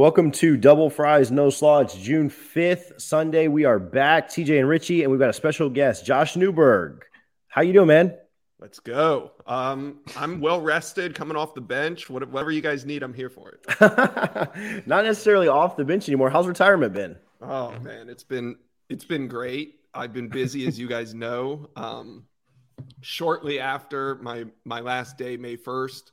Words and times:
Welcome 0.00 0.30
to 0.30 0.56
Double 0.56 0.88
Fries 0.88 1.30
No 1.30 1.50
Slaw. 1.50 1.80
It's 1.80 1.94
June 1.94 2.30
5th, 2.30 2.98
Sunday. 2.98 3.48
We 3.48 3.66
are 3.66 3.78
back, 3.78 4.30
TJ 4.30 4.58
and 4.58 4.66
Richie, 4.66 5.02
and 5.02 5.10
we've 5.10 5.20
got 5.20 5.28
a 5.28 5.34
special 5.34 5.68
guest, 5.68 6.06
Josh 6.06 6.36
Newberg. 6.36 7.04
How 7.48 7.60
you 7.60 7.74
doing, 7.74 7.88
man? 7.88 8.16
Let's 8.58 8.78
go. 8.80 9.32
Um, 9.46 9.98
I'm 10.16 10.40
well 10.40 10.62
rested, 10.62 11.14
coming 11.14 11.36
off 11.36 11.52
the 11.52 11.60
bench. 11.60 12.08
Whatever 12.08 12.50
you 12.50 12.62
guys 12.62 12.86
need, 12.86 13.02
I'm 13.02 13.12
here 13.12 13.28
for 13.28 13.50
it. 13.50 14.86
Not 14.86 15.04
necessarily 15.04 15.48
off 15.48 15.76
the 15.76 15.84
bench 15.84 16.08
anymore. 16.08 16.30
How's 16.30 16.46
retirement 16.46 16.94
been? 16.94 17.16
Oh 17.42 17.78
man, 17.80 18.08
it's 18.08 18.24
been 18.24 18.56
it's 18.88 19.04
been 19.04 19.28
great. 19.28 19.80
I've 19.92 20.14
been 20.14 20.28
busy, 20.28 20.66
as 20.66 20.78
you 20.78 20.88
guys 20.88 21.12
know. 21.12 21.68
Um, 21.76 22.24
shortly 23.02 23.60
after 23.60 24.14
my 24.14 24.46
my 24.64 24.80
last 24.80 25.18
day, 25.18 25.36
May 25.36 25.58
1st, 25.58 26.10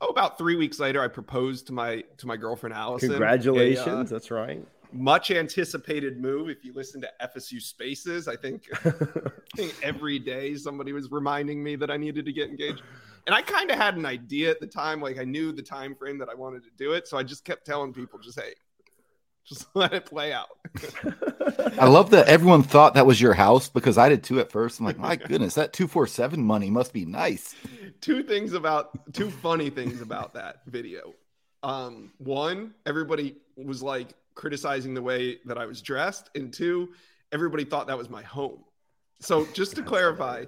oh, 0.00 0.08
about 0.08 0.38
three 0.38 0.56
weeks 0.56 0.78
later, 0.78 1.02
I 1.02 1.08
proposed 1.08 1.66
to 1.68 1.72
my 1.72 2.04
to 2.18 2.26
my 2.26 2.36
girlfriend 2.36 2.74
Allison. 2.74 3.10
Congratulations, 3.10 3.86
a, 3.86 3.90
uh, 3.90 4.02
that's 4.04 4.30
right. 4.30 4.66
Much 4.92 5.30
anticipated 5.30 6.20
move. 6.20 6.48
If 6.48 6.64
you 6.64 6.72
listen 6.72 7.00
to 7.00 7.10
FSU 7.22 7.60
Spaces, 7.60 8.28
I 8.28 8.36
think, 8.36 8.62
I 8.84 8.92
think 9.56 9.74
every 9.82 10.20
day 10.20 10.54
somebody 10.54 10.92
was 10.92 11.10
reminding 11.10 11.62
me 11.62 11.74
that 11.76 11.90
I 11.90 11.96
needed 11.96 12.24
to 12.26 12.32
get 12.32 12.48
engaged. 12.48 12.82
And 13.26 13.34
I 13.34 13.42
kind 13.42 13.70
of 13.70 13.76
had 13.76 13.96
an 13.96 14.06
idea 14.06 14.50
at 14.50 14.60
the 14.60 14.66
time, 14.66 15.00
like 15.00 15.18
I 15.18 15.24
knew 15.24 15.50
the 15.50 15.62
time 15.62 15.94
frame 15.94 16.18
that 16.18 16.28
I 16.28 16.34
wanted 16.34 16.62
to 16.64 16.70
do 16.76 16.92
it. 16.92 17.08
So 17.08 17.16
I 17.16 17.22
just 17.22 17.44
kept 17.44 17.66
telling 17.66 17.92
people, 17.92 18.18
just 18.20 18.38
hey, 18.38 18.52
just 19.44 19.66
let 19.74 19.92
it 19.92 20.06
play 20.06 20.32
out. 20.32 20.48
I 21.78 21.86
love 21.86 22.10
that 22.10 22.26
everyone 22.28 22.62
thought 22.62 22.94
that 22.94 23.06
was 23.06 23.20
your 23.20 23.34
house 23.34 23.68
because 23.68 23.98
I 23.98 24.08
did 24.08 24.24
too 24.24 24.40
at 24.40 24.50
first. 24.50 24.80
I'm 24.80 24.86
like, 24.86 24.98
my 24.98 25.16
goodness, 25.16 25.54
that 25.54 25.72
247 25.72 26.42
money 26.42 26.70
must 26.70 26.92
be 26.92 27.04
nice. 27.04 27.54
Two 28.04 28.22
things 28.22 28.52
about 28.52 29.14
two 29.14 29.30
funny 29.30 29.70
things 29.70 30.02
about 30.02 30.34
that 30.34 30.56
video. 30.66 31.14
Um, 31.62 32.12
one, 32.18 32.74
everybody 32.84 33.36
was 33.56 33.82
like 33.82 34.12
criticizing 34.34 34.92
the 34.92 35.00
way 35.00 35.38
that 35.46 35.56
I 35.56 35.64
was 35.64 35.80
dressed, 35.80 36.28
and 36.34 36.52
two, 36.52 36.90
everybody 37.32 37.64
thought 37.64 37.86
that 37.86 37.96
was 37.96 38.10
my 38.10 38.20
home. 38.20 38.62
So 39.20 39.46
just 39.54 39.74
to 39.76 39.82
clarify, 39.82 40.44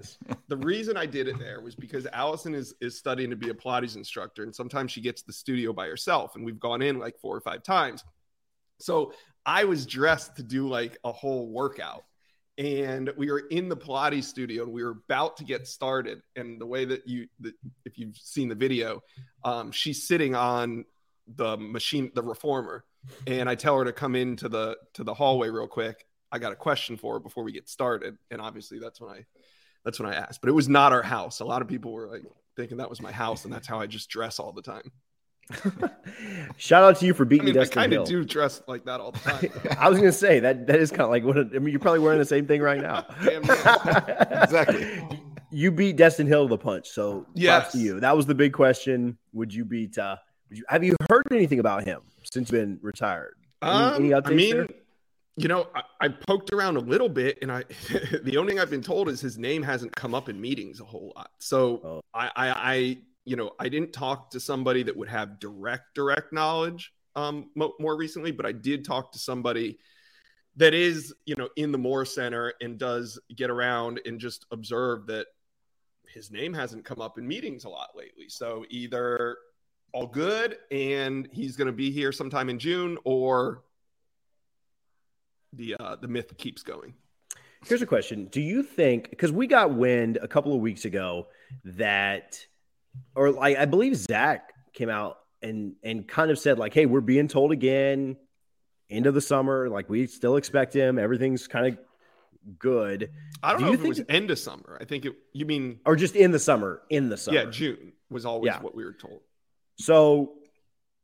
the 0.48 0.58
reason 0.58 0.98
I 0.98 1.06
did 1.06 1.28
it 1.28 1.38
there 1.38 1.62
was 1.62 1.74
because 1.74 2.06
Allison 2.12 2.54
is 2.54 2.74
is 2.82 2.98
studying 2.98 3.30
to 3.30 3.36
be 3.36 3.48
a 3.48 3.54
Pilates 3.54 3.96
instructor, 3.96 4.42
and 4.42 4.54
sometimes 4.54 4.92
she 4.92 5.00
gets 5.00 5.22
the 5.22 5.32
studio 5.32 5.72
by 5.72 5.86
herself, 5.86 6.36
and 6.36 6.44
we've 6.44 6.60
gone 6.60 6.82
in 6.82 6.98
like 6.98 7.16
four 7.16 7.34
or 7.34 7.40
five 7.40 7.62
times. 7.62 8.04
So 8.80 9.14
I 9.46 9.64
was 9.64 9.86
dressed 9.86 10.36
to 10.36 10.42
do 10.42 10.68
like 10.68 10.98
a 11.04 11.12
whole 11.12 11.48
workout. 11.48 12.04
And 12.58 13.12
we 13.16 13.30
were 13.30 13.44
in 13.50 13.68
the 13.68 13.76
Pilates 13.76 14.24
studio 14.24 14.62
and 14.62 14.72
we 14.72 14.82
were 14.82 14.98
about 15.08 15.36
to 15.38 15.44
get 15.44 15.66
started. 15.66 16.22
And 16.36 16.60
the 16.60 16.66
way 16.66 16.84
that 16.86 17.06
you, 17.06 17.26
the, 17.38 17.52
if 17.84 17.98
you've 17.98 18.16
seen 18.16 18.48
the 18.48 18.54
video, 18.54 19.02
um, 19.44 19.72
she's 19.72 20.06
sitting 20.06 20.34
on 20.34 20.84
the 21.36 21.56
machine, 21.56 22.10
the 22.14 22.22
reformer. 22.22 22.84
And 23.26 23.48
I 23.48 23.54
tell 23.54 23.78
her 23.78 23.84
to 23.84 23.92
come 23.92 24.16
into 24.16 24.48
the 24.48 24.76
to 24.94 25.04
the 25.04 25.14
hallway 25.14 25.48
real 25.48 25.68
quick. 25.68 26.06
I 26.32 26.38
got 26.38 26.52
a 26.52 26.56
question 26.56 26.96
for 26.96 27.14
her 27.14 27.20
before 27.20 27.44
we 27.44 27.52
get 27.52 27.68
started. 27.68 28.16
And 28.30 28.40
obviously 28.40 28.78
that's 28.78 29.00
when 29.00 29.10
I 29.10 29.26
that's 29.84 30.00
when 30.00 30.10
I 30.10 30.14
asked. 30.14 30.40
But 30.40 30.48
it 30.48 30.54
was 30.54 30.68
not 30.68 30.92
our 30.92 31.02
house. 31.02 31.40
A 31.40 31.44
lot 31.44 31.62
of 31.62 31.68
people 31.68 31.92
were 31.92 32.08
like 32.08 32.22
thinking 32.56 32.78
that 32.78 32.90
was 32.90 33.00
my 33.00 33.12
house, 33.12 33.44
and 33.44 33.52
that's 33.52 33.68
how 33.68 33.78
I 33.78 33.86
just 33.86 34.08
dress 34.08 34.40
all 34.40 34.52
the 34.52 34.62
time. 34.62 34.90
Shout 36.56 36.82
out 36.82 36.96
to 36.98 37.06
you 37.06 37.14
for 37.14 37.24
beating 37.24 37.48
I 37.48 37.52
mean, 37.52 37.62
Destyn 37.62 37.70
I 37.70 37.74
kind 37.74 37.92
of 37.94 38.06
do 38.06 38.24
dress 38.24 38.62
like 38.66 38.84
that 38.84 39.00
all 39.00 39.12
the 39.12 39.18
time. 39.18 39.50
I 39.78 39.88
was 39.88 39.98
gonna 39.98 40.12
say 40.12 40.40
that 40.40 40.66
that 40.66 40.80
is 40.80 40.90
kind 40.90 41.02
of 41.02 41.10
like 41.10 41.24
what 41.24 41.36
a, 41.36 41.48
I 41.54 41.58
mean. 41.58 41.68
You're 41.68 41.80
probably 41.80 42.00
wearing 42.00 42.18
the 42.18 42.24
same 42.24 42.46
thing 42.46 42.60
right 42.60 42.80
now. 42.80 43.06
exactly. 43.20 45.00
You 45.50 45.70
beat 45.70 45.96
Destyn 45.96 46.26
Hill 46.26 46.48
to 46.48 46.50
the 46.50 46.58
punch, 46.58 46.88
so 46.88 47.26
yes, 47.34 47.72
to 47.72 47.78
you. 47.78 48.00
That 48.00 48.16
was 48.16 48.26
the 48.26 48.34
big 48.34 48.52
question. 48.52 49.16
Would 49.32 49.54
you 49.54 49.64
beat? 49.64 49.96
uh 49.98 50.16
would 50.48 50.58
you, 50.58 50.64
Have 50.68 50.84
you 50.84 50.96
heard 51.10 51.24
anything 51.30 51.60
about 51.60 51.84
him 51.84 52.00
since 52.24 52.50
you've 52.50 52.60
been 52.60 52.78
retired? 52.82 53.36
Any, 53.62 53.72
um, 53.72 53.94
any 53.94 54.08
updates 54.10 54.26
I 54.26 54.34
mean, 54.34 54.56
there? 54.56 54.68
you 55.36 55.48
know, 55.48 55.68
I, 55.74 55.82
I, 56.00 56.08
poked 56.08 56.52
around 56.52 56.76
a 56.76 56.80
little 56.80 57.08
bit, 57.08 57.38
and 57.42 57.50
I 57.50 57.64
the 58.22 58.36
only 58.36 58.52
thing 58.52 58.60
I've 58.60 58.70
been 58.70 58.82
told 58.82 59.08
is 59.08 59.20
his 59.20 59.38
name 59.38 59.62
hasn't 59.62 59.94
come 59.94 60.14
up 60.14 60.28
in 60.28 60.40
meetings 60.40 60.80
a 60.80 60.84
whole 60.84 61.12
lot. 61.16 61.30
So 61.38 61.80
oh. 61.84 62.00
I, 62.14 62.30
I, 62.36 62.48
I 62.50 62.98
you 63.26 63.36
know, 63.36 63.50
I 63.58 63.68
didn't 63.68 63.92
talk 63.92 64.30
to 64.30 64.40
somebody 64.40 64.84
that 64.84 64.96
would 64.96 65.08
have 65.08 65.40
direct, 65.40 65.94
direct 65.94 66.32
knowledge 66.32 66.92
um, 67.16 67.50
mo- 67.54 67.74
more 67.80 67.96
recently, 67.96 68.30
but 68.30 68.46
I 68.46 68.52
did 68.52 68.84
talk 68.84 69.12
to 69.12 69.18
somebody 69.18 69.78
that 70.56 70.72
is, 70.72 71.12
you 71.26 71.34
know, 71.34 71.48
in 71.56 71.72
the 71.72 71.78
Moore 71.78 72.04
Center 72.04 72.54
and 72.60 72.78
does 72.78 73.20
get 73.34 73.50
around 73.50 74.00
and 74.06 74.20
just 74.20 74.46
observe 74.52 75.06
that 75.08 75.26
his 76.08 76.30
name 76.30 76.54
hasn't 76.54 76.84
come 76.84 77.00
up 77.00 77.18
in 77.18 77.26
meetings 77.26 77.64
a 77.64 77.68
lot 77.68 77.90
lately. 77.94 78.28
So 78.28 78.64
either 78.70 79.36
all 79.92 80.06
good 80.06 80.58
and 80.70 81.28
he's 81.32 81.56
going 81.56 81.66
to 81.66 81.72
be 81.72 81.90
here 81.90 82.12
sometime 82.12 82.48
in 82.48 82.58
June, 82.58 82.96
or 83.04 83.64
the 85.52 85.74
uh, 85.80 85.96
the 85.96 86.08
myth 86.08 86.36
keeps 86.36 86.62
going. 86.62 86.94
Here's 87.64 87.82
a 87.82 87.86
question: 87.86 88.26
Do 88.26 88.40
you 88.40 88.62
think 88.62 89.10
because 89.10 89.32
we 89.32 89.46
got 89.46 89.74
wind 89.74 90.18
a 90.22 90.28
couple 90.28 90.54
of 90.54 90.60
weeks 90.60 90.84
ago 90.84 91.26
that 91.64 92.38
or 93.14 93.30
like 93.30 93.56
I 93.56 93.64
believe 93.64 93.96
Zach 93.96 94.52
came 94.72 94.88
out 94.88 95.18
and 95.42 95.74
and 95.82 96.06
kind 96.06 96.30
of 96.30 96.38
said 96.38 96.58
like, 96.58 96.74
"Hey, 96.74 96.86
we're 96.86 97.00
being 97.00 97.28
told 97.28 97.52
again, 97.52 98.16
end 98.90 99.06
of 99.06 99.14
the 99.14 99.20
summer. 99.20 99.68
Like 99.68 99.88
we 99.88 100.06
still 100.06 100.36
expect 100.36 100.74
him. 100.74 100.98
Everything's 100.98 101.46
kind 101.46 101.66
of 101.66 101.78
good." 102.58 103.10
I 103.42 103.52
don't 103.52 103.60
Do 103.60 103.66
know 103.66 103.72
if 103.72 103.84
it 103.84 103.88
was 103.88 104.02
end 104.08 104.30
of 104.30 104.38
summer. 104.38 104.78
I 104.80 104.84
think 104.84 105.04
it. 105.04 105.14
You 105.32 105.46
mean 105.46 105.80
or 105.84 105.96
just 105.96 106.16
in 106.16 106.30
the 106.30 106.38
summer? 106.38 106.82
In 106.90 107.08
the 107.08 107.16
summer? 107.16 107.38
Yeah, 107.38 107.44
June 107.46 107.92
was 108.10 108.24
always 108.24 108.52
yeah. 108.52 108.60
what 108.60 108.74
we 108.74 108.84
were 108.84 108.92
told. 108.92 109.20
So 109.78 110.32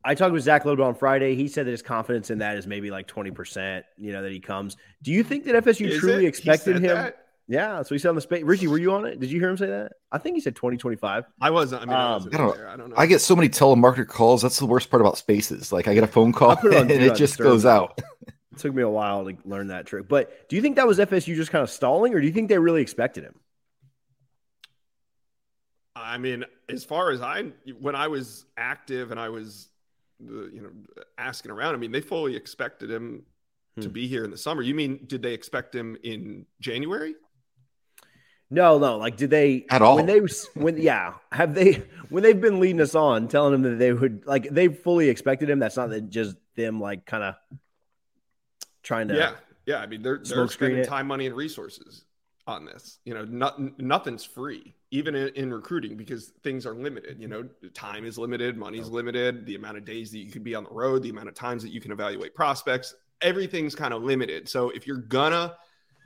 I 0.05 0.15
talked 0.15 0.33
with 0.33 0.43
Zach 0.43 0.65
a 0.65 0.69
little 0.69 0.85
bit 0.85 0.89
on 0.89 0.95
Friday. 0.95 1.35
He 1.35 1.49
said 1.49 1.67
that 1.67 1.71
his 1.71 1.83
confidence 1.83 2.31
in 2.31 2.39
that 2.39 2.57
is 2.57 2.67
maybe 2.67 2.91
like 2.91 3.07
20%, 3.07 3.83
you 3.99 4.13
know, 4.13 4.23
that 4.23 4.33
he 4.33 4.41
comes. 4.41 4.77
Do 5.03 5.13
you 5.13 5.23
think 5.23 5.45
that 5.45 5.65
FSU 5.65 5.89
is 5.89 6.01
truly 6.01 6.25
it? 6.25 6.29
expected 6.29 6.77
him? 6.77 6.97
That? 6.97 7.27
Yeah, 7.49 7.83
so 7.83 7.95
he 7.95 7.99
said 7.99 8.11
on 8.11 8.15
the 8.15 8.21
space. 8.21 8.45
Richie, 8.45 8.69
were 8.69 8.79
you 8.79 8.93
on 8.93 9.05
it? 9.05 9.19
Did 9.19 9.31
you 9.31 9.41
hear 9.41 9.51
him 9.51 9.57
say 9.57 9.67
that? 9.67 9.93
I 10.11 10.19
think 10.19 10.37
he 10.37 10.41
said 10.41 10.55
2025. 10.55 11.25
I 11.41 11.51
wasn't. 11.51 11.83
I 11.83 11.85
mean, 11.85 11.95
I, 11.95 12.13
wasn't 12.15 12.35
um, 12.35 12.41
I, 12.41 12.45
don't, 12.45 12.61
I, 12.61 12.77
don't, 12.77 12.91
know. 12.91 12.97
I 12.97 13.07
get 13.07 13.21
so 13.21 13.35
many 13.35 13.49
telemarketer 13.49 14.07
calls. 14.07 14.43
That's 14.43 14.59
the 14.59 14.67
worst 14.67 14.91
part 14.91 15.01
about 15.01 15.19
spaces. 15.19 15.73
Like 15.73 15.89
I 15.89 15.95
get 15.95 16.05
a 16.05 16.09
phone 16.09 16.33
call 16.33 16.53
it 16.53 16.65
and 16.75 16.91
it 16.91 17.17
just 17.17 17.39
goes 17.39 17.67
out. 17.67 18.01
it 18.27 18.59
took 18.59 18.75
me 18.75 18.83
a 18.83 18.89
while 18.89 19.25
to 19.25 19.37
learn 19.45 19.69
that 19.69 19.87
trick. 19.87 20.09
But 20.09 20.49
do 20.49 20.57
you 20.57 20.63
think 20.63 20.77
that 20.77 20.87
was 20.87 20.99
FSU 20.99 21.35
just 21.35 21.51
kind 21.51 21.63
of 21.63 21.71
stalling, 21.71 22.15
or 22.15 22.21
do 22.21 22.27
you 22.27 22.33
think 22.33 22.49
they 22.49 22.59
really 22.59 22.81
expected 22.81 23.25
him? 23.25 23.35
I 25.95 26.19
mean, 26.19 26.45
as 26.69 26.85
far 26.85 27.11
as 27.11 27.21
I, 27.21 27.53
when 27.81 27.95
I 27.95 28.09
was 28.09 28.47
active 28.57 29.11
and 29.11 29.21
I 29.21 29.29
was, 29.29 29.69
you 30.21 30.61
know, 30.63 31.05
asking 31.19 31.51
around, 31.51 31.75
I 31.75 31.79
mean, 31.79 31.93
they 31.93 32.01
fully 32.01 32.35
expected 32.35 32.91
him 32.91 33.25
hmm. 33.75 33.83
to 33.83 33.89
be 33.89 34.07
here 34.07 34.25
in 34.25 34.31
the 34.31 34.39
summer. 34.39 34.63
You 34.63 34.75
mean, 34.75 35.05
did 35.07 35.23
they 35.23 35.35
expect 35.35 35.75
him 35.75 35.97
in 36.03 36.47
January? 36.61 37.15
No, 38.53 38.79
no. 38.79 38.99
Like, 38.99 39.17
did 39.17 39.31
they 39.31 39.65
at 39.71 39.81
all? 39.81 39.97
When 39.97 40.05
they 40.05 40.21
when 40.55 40.77
yeah, 40.77 41.15
have 41.33 41.55
they 41.55 41.83
when 42.11 42.23
they've 42.23 42.39
been 42.39 42.61
leading 42.61 42.83
us 42.83 42.95
on, 42.95 43.27
telling 43.27 43.53
them 43.53 43.63
that 43.63 43.79
they 43.79 43.95
would 43.95 44.27
like 44.27 44.51
they 44.51 44.69
fully 44.69 45.09
expected 45.09 45.49
him. 45.49 45.59
That's 45.59 45.79
not 45.79 45.91
just 46.11 46.37
them 46.55 46.79
like 46.79 47.07
kind 47.07 47.25
of 47.25 47.35
trying 48.83 49.09
to 49.09 49.17
yeah 49.17 49.33
yeah. 49.65 49.79
I 49.79 49.87
mean 49.87 50.03
they're 50.03 50.19
they're 50.19 50.49
spending 50.49 50.85
time, 50.85 51.07
money, 51.07 51.25
and 51.25 51.35
resources 51.35 52.05
on 52.47 52.67
this. 52.67 52.99
You 53.07 53.15
know, 53.15 53.25
not, 53.25 53.79
nothing's 53.81 54.25
free, 54.25 54.75
even 54.91 55.15
in, 55.15 55.29
in, 55.29 55.55
recruiting, 55.55 55.97
because 55.97 56.33
things 56.43 56.67
are 56.67 56.75
limited. 56.75 57.19
You 57.19 57.29
know, 57.29 57.49
time 57.73 58.05
is 58.05 58.19
limited, 58.19 58.59
money's 58.59 58.89
limited, 58.89 59.47
the 59.47 59.55
amount 59.55 59.79
of 59.79 59.87
days 59.87 60.11
that 60.11 60.19
you 60.19 60.31
could 60.31 60.45
be 60.45 60.55
on 60.55 60.65
the 60.65 60.71
road, 60.71 61.03
the 61.03 61.11
amount 61.11 61.29
of 61.29 61.35
times 61.35 61.63
that 61.63 61.71
you 61.71 61.81
can 61.81 61.93
evaluate 61.93 62.35
prospects, 62.35 62.95
everything's 63.23 63.75
kind 63.75 63.95
of 63.95 64.03
limited. 64.03 64.47
So 64.47 64.69
if 64.71 64.87
you're 64.87 64.99
gonna 64.99 65.57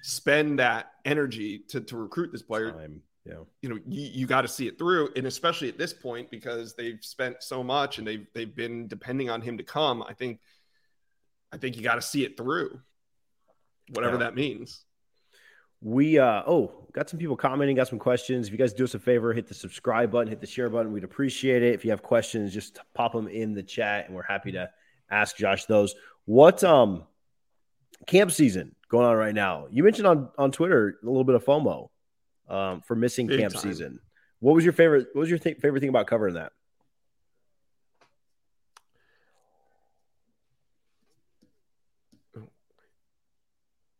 spend 0.06 0.60
that 0.60 0.92
energy 1.04 1.58
to, 1.68 1.80
to 1.80 1.96
recruit 1.96 2.30
this 2.30 2.42
player, 2.42 2.70
Time. 2.70 3.02
Yeah. 3.24 3.40
you 3.60 3.68
know, 3.68 3.78
you, 3.88 4.10
you 4.12 4.26
got 4.26 4.42
to 4.42 4.48
see 4.48 4.68
it 4.68 4.78
through. 4.78 5.10
And 5.16 5.26
especially 5.26 5.68
at 5.68 5.76
this 5.76 5.92
point, 5.92 6.30
because 6.30 6.76
they've 6.76 7.00
spent 7.02 7.42
so 7.42 7.64
much 7.64 7.98
and 7.98 8.06
they've, 8.06 8.24
they've 8.32 8.54
been 8.54 8.86
depending 8.86 9.30
on 9.30 9.40
him 9.40 9.58
to 9.58 9.64
come. 9.64 10.04
I 10.08 10.12
think, 10.12 10.38
I 11.52 11.56
think 11.56 11.76
you 11.76 11.82
got 11.82 11.96
to 11.96 12.02
see 12.02 12.24
it 12.24 12.36
through 12.36 12.78
whatever 13.90 14.14
yeah. 14.14 14.20
that 14.20 14.36
means. 14.36 14.84
We, 15.80 16.20
uh, 16.20 16.44
oh, 16.46 16.86
got 16.92 17.10
some 17.10 17.18
people 17.18 17.36
commenting, 17.36 17.74
got 17.74 17.88
some 17.88 17.98
questions. 17.98 18.46
If 18.46 18.52
you 18.52 18.58
guys 18.58 18.72
do 18.72 18.84
us 18.84 18.94
a 18.94 19.00
favor, 19.00 19.32
hit 19.32 19.48
the 19.48 19.54
subscribe 19.54 20.12
button, 20.12 20.28
hit 20.28 20.40
the 20.40 20.46
share 20.46 20.70
button. 20.70 20.92
We'd 20.92 21.02
appreciate 21.02 21.64
it. 21.64 21.74
If 21.74 21.84
you 21.84 21.90
have 21.90 22.02
questions, 22.04 22.54
just 22.54 22.78
pop 22.94 23.12
them 23.12 23.26
in 23.26 23.54
the 23.54 23.62
chat 23.64 24.06
and 24.06 24.14
we're 24.14 24.22
happy 24.22 24.52
to 24.52 24.70
ask 25.10 25.36
Josh 25.36 25.64
those. 25.64 25.96
What, 26.26 26.62
um, 26.62 27.02
camp 28.06 28.30
season 28.30 28.75
going 28.88 29.06
on 29.06 29.16
right 29.16 29.34
now. 29.34 29.66
You 29.70 29.82
mentioned 29.82 30.06
on 30.06 30.28
on 30.38 30.52
Twitter 30.52 30.98
a 31.02 31.06
little 31.06 31.24
bit 31.24 31.34
of 31.34 31.44
FOMO 31.44 31.88
um, 32.48 32.80
for 32.82 32.94
missing 32.94 33.26
Big 33.26 33.40
camp 33.40 33.54
time. 33.54 33.62
season. 33.62 34.00
What 34.40 34.54
was 34.54 34.64
your 34.64 34.72
favorite? 34.72 35.08
What 35.12 35.20
was 35.22 35.30
your 35.30 35.38
th- 35.38 35.58
favorite 35.58 35.80
thing 35.80 35.88
about 35.88 36.06
covering 36.06 36.34
that? 36.34 36.52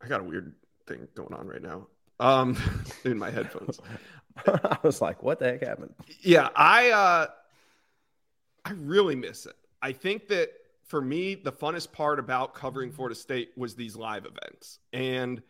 I 0.03 0.09
got 0.09 0.21
a 0.21 0.25
weird 0.25 0.55
thing 0.87 1.09
going 1.15 1.35
on 1.35 1.47
right 1.47 1.63
now 1.63 1.89
um, 2.21 2.57
in 3.05 3.19
my 3.19 3.31
headphones. 3.31 3.81
I 4.47 4.79
was 4.83 5.01
like, 5.01 5.23
"What 5.23 5.39
the 5.39 5.47
heck 5.47 5.63
happened?" 5.63 5.95
Yeah, 6.21 6.49
I 6.55 6.91
uh, 6.91 7.27
I 8.65 8.71
really 8.73 9.17
miss 9.17 9.47
it. 9.47 9.57
I 9.83 9.93
think 9.93 10.29
that 10.29 10.51
for 10.89 11.01
me, 11.01 11.35
the 11.35 11.53
funnest 11.53 11.93
part 11.93 12.19
about 12.19 12.55
covering 12.55 12.93
Florida 12.93 13.15
State 13.15 13.51
was 13.57 13.75
these 13.75 13.97
live 13.97 14.25
events. 14.27 14.79
And 14.93 15.43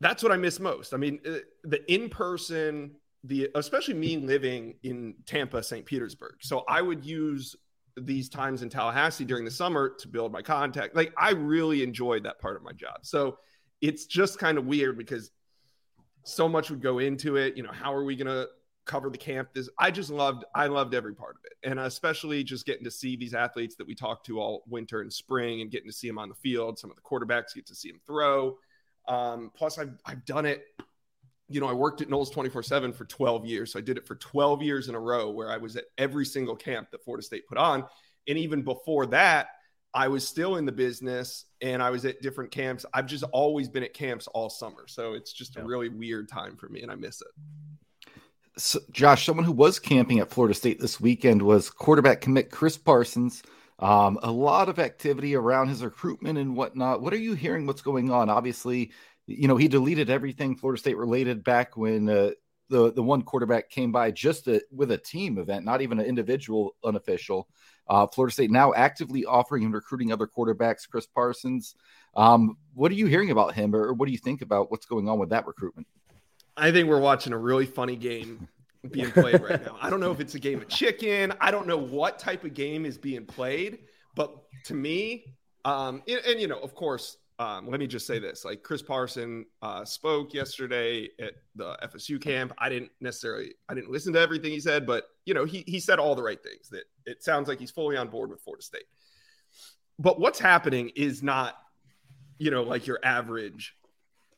that's 0.00 0.22
what 0.22 0.32
I 0.32 0.36
miss 0.36 0.60
most. 0.60 0.92
I 0.92 0.98
mean, 0.98 1.20
uh, 1.26 1.38
the 1.62 1.92
in 1.92 2.10
person, 2.10 2.92
the 3.22 3.48
especially 3.54 3.94
me 3.94 4.18
living 4.18 4.74
in 4.82 5.14
Tampa, 5.26 5.62
St. 5.62 5.86
Petersburg. 5.86 6.34
So 6.40 6.64
I 6.68 6.82
would 6.82 7.04
use 7.04 7.56
these 7.96 8.28
times 8.28 8.62
in 8.62 8.68
Tallahassee 8.68 9.24
during 9.24 9.44
the 9.44 9.50
summer 9.50 9.94
to 10.00 10.08
build 10.08 10.32
my 10.32 10.42
contact. 10.42 10.94
Like 10.94 11.14
I 11.16 11.30
really 11.30 11.82
enjoyed 11.82 12.24
that 12.24 12.40
part 12.40 12.56
of 12.56 12.62
my 12.62 12.72
job. 12.72 12.98
So 13.02 13.38
it's 13.80 14.06
just 14.06 14.38
kind 14.38 14.58
of 14.58 14.66
weird 14.66 14.98
because 14.98 15.30
so 16.24 16.48
much 16.48 16.70
would 16.70 16.82
go 16.82 16.98
into 16.98 17.36
it. 17.36 17.56
You 17.56 17.62
know, 17.62 17.72
how 17.72 17.94
are 17.94 18.04
we 18.04 18.16
going 18.16 18.26
to 18.26 18.48
cover 18.84 19.10
the 19.10 19.18
camp? 19.18 19.50
This 19.54 19.68
I 19.78 19.90
just 19.90 20.10
loved. 20.10 20.44
I 20.54 20.66
loved 20.66 20.94
every 20.94 21.14
part 21.14 21.36
of 21.36 21.42
it, 21.44 21.68
and 21.68 21.78
especially 21.80 22.44
just 22.44 22.66
getting 22.66 22.84
to 22.84 22.90
see 22.90 23.16
these 23.16 23.34
athletes 23.34 23.76
that 23.76 23.86
we 23.86 23.94
talked 23.94 24.26
to 24.26 24.40
all 24.40 24.64
winter 24.66 25.00
and 25.00 25.12
spring, 25.12 25.60
and 25.60 25.70
getting 25.70 25.88
to 25.88 25.96
see 25.96 26.08
them 26.08 26.18
on 26.18 26.28
the 26.28 26.34
field. 26.34 26.78
Some 26.78 26.90
of 26.90 26.96
the 26.96 27.02
quarterbacks 27.02 27.54
get 27.54 27.66
to 27.66 27.74
see 27.74 27.90
them 27.90 28.00
throw. 28.06 28.58
Um, 29.08 29.50
plus, 29.54 29.78
I've 29.78 29.96
I've 30.04 30.24
done 30.24 30.46
it. 30.46 30.64
You 31.48 31.60
know, 31.60 31.68
I 31.68 31.74
worked 31.74 32.00
at 32.00 32.08
Noles 32.08 32.32
24 32.32 32.62
7 32.62 32.92
for 32.92 33.04
12 33.04 33.44
years. 33.46 33.72
So 33.72 33.78
I 33.78 33.82
did 33.82 33.98
it 33.98 34.06
for 34.06 34.14
12 34.14 34.62
years 34.62 34.88
in 34.88 34.94
a 34.94 35.00
row 35.00 35.30
where 35.30 35.50
I 35.50 35.58
was 35.58 35.76
at 35.76 35.84
every 35.98 36.24
single 36.24 36.56
camp 36.56 36.90
that 36.90 37.04
Florida 37.04 37.22
State 37.22 37.46
put 37.46 37.58
on. 37.58 37.84
And 38.26 38.38
even 38.38 38.62
before 38.62 39.06
that, 39.06 39.48
I 39.94 40.08
was 40.08 40.26
still 40.26 40.56
in 40.56 40.64
the 40.64 40.72
business 40.72 41.44
and 41.60 41.80
I 41.80 41.90
was 41.90 42.04
at 42.04 42.20
different 42.20 42.50
camps. 42.50 42.84
I've 42.92 43.06
just 43.06 43.22
always 43.32 43.68
been 43.68 43.84
at 43.84 43.94
camps 43.94 44.26
all 44.26 44.50
summer. 44.50 44.88
So 44.88 45.12
it's 45.12 45.32
just 45.32 45.56
a 45.56 45.62
really 45.62 45.88
weird 45.88 46.28
time 46.28 46.56
for 46.56 46.68
me 46.68 46.82
and 46.82 46.90
I 46.90 46.96
miss 46.96 47.20
it. 47.20 47.28
Josh, 48.92 49.26
someone 49.26 49.44
who 49.44 49.52
was 49.52 49.78
camping 49.78 50.20
at 50.20 50.30
Florida 50.30 50.54
State 50.54 50.80
this 50.80 51.00
weekend 51.00 51.42
was 51.42 51.70
quarterback 51.70 52.20
commit 52.20 52.50
Chris 52.50 52.78
Parsons. 52.78 53.42
Um, 53.80 54.18
a 54.22 54.30
lot 54.30 54.68
of 54.68 54.78
activity 54.78 55.34
around 55.34 55.68
his 55.68 55.82
recruitment 55.82 56.38
and 56.38 56.56
whatnot. 56.56 57.02
What 57.02 57.12
are 57.12 57.18
you 57.18 57.34
hearing? 57.34 57.66
What's 57.66 57.82
going 57.82 58.10
on? 58.12 58.30
Obviously, 58.30 58.92
you 59.26 59.48
know 59.48 59.56
he 59.56 59.66
deleted 59.66 60.08
everything 60.08 60.54
Florida 60.54 60.78
State 60.78 60.96
related 60.96 61.42
back 61.42 61.76
when 61.76 62.08
uh, 62.08 62.30
the 62.68 62.92
the 62.92 63.02
one 63.02 63.22
quarterback 63.22 63.70
came 63.70 63.90
by 63.90 64.12
just 64.12 64.46
a, 64.46 64.62
with 64.70 64.92
a 64.92 64.98
team 64.98 65.38
event, 65.38 65.64
not 65.64 65.82
even 65.82 65.98
an 65.98 66.06
individual 66.06 66.76
unofficial. 66.84 67.48
Uh, 67.88 68.06
Florida 68.06 68.32
State 68.32 68.52
now 68.52 68.72
actively 68.72 69.24
offering 69.24 69.64
and 69.64 69.74
recruiting 69.74 70.12
other 70.12 70.28
quarterbacks. 70.28 70.88
Chris 70.88 71.06
Parsons. 71.06 71.74
Um, 72.14 72.56
what 72.74 72.92
are 72.92 72.96
you 72.96 73.06
hearing 73.06 73.32
about 73.32 73.54
him, 73.54 73.74
or 73.74 73.92
what 73.92 74.06
do 74.06 74.12
you 74.12 74.18
think 74.18 74.42
about 74.42 74.70
what's 74.70 74.86
going 74.86 75.08
on 75.08 75.18
with 75.18 75.30
that 75.30 75.48
recruitment? 75.48 75.88
I 76.56 76.70
think 76.70 76.88
we're 76.88 77.00
watching 77.00 77.32
a 77.32 77.38
really 77.38 77.66
funny 77.66 77.96
game 77.96 78.48
being 78.90 79.10
played 79.10 79.40
right 79.42 79.64
now. 79.64 79.76
I 79.80 79.90
don't 79.90 80.00
know 80.00 80.12
if 80.12 80.20
it's 80.20 80.34
a 80.34 80.38
game 80.38 80.60
of 80.60 80.68
chicken. 80.68 81.32
I 81.40 81.50
don't 81.50 81.66
know 81.66 81.78
what 81.78 82.18
type 82.18 82.44
of 82.44 82.54
game 82.54 82.86
is 82.86 82.98
being 82.98 83.26
played, 83.26 83.78
but 84.14 84.36
to 84.64 84.74
me, 84.74 85.34
um, 85.64 86.02
and, 86.06 86.20
and 86.26 86.40
you 86.40 86.46
know, 86.46 86.58
of 86.58 86.74
course, 86.74 87.16
um, 87.38 87.68
let 87.68 87.80
me 87.80 87.86
just 87.86 88.06
say 88.06 88.18
this: 88.18 88.44
like 88.44 88.62
Chris 88.62 88.82
Parson 88.82 89.46
uh, 89.60 89.84
spoke 89.84 90.32
yesterday 90.32 91.08
at 91.20 91.32
the 91.56 91.76
FSU 91.82 92.20
camp. 92.20 92.52
I 92.58 92.68
didn't 92.68 92.92
necessarily, 93.00 93.54
I 93.68 93.74
didn't 93.74 93.90
listen 93.90 94.12
to 94.12 94.20
everything 94.20 94.52
he 94.52 94.60
said, 94.60 94.86
but 94.86 95.04
you 95.24 95.34
know, 95.34 95.44
he 95.44 95.64
he 95.66 95.80
said 95.80 95.98
all 95.98 96.14
the 96.14 96.22
right 96.22 96.40
things. 96.42 96.68
That 96.68 96.84
it 97.06 97.24
sounds 97.24 97.48
like 97.48 97.58
he's 97.58 97.72
fully 97.72 97.96
on 97.96 98.08
board 98.08 98.30
with 98.30 98.40
Florida 98.42 98.62
State. 98.62 98.84
But 99.98 100.20
what's 100.20 100.38
happening 100.38 100.90
is 100.94 101.22
not, 101.22 101.56
you 102.38 102.50
know, 102.50 102.62
like 102.62 102.86
your 102.86 103.00
average 103.02 103.74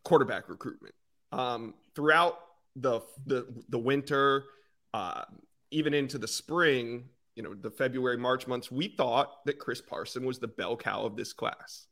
quarterback 0.03 0.49
recruitment. 0.49 0.95
Um, 1.33 1.75
throughout 1.95 2.39
the 2.77 3.01
the 3.27 3.47
the 3.69 3.79
winter, 3.79 4.45
uh, 4.95 5.25
even 5.71 5.95
into 5.95 6.19
the 6.19 6.29
spring, 6.29 7.09
you 7.35 7.43
know, 7.43 7.55
the 7.55 7.71
February 7.71 8.17
March 8.17 8.47
months, 8.47 8.71
we 8.71 8.89
thought 8.89 9.45
that 9.45 9.59
Chris 9.59 9.81
Parson 9.81 10.25
was 10.25 10.39
the 10.39 10.49
bell 10.49 10.77
cow 10.77 11.03
of 11.03 11.17
this 11.17 11.33
class. 11.33 11.87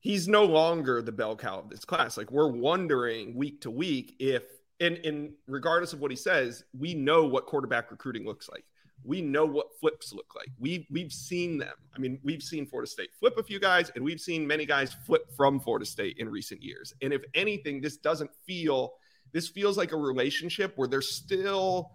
He's 0.00 0.26
no 0.26 0.44
longer 0.44 1.02
the 1.02 1.12
bell 1.12 1.36
cow 1.36 1.58
of 1.58 1.68
this 1.68 1.84
class. 1.84 2.16
Like 2.16 2.30
we're 2.30 2.50
wondering 2.50 3.34
week 3.34 3.60
to 3.62 3.70
week 3.70 4.16
if, 4.18 4.44
and, 4.80 4.96
and 5.04 5.32
regardless 5.46 5.92
of 5.92 6.00
what 6.00 6.10
he 6.10 6.16
says, 6.16 6.64
we 6.76 6.94
know 6.94 7.26
what 7.26 7.46
quarterback 7.46 7.90
recruiting 7.90 8.24
looks 8.24 8.48
like. 8.48 8.64
We 9.04 9.22
know 9.22 9.46
what 9.46 9.78
flips 9.80 10.12
look 10.12 10.34
like. 10.36 10.48
We 10.58 10.86
we've 10.90 11.12
seen 11.12 11.58
them. 11.58 11.74
I 11.94 11.98
mean, 11.98 12.20
we've 12.22 12.42
seen 12.42 12.66
Florida 12.66 12.90
State 12.90 13.10
flip 13.18 13.38
a 13.38 13.42
few 13.42 13.58
guys, 13.58 13.90
and 13.94 14.04
we've 14.04 14.20
seen 14.20 14.46
many 14.46 14.66
guys 14.66 14.94
flip 15.06 15.30
from 15.36 15.60
Florida 15.60 15.86
State 15.86 16.18
in 16.18 16.28
recent 16.28 16.62
years. 16.62 16.92
And 17.02 17.12
if 17.12 17.22
anything, 17.34 17.80
this 17.80 17.96
doesn't 17.96 18.30
feel 18.46 18.92
this 19.32 19.48
feels 19.48 19.76
like 19.78 19.92
a 19.92 19.96
relationship 19.96 20.72
where 20.76 20.88
they're 20.88 21.00
still, 21.00 21.92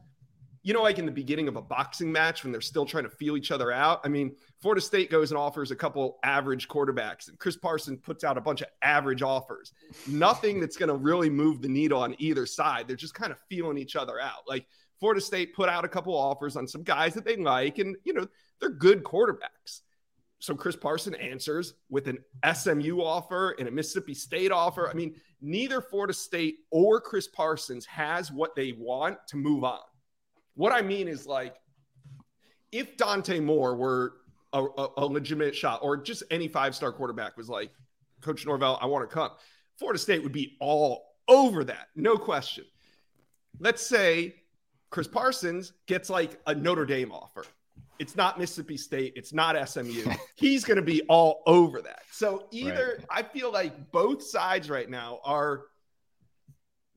you 0.64 0.74
know, 0.74 0.82
like 0.82 1.00
in 1.00 1.06
the 1.06 1.12
beginning 1.12 1.48
of 1.48 1.58
a 1.58 1.62
boxing 1.62 2.12
match 2.12 2.44
when 2.44 2.52
they're 2.52 2.62
still 2.62 2.86
trying 2.86 3.04
to 3.04 3.10
feel 3.10 3.38
each 3.38 3.52
other 3.52 3.72
out. 3.72 4.02
I 4.04 4.08
mean, 4.08 4.36
Florida 4.62 4.82
State 4.82 5.12
goes 5.12 5.32
and 5.32 5.38
offers 5.38 5.72
a 5.72 5.76
couple 5.76 6.18
average 6.24 6.68
quarterbacks, 6.68 7.28
and 7.28 7.38
Chris 7.38 7.58
Parson 7.58 7.98
puts 7.98 8.24
out 8.24 8.38
a 8.38 8.42
bunch 8.42 8.62
of 8.62 8.68
average 8.82 9.22
offers. 9.22 9.74
Nothing 10.08 10.60
that's 10.60 10.78
going 10.78 10.90
to 10.90 10.96
really 10.96 11.30
move 11.30 11.62
the 11.62 11.70
needle 11.70 12.00
on 12.00 12.16
either 12.20 12.46
side. 12.46 12.88
They're 12.88 12.96
just 12.96 13.14
kind 13.14 13.32
of 13.32 13.40
feeling 13.50 13.78
each 13.78 13.96
other 13.96 14.20
out. 14.20 14.48
Like 14.48 14.66
Florida 15.00 15.22
State 15.22 15.54
put 15.54 15.70
out 15.70 15.86
a 15.86 15.90
couple 15.90 16.16
offers 16.16 16.56
on 16.56 16.68
some 16.68 16.84
guys 16.84 17.14
that 17.14 17.26
they 17.26 17.36
like, 17.36 17.80
and, 17.80 17.96
you 18.04 18.14
know, 18.14 18.28
they're 18.60 18.70
good 18.70 19.04
quarterbacks 19.04 19.82
so 20.46 20.54
Chris 20.54 20.76
Parson 20.76 21.16
answers 21.16 21.74
with 21.90 22.08
an 22.08 22.20
SMU 22.54 23.02
offer 23.02 23.56
and 23.58 23.68
a 23.68 23.72
Mississippi 23.72 24.14
State 24.14 24.52
offer. 24.52 24.90
I 24.90 24.94
mean, 24.94 25.16
neither 25.42 25.82
Florida 25.82 26.14
State 26.14 26.58
or 26.70 27.02
Chris 27.02 27.28
Parsons 27.28 27.86
has 27.88 28.32
what 28.32 28.56
they 28.56 28.74
want 28.78 29.18
to 29.30 29.38
move 29.38 29.64
on. 29.64 29.80
What 30.54 30.72
I 30.72 30.82
mean 30.82 31.08
is 31.08 31.26
like, 31.26 31.56
if 32.72 32.96
Dante 32.98 33.40
Moore 33.40 33.76
were 33.76 34.14
a, 34.54 34.64
a, 34.64 34.88
a 34.98 35.06
legitimate 35.06 35.56
shot, 35.56 35.80
or 35.82 35.98
just 35.98 36.22
any 36.30 36.48
five-star 36.48 36.92
quarterback 36.92 37.38
was 37.38 37.50
like, 37.50 37.72
Coach 38.22 38.46
Norvell, 38.46 38.78
I 38.82 38.86
want 38.86 39.10
to 39.10 39.14
come. 39.14 39.32
Florida 39.80 40.00
State 40.00 40.22
would 40.22 40.32
be 40.32 40.58
all 40.60 41.06
over 41.28 41.64
that, 41.64 41.88
no 41.96 42.18
question. 42.18 42.66
Let's 43.60 43.86
say 43.86 44.36
Chris 44.96 45.08
Parsons 45.08 45.74
gets 45.88 46.10
like 46.10 46.40
a 46.48 46.56
Notre 46.56 46.86
Dame 46.86 47.12
offer 47.12 47.44
it's 48.00 48.16
not 48.16 48.40
Mississippi 48.40 48.78
State. 48.78 49.14
It's 49.16 49.34
not 49.34 49.70
SMU. 49.70 50.04
He's 50.36 50.64
going 50.64 50.78
to 50.78 50.84
be 50.84 51.02
all 51.04 51.44
over 51.46 51.82
that. 51.82 52.02
So 52.12 52.48
either 52.52 52.98
right. 53.00 53.08
I 53.10 53.24
feel 53.24 53.52
like 53.52 53.92
both 53.92 54.24
sides 54.24 54.70
right 54.70 54.90
now 54.90 55.20
are 55.24 55.64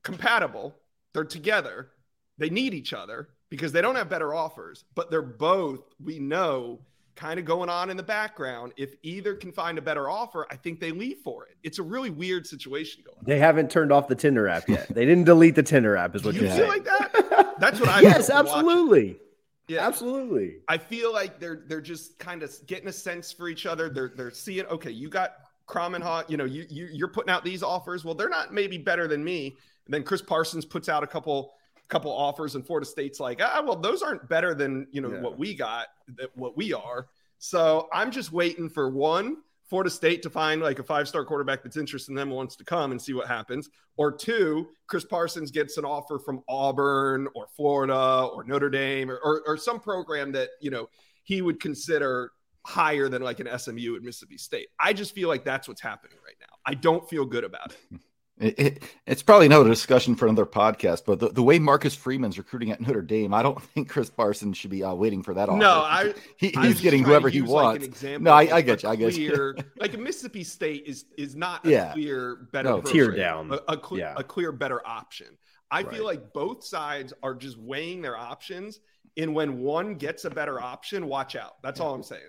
compatible. 0.03 0.75
They're 1.13 1.23
together. 1.23 1.89
They 2.37 2.49
need 2.49 2.73
each 2.73 2.93
other 2.93 3.29
because 3.49 3.71
they 3.71 3.81
don't 3.81 3.95
have 3.95 4.09
better 4.09 4.33
offers, 4.33 4.85
but 4.95 5.09
they're 5.09 5.21
both, 5.21 5.81
we 6.03 6.19
know, 6.19 6.81
kind 7.15 7.39
of 7.39 7.45
going 7.45 7.69
on 7.69 7.89
in 7.89 7.97
the 7.97 8.03
background. 8.03 8.73
If 8.77 8.95
either 9.03 9.35
can 9.35 9.51
find 9.51 9.77
a 9.77 9.81
better 9.81 10.09
offer, 10.09 10.47
I 10.49 10.55
think 10.55 10.79
they 10.79 10.91
leave 10.91 11.17
for 11.23 11.47
it. 11.47 11.57
It's 11.63 11.79
a 11.79 11.83
really 11.83 12.09
weird 12.09 12.47
situation 12.47 13.03
going 13.05 13.17
on. 13.17 13.25
They 13.25 13.39
haven't 13.39 13.69
turned 13.69 13.91
off 13.91 14.07
the 14.07 14.15
Tinder 14.15 14.47
app 14.47 14.69
yet. 14.69 14.87
They 14.89 15.05
didn't 15.05 15.25
delete 15.25 15.55
the 15.55 15.63
Tinder 15.63 15.97
app, 15.97 16.15
is 16.15 16.23
what 16.23 16.35
you 16.35 16.41
feel 16.41 16.51
saying. 16.51 16.69
like 16.69 16.85
that? 16.85 17.18
That's 17.59 17.79
what 17.79 17.89
I 17.89 18.01
Yes, 18.01 18.29
absolutely. 18.29 19.07
Watching. 19.07 19.19
Yeah, 19.67 19.85
absolutely. 19.85 20.55
I 20.67 20.77
feel 20.79 21.13
like 21.13 21.39
they're 21.39 21.63
they're 21.67 21.81
just 21.81 22.17
kind 22.17 22.41
of 22.41 22.51
getting 22.65 22.87
a 22.87 22.93
sense 22.93 23.31
for 23.31 23.47
each 23.47 23.65
other. 23.67 23.87
They're 23.89 24.11
they're 24.15 24.31
seeing 24.31 24.65
okay, 24.65 24.89
you 24.89 25.09
got 25.09 25.33
Kramenhoff, 25.67 26.29
you 26.29 26.37
know, 26.37 26.45
you, 26.45 26.65
you 26.69 26.89
you're 26.91 27.07
putting 27.07 27.29
out 27.29 27.45
these 27.45 27.61
offers. 27.61 28.03
Well, 28.03 28.15
they're 28.15 28.29
not 28.29 28.51
maybe 28.51 28.77
better 28.79 29.07
than 29.07 29.23
me. 29.23 29.55
And 29.85 29.93
then 29.93 30.03
Chris 30.03 30.21
Parsons 30.21 30.65
puts 30.65 30.89
out 30.89 31.03
a 31.03 31.07
couple 31.07 31.53
couple 31.87 32.11
offers, 32.11 32.55
and 32.55 32.65
Florida 32.65 32.85
State's 32.85 33.19
like, 33.19 33.41
ah, 33.43 33.61
well, 33.65 33.75
those 33.75 34.01
aren't 34.01 34.27
better 34.27 34.55
than 34.55 34.87
you 34.91 35.01
know 35.01 35.11
yeah. 35.11 35.21
what 35.21 35.37
we 35.37 35.53
got, 35.53 35.87
that 36.17 36.35
what 36.35 36.57
we 36.57 36.73
are. 36.73 37.07
So 37.37 37.87
I'm 37.93 38.11
just 38.11 38.31
waiting 38.31 38.69
for 38.69 38.89
one 38.89 39.37
Florida 39.69 39.89
State 39.89 40.23
to 40.23 40.29
find 40.29 40.61
like 40.61 40.79
a 40.79 40.83
five 40.83 41.07
star 41.07 41.23
quarterback 41.23 41.63
that's 41.63 41.77
interested 41.77 42.11
in 42.11 42.15
them 42.15 42.31
wants 42.31 42.55
to 42.55 42.63
come 42.63 42.91
and 42.91 43.01
see 43.01 43.13
what 43.13 43.27
happens. 43.27 43.69
Or 43.97 44.11
two, 44.11 44.69
Chris 44.87 45.05
Parsons 45.05 45.51
gets 45.51 45.77
an 45.77 45.85
offer 45.85 46.17
from 46.17 46.41
Auburn 46.49 47.27
or 47.35 47.47
Florida 47.55 48.27
or 48.33 48.43
Notre 48.43 48.69
Dame 48.69 49.11
or, 49.11 49.19
or, 49.23 49.43
or 49.45 49.57
some 49.57 49.79
program 49.79 50.31
that, 50.31 50.49
you 50.59 50.71
know, 50.71 50.89
he 51.23 51.41
would 51.41 51.59
consider 51.59 52.31
higher 52.65 53.09
than 53.09 53.21
like 53.21 53.39
an 53.39 53.47
SMU 53.57 53.95
at 53.95 54.01
Mississippi 54.01 54.37
State. 54.37 54.69
I 54.79 54.93
just 54.93 55.13
feel 55.13 55.29
like 55.29 55.45
that's 55.45 55.67
what's 55.67 55.81
happening 55.81 56.17
right 56.25 56.35
now. 56.39 56.55
I 56.65 56.73
don't 56.73 57.07
feel 57.07 57.25
good 57.25 57.43
about 57.43 57.71
it. 57.71 57.99
It, 58.39 58.57
it, 58.57 58.83
it's 59.05 59.21
probably 59.21 59.47
another 59.47 59.67
discussion 59.67 60.15
for 60.15 60.25
another 60.25 60.45
podcast, 60.45 61.03
but 61.05 61.19
the, 61.19 61.27
the 61.27 61.43
way 61.43 61.59
Marcus 61.59 61.93
Freeman's 61.93 62.37
recruiting 62.37 62.71
at 62.71 62.79
Notre 62.79 63.01
Dame, 63.01 63.33
I 63.33 63.43
don't 63.43 63.61
think 63.73 63.89
Chris 63.89 64.09
Parsons 64.09 64.57
should 64.57 64.71
be 64.71 64.81
uh, 64.81 64.93
waiting 64.93 65.21
for 65.23 65.33
that 65.33 65.49
offer. 65.49 65.59
No, 65.59 65.81
I, 65.81 66.13
he, 66.37 66.53
he's 66.61 66.79
getting 66.79 67.03
whoever 67.03 67.27
he 67.27 67.41
wants. 67.41 68.01
Like 68.01 68.21
no, 68.21 68.31
I, 68.31 68.57
I 68.57 68.61
get 68.61 68.83
you. 68.83 68.89
I 68.89 68.95
get 68.95 69.13
clear, 69.13 69.55
you. 69.57 69.63
like 69.77 69.99
Mississippi 69.99 70.45
State 70.45 70.83
is 70.87 71.05
is 71.17 71.35
not 71.35 71.65
a 71.65 71.69
yeah. 71.69 71.91
clear 71.91 72.47
better 72.53 72.69
no, 72.69 72.81
tier 72.81 73.11
down, 73.11 73.51
a, 73.51 73.73
a, 73.73 73.75
cl- 73.75 73.99
yeah. 73.99 74.13
a, 74.15 74.23
clear 74.23 74.53
better 74.53 74.85
option. 74.87 75.27
I 75.69 75.81
right. 75.81 75.93
feel 75.93 76.05
like 76.05 76.31
both 76.31 76.63
sides 76.63 77.13
are 77.21 77.35
just 77.35 77.57
weighing 77.57 78.01
their 78.01 78.17
options, 78.17 78.79
and 79.17 79.35
when 79.35 79.59
one 79.59 79.95
gets 79.95 80.23
a 80.23 80.29
better 80.29 80.61
option, 80.61 81.07
watch 81.07 81.35
out. 81.35 81.61
That's 81.61 81.81
all 81.81 81.93
I'm 81.93 82.03
saying. 82.03 82.21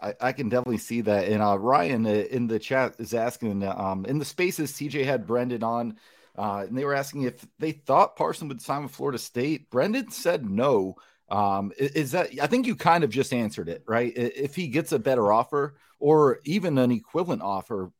I, 0.00 0.14
I, 0.20 0.32
can 0.32 0.48
definitely 0.48 0.78
see 0.78 1.00
that. 1.02 1.28
And 1.28 1.42
uh, 1.42 1.58
Ryan 1.58 2.06
uh, 2.06 2.10
in 2.10 2.46
the 2.46 2.58
chat 2.58 2.96
is 2.98 3.14
asking 3.14 3.62
um, 3.64 4.04
in 4.04 4.18
the 4.18 4.24
spaces, 4.24 4.72
TJ 4.72 5.04
had 5.04 5.26
Brendan 5.26 5.62
on, 5.62 5.98
uh, 6.36 6.64
and 6.68 6.76
they 6.76 6.84
were 6.84 6.94
asking 6.94 7.22
if 7.22 7.46
they 7.58 7.72
thought 7.72 8.16
Parson 8.16 8.48
would 8.48 8.60
sign 8.60 8.82
with 8.82 8.92
Florida 8.92 9.18
State. 9.18 9.70
Brendan 9.70 10.10
said 10.10 10.48
no. 10.48 10.96
Um, 11.30 11.72
is 11.78 12.12
that 12.12 12.30
I 12.40 12.46
think 12.46 12.66
you 12.66 12.76
kind 12.76 13.02
of 13.02 13.10
just 13.10 13.32
answered 13.32 13.68
it, 13.68 13.82
right? 13.86 14.12
If 14.14 14.54
he 14.54 14.68
gets 14.68 14.92
a 14.92 14.98
better 14.98 15.32
offer 15.32 15.74
or 15.98 16.40
even 16.44 16.76
an 16.76 16.90
equivalent 16.90 17.42
offer, 17.42 17.92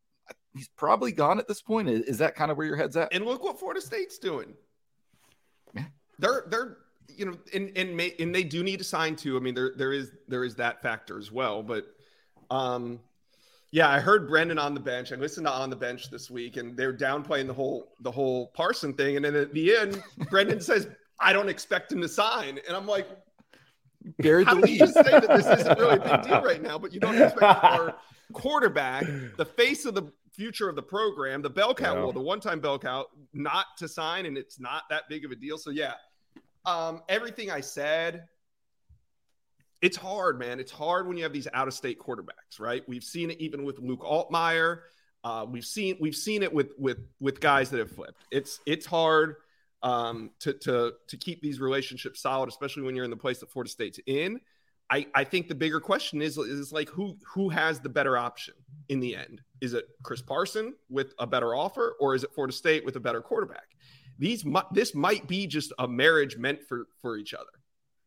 he's 0.55 0.69
probably 0.77 1.11
gone 1.11 1.39
at 1.39 1.49
this 1.49 1.63
point. 1.63 1.89
Is 1.89 2.19
that 2.19 2.37
kind 2.37 2.51
of 2.51 2.59
where 2.59 2.67
your 2.67 2.77
head's 2.77 2.97
at? 2.97 3.13
And 3.13 3.25
look 3.25 3.43
what 3.43 3.59
Florida 3.59 3.81
State's 3.81 4.19
doing. 4.19 4.55
Yeah. 5.75 5.87
They're 6.19 6.45
they're 6.49 6.77
you 7.09 7.27
know, 7.27 7.35
and 7.53 7.71
and 7.77 7.97
may, 7.97 8.15
and 8.19 8.35
they 8.35 8.45
do 8.45 8.63
need 8.63 8.79
to 8.79 8.85
sign 8.85 9.17
too. 9.17 9.37
I 9.37 9.41
mean, 9.41 9.55
there 9.55 9.73
there 9.77 9.93
is 9.93 10.13
there 10.29 10.45
is 10.45 10.55
that 10.57 10.83
factor 10.83 11.19
as 11.19 11.31
well. 11.31 11.63
But 11.63 11.87
um, 12.51 13.01
yeah, 13.71 13.89
I 13.89 14.01
heard 14.01 14.29
Brendan 14.29 14.59
on 14.59 14.75
the 14.75 14.81
bench. 14.81 15.13
I 15.13 15.17
listened 15.17 15.47
to 15.47 15.53
on 15.53 15.71
the 15.71 15.77
bench 15.77 16.11
this 16.11 16.31
week, 16.31 16.57
and 16.57 16.77
they're 16.77 16.97
downplaying 16.97 17.47
the 17.47 17.55
whole 17.55 17.93
the 18.01 18.11
whole 18.11 18.49
Parson 18.49 18.95
thing. 18.95 19.17
And 19.17 19.25
then 19.25 19.35
at 19.35 19.53
the 19.53 19.77
end, 19.77 20.03
Brendan 20.31 20.61
says, 20.63 20.89
"I 21.21 21.33
don't 21.33 21.49
expect 21.49 21.93
him 21.93 22.01
to 22.01 22.09
sign," 22.09 22.61
and 22.67 22.77
I'm 22.77 22.87
like, 22.87 23.09
Buried 24.19 24.47
How 24.47 24.61
do 24.61 24.71
you 24.71 24.87
say 24.87 25.03
that 25.03 25.29
this 25.29 25.47
isn't 25.61 25.79
really 25.79 25.97
a 25.97 26.01
big 26.01 26.23
deal 26.23 26.43
right 26.43 26.61
now, 26.61 26.79
but 26.79 26.93
you 26.93 27.01
don't 27.01 27.21
expect 27.21 27.65
our 27.65 27.97
quarterback, 28.35 29.07
the 29.39 29.45
face 29.45 29.87
of 29.87 29.95
the 29.95 30.13
future 30.31 30.69
of 30.69 30.77
the 30.77 30.83
program, 30.83 31.41
the 31.41 31.49
bell 31.49 31.75
cow, 31.75 31.95
yeah. 31.95 32.01
well, 32.01 32.13
the 32.13 32.21
one-time 32.21 32.61
bell 32.61 32.79
cow, 32.79 33.07
not 33.33 33.67
to 33.79 33.89
sign, 33.89 34.27
and 34.27 34.37
it's 34.37 34.61
not 34.61 34.83
that 34.91 35.05
big 35.09 35.25
of 35.25 35.31
a 35.31 35.37
deal. 35.37 35.57
So 35.57 35.71
yeah, 35.71 35.95
um, 36.65 37.03
everything 37.09 37.51
I 37.51 37.61
said, 37.61 38.25
it's 39.83 39.97
hard, 39.97 40.39
man. 40.39 40.61
It's 40.61 40.73
hard 40.73 41.07
when 41.07 41.17
you 41.17 41.25
have 41.25 41.33
these 41.33 41.49
out-of-state 41.53 41.99
quarterbacks, 41.99 42.59
right? 42.59 42.83
We've 42.89 43.05
seen 43.05 43.31
it 43.31 43.41
even 43.41 43.65
with 43.65 43.79
Luke 43.79 44.01
Altmyer. 44.01 44.81
Uh, 45.23 45.47
we've 45.49 45.65
seen 45.65 45.97
we've 46.01 46.15
seen 46.15 46.43
it 46.43 46.53
with 46.53 46.73
with 46.79 46.99
with 47.21 47.41
guys 47.41 47.71
that 47.71 47.79
have 47.79 47.91
flipped. 47.91 48.25
It's 48.31 48.61
it's 48.67 48.87
hard 48.87 49.37
um, 49.83 50.31
to 50.41 50.53
to 50.55 50.93
to 51.09 51.17
keep 51.17 51.41
these 51.43 51.61
relationships 51.61 52.21
solid, 52.21 52.49
especially 52.49 52.83
when 52.83 52.95
you're 52.95 53.05
in 53.05 53.11
the 53.11 53.17
place 53.17 53.39
that 53.41 53.51
Florida 53.51 53.71
State's 53.71 54.01
in. 54.07 54.41
I, 54.91 55.07
I 55.15 55.25
think 55.25 55.49
the 55.49 55.55
bigger 55.55 55.81
question 55.81 56.21
is 56.21 56.37
is 56.37 56.73
like 56.73 56.89
who 56.91 57.17
who 57.27 57.49
has 57.49 57.81
the 57.81 57.89
better 57.89 58.19
option 58.19 58.55
in 58.89 59.01
the 59.01 59.17
end? 59.17 59.41
Is 59.61 59.73
it 59.73 59.87
Chris 60.03 60.21
Parson 60.21 60.75
with 60.91 61.15
a 61.19 61.27
better 61.27 61.55
offer, 61.55 61.97
or 62.01 62.15
is 62.15 62.23
it 62.23 62.33
Florida 62.35 62.53
State 62.53 62.85
with 62.85 62.97
a 62.97 63.01
better 63.01 63.23
quarterback? 63.23 63.74
These 64.19 64.45
this 64.73 64.95
might 64.95 65.27
be 65.27 65.47
just 65.47 65.73
a 65.79 65.89
marriage 65.89 66.37
meant 66.37 66.63
for 66.63 66.87
for 67.01 67.17
each 67.17 67.35
other. 67.35 67.45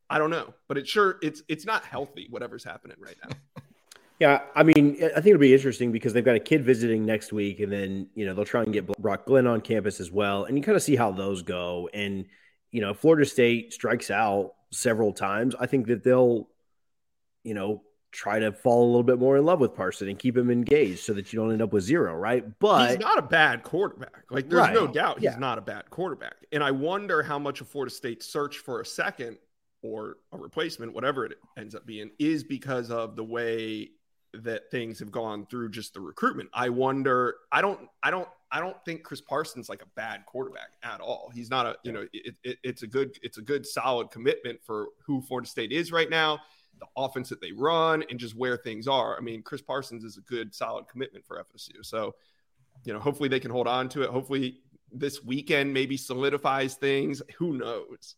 I 0.10 0.20
don't 0.20 0.30
know, 0.30 0.54
but 0.68 0.78
it 0.78 0.88
sure 0.88 1.18
it's 1.22 1.44
it's 1.48 1.66
not 1.66 1.84
healthy 1.84 2.28
whatever's 2.30 2.64
happening 2.64 2.98
right 3.00 3.18
now. 3.24 3.36
Yeah, 4.20 4.42
I 4.56 4.64
mean, 4.64 4.98
I 5.04 5.22
think 5.22 5.28
it'll 5.28 5.38
be 5.38 5.54
interesting 5.54 5.92
because 5.92 6.12
they've 6.12 6.26
got 6.26 6.36
a 6.36 6.40
kid 6.40 6.66
visiting 6.66 7.06
next 7.06 7.32
week, 7.32 7.60
and 7.60 7.72
then 7.72 8.10
you 8.16 8.26
know 8.26 8.34
they'll 8.34 8.46
try 8.46 8.64
and 8.64 8.74
get 8.74 8.88
Brock 9.00 9.26
Glenn 9.26 9.46
on 9.46 9.62
campus 9.62 10.00
as 10.00 10.12
well, 10.12 10.46
and 10.46 10.58
you 10.58 10.64
kind 10.64 10.76
of 10.76 10.82
see 10.82 10.96
how 10.96 11.12
those 11.12 11.44
go. 11.44 11.88
And 11.94 12.26
you 12.72 12.82
know, 12.82 12.96
Florida 12.96 13.26
State 13.26 13.74
strikes 13.74 14.10
out 14.10 14.54
several 14.72 15.14
times. 15.14 15.54
I 15.60 15.68
think 15.68 15.88
that 15.88 16.04
they'll, 16.04 16.50
you 17.44 17.54
know, 17.54 17.84
try 18.12 18.40
to 18.40 18.52
fall 18.52 18.86
a 18.86 18.88
little 18.88 19.04
bit 19.04 19.20
more 19.20 19.38
in 19.38 19.46
love 19.46 19.60
with 19.60 19.76
Parson 19.76 20.08
and 20.08 20.18
keep 20.18 20.38
him 20.38 20.50
engaged 20.50 21.00
so 21.00 21.14
that 21.14 21.32
you 21.32 21.40
don't 21.40 21.52
end 21.52 21.62
up 21.62 21.74
with 21.74 21.84
zero, 21.84 22.16
right? 22.16 22.46
But 22.60 22.90
he's 22.90 23.00
not 23.00 23.18
a 23.18 23.22
bad 23.22 23.64
quarterback. 23.64 24.24
Like 24.30 24.50
there's 24.50 24.62
right. 24.62 24.74
no 24.74 24.88
doubt 24.88 25.20
he's 25.20 25.26
yeah. 25.26 25.40
not 25.40 25.58
a 25.58 25.62
bad 25.62 25.90
quarterback. 25.90 26.36
And 26.52 26.64
I 26.64 26.72
wonder 26.72 27.22
how 27.22 27.38
much 27.38 27.62
of 27.62 27.68
Florida 27.68 27.94
State's 27.94 28.26
search 28.26 28.60
for 28.60 28.82
a 28.82 28.86
second 28.86 29.38
or 29.82 30.18
a 30.32 30.38
replacement, 30.38 30.94
whatever 30.94 31.26
it 31.26 31.34
ends 31.58 31.76
up 31.76 31.86
being, 31.86 32.12
is 32.18 32.44
because 32.44 32.90
of 32.92 33.16
the 33.16 33.24
way 33.24 33.90
that 34.34 34.70
things 34.72 35.00
have 35.00 35.12
gone 35.12 35.46
through 35.46 35.70
just 35.70 35.94
the 35.94 36.02
recruitment. 36.02 36.50
I 36.54 36.70
wonder. 36.70 37.36
I 37.52 37.62
don't. 37.62 37.88
I 38.04 38.12
don't. 38.12 38.28
I 38.52 38.62
don't 38.62 38.78
think 38.86 39.04
Chris 39.04 39.20
Parsons 39.20 39.68
like 39.68 39.82
a 39.82 39.88
bad 39.96 40.26
quarterback 40.26 40.70
at 40.84 41.02
all. 41.02 41.32
He's 41.34 41.50
not 41.50 41.66
a. 41.66 41.76
You 41.84 41.92
know, 41.92 42.08
it, 42.14 42.36
it, 42.44 42.58
it's 42.64 42.84
a 42.84 42.88
good. 42.88 43.18
It's 43.22 43.38
a 43.38 43.42
good 43.42 43.66
solid 43.66 44.12
commitment 44.12 44.60
for 44.64 44.88
who 45.06 45.22
Florida 45.22 45.48
State 45.48 45.72
is 45.72 45.92
right 45.92 46.10
now, 46.10 46.40
the 46.80 46.88
offense 46.96 47.30
that 47.30 47.42
they 47.42 47.52
run, 47.52 48.04
and 48.10 48.20
just 48.20 48.36
where 48.36 48.58
things 48.58 48.88
are. 48.88 49.18
I 49.18 49.22
mean, 49.22 49.42
Chris 49.42 49.62
Parsons 49.62 50.04
is 50.04 50.18
a 50.18 50.22
good 50.22 50.54
solid 50.54 50.88
commitment 50.88 51.26
for 51.26 51.44
FSU. 51.54 51.84
So, 51.84 52.16
you 52.86 52.94
know, 52.94 53.00
hopefully 53.00 53.30
they 53.30 53.40
can 53.40 53.52
hold 53.52 53.68
on 53.68 53.90
to 53.90 54.04
it. 54.04 54.10
Hopefully 54.10 54.60
this 54.92 55.24
weekend 55.24 55.74
maybe 55.74 55.98
solidifies 55.98 56.76
things. 56.76 57.22
Who 57.38 57.54
knows? 57.54 58.16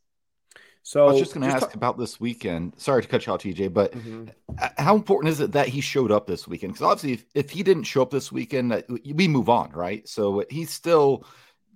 So 0.84 1.08
I 1.08 1.12
was 1.12 1.20
just 1.20 1.34
going 1.34 1.48
to 1.48 1.54
ask 1.54 1.75
about 1.75 1.98
this 1.98 2.20
weekend. 2.20 2.74
Sorry 2.78 3.01
to 3.01 3.08
cut 3.08 3.25
you 3.25 3.34
off, 3.34 3.42
TJ, 3.42 3.74
but 3.74 3.92
mm-hmm. 3.92 4.30
how 4.78 4.96
important 4.96 5.32
is 5.32 5.39
it 5.39 5.51
that 5.51 5.68
he 5.68 5.82
showed 5.82 6.12
up 6.12 6.25
this 6.25 6.48
weekend? 6.48 6.74
Because 6.74 6.86
obviously, 6.86 7.13
if, 7.13 7.25
if, 7.36 7.50
he 7.51 7.63
didn't 7.63 7.84
show 7.84 8.01
up 8.01 8.10
this 8.10 8.32
weekend, 8.32 8.84
we 8.89 9.28
move 9.28 9.50
on, 9.50 9.72
right? 9.72 10.08
So 10.08 10.44
he's 10.50 10.72
still 10.72 11.25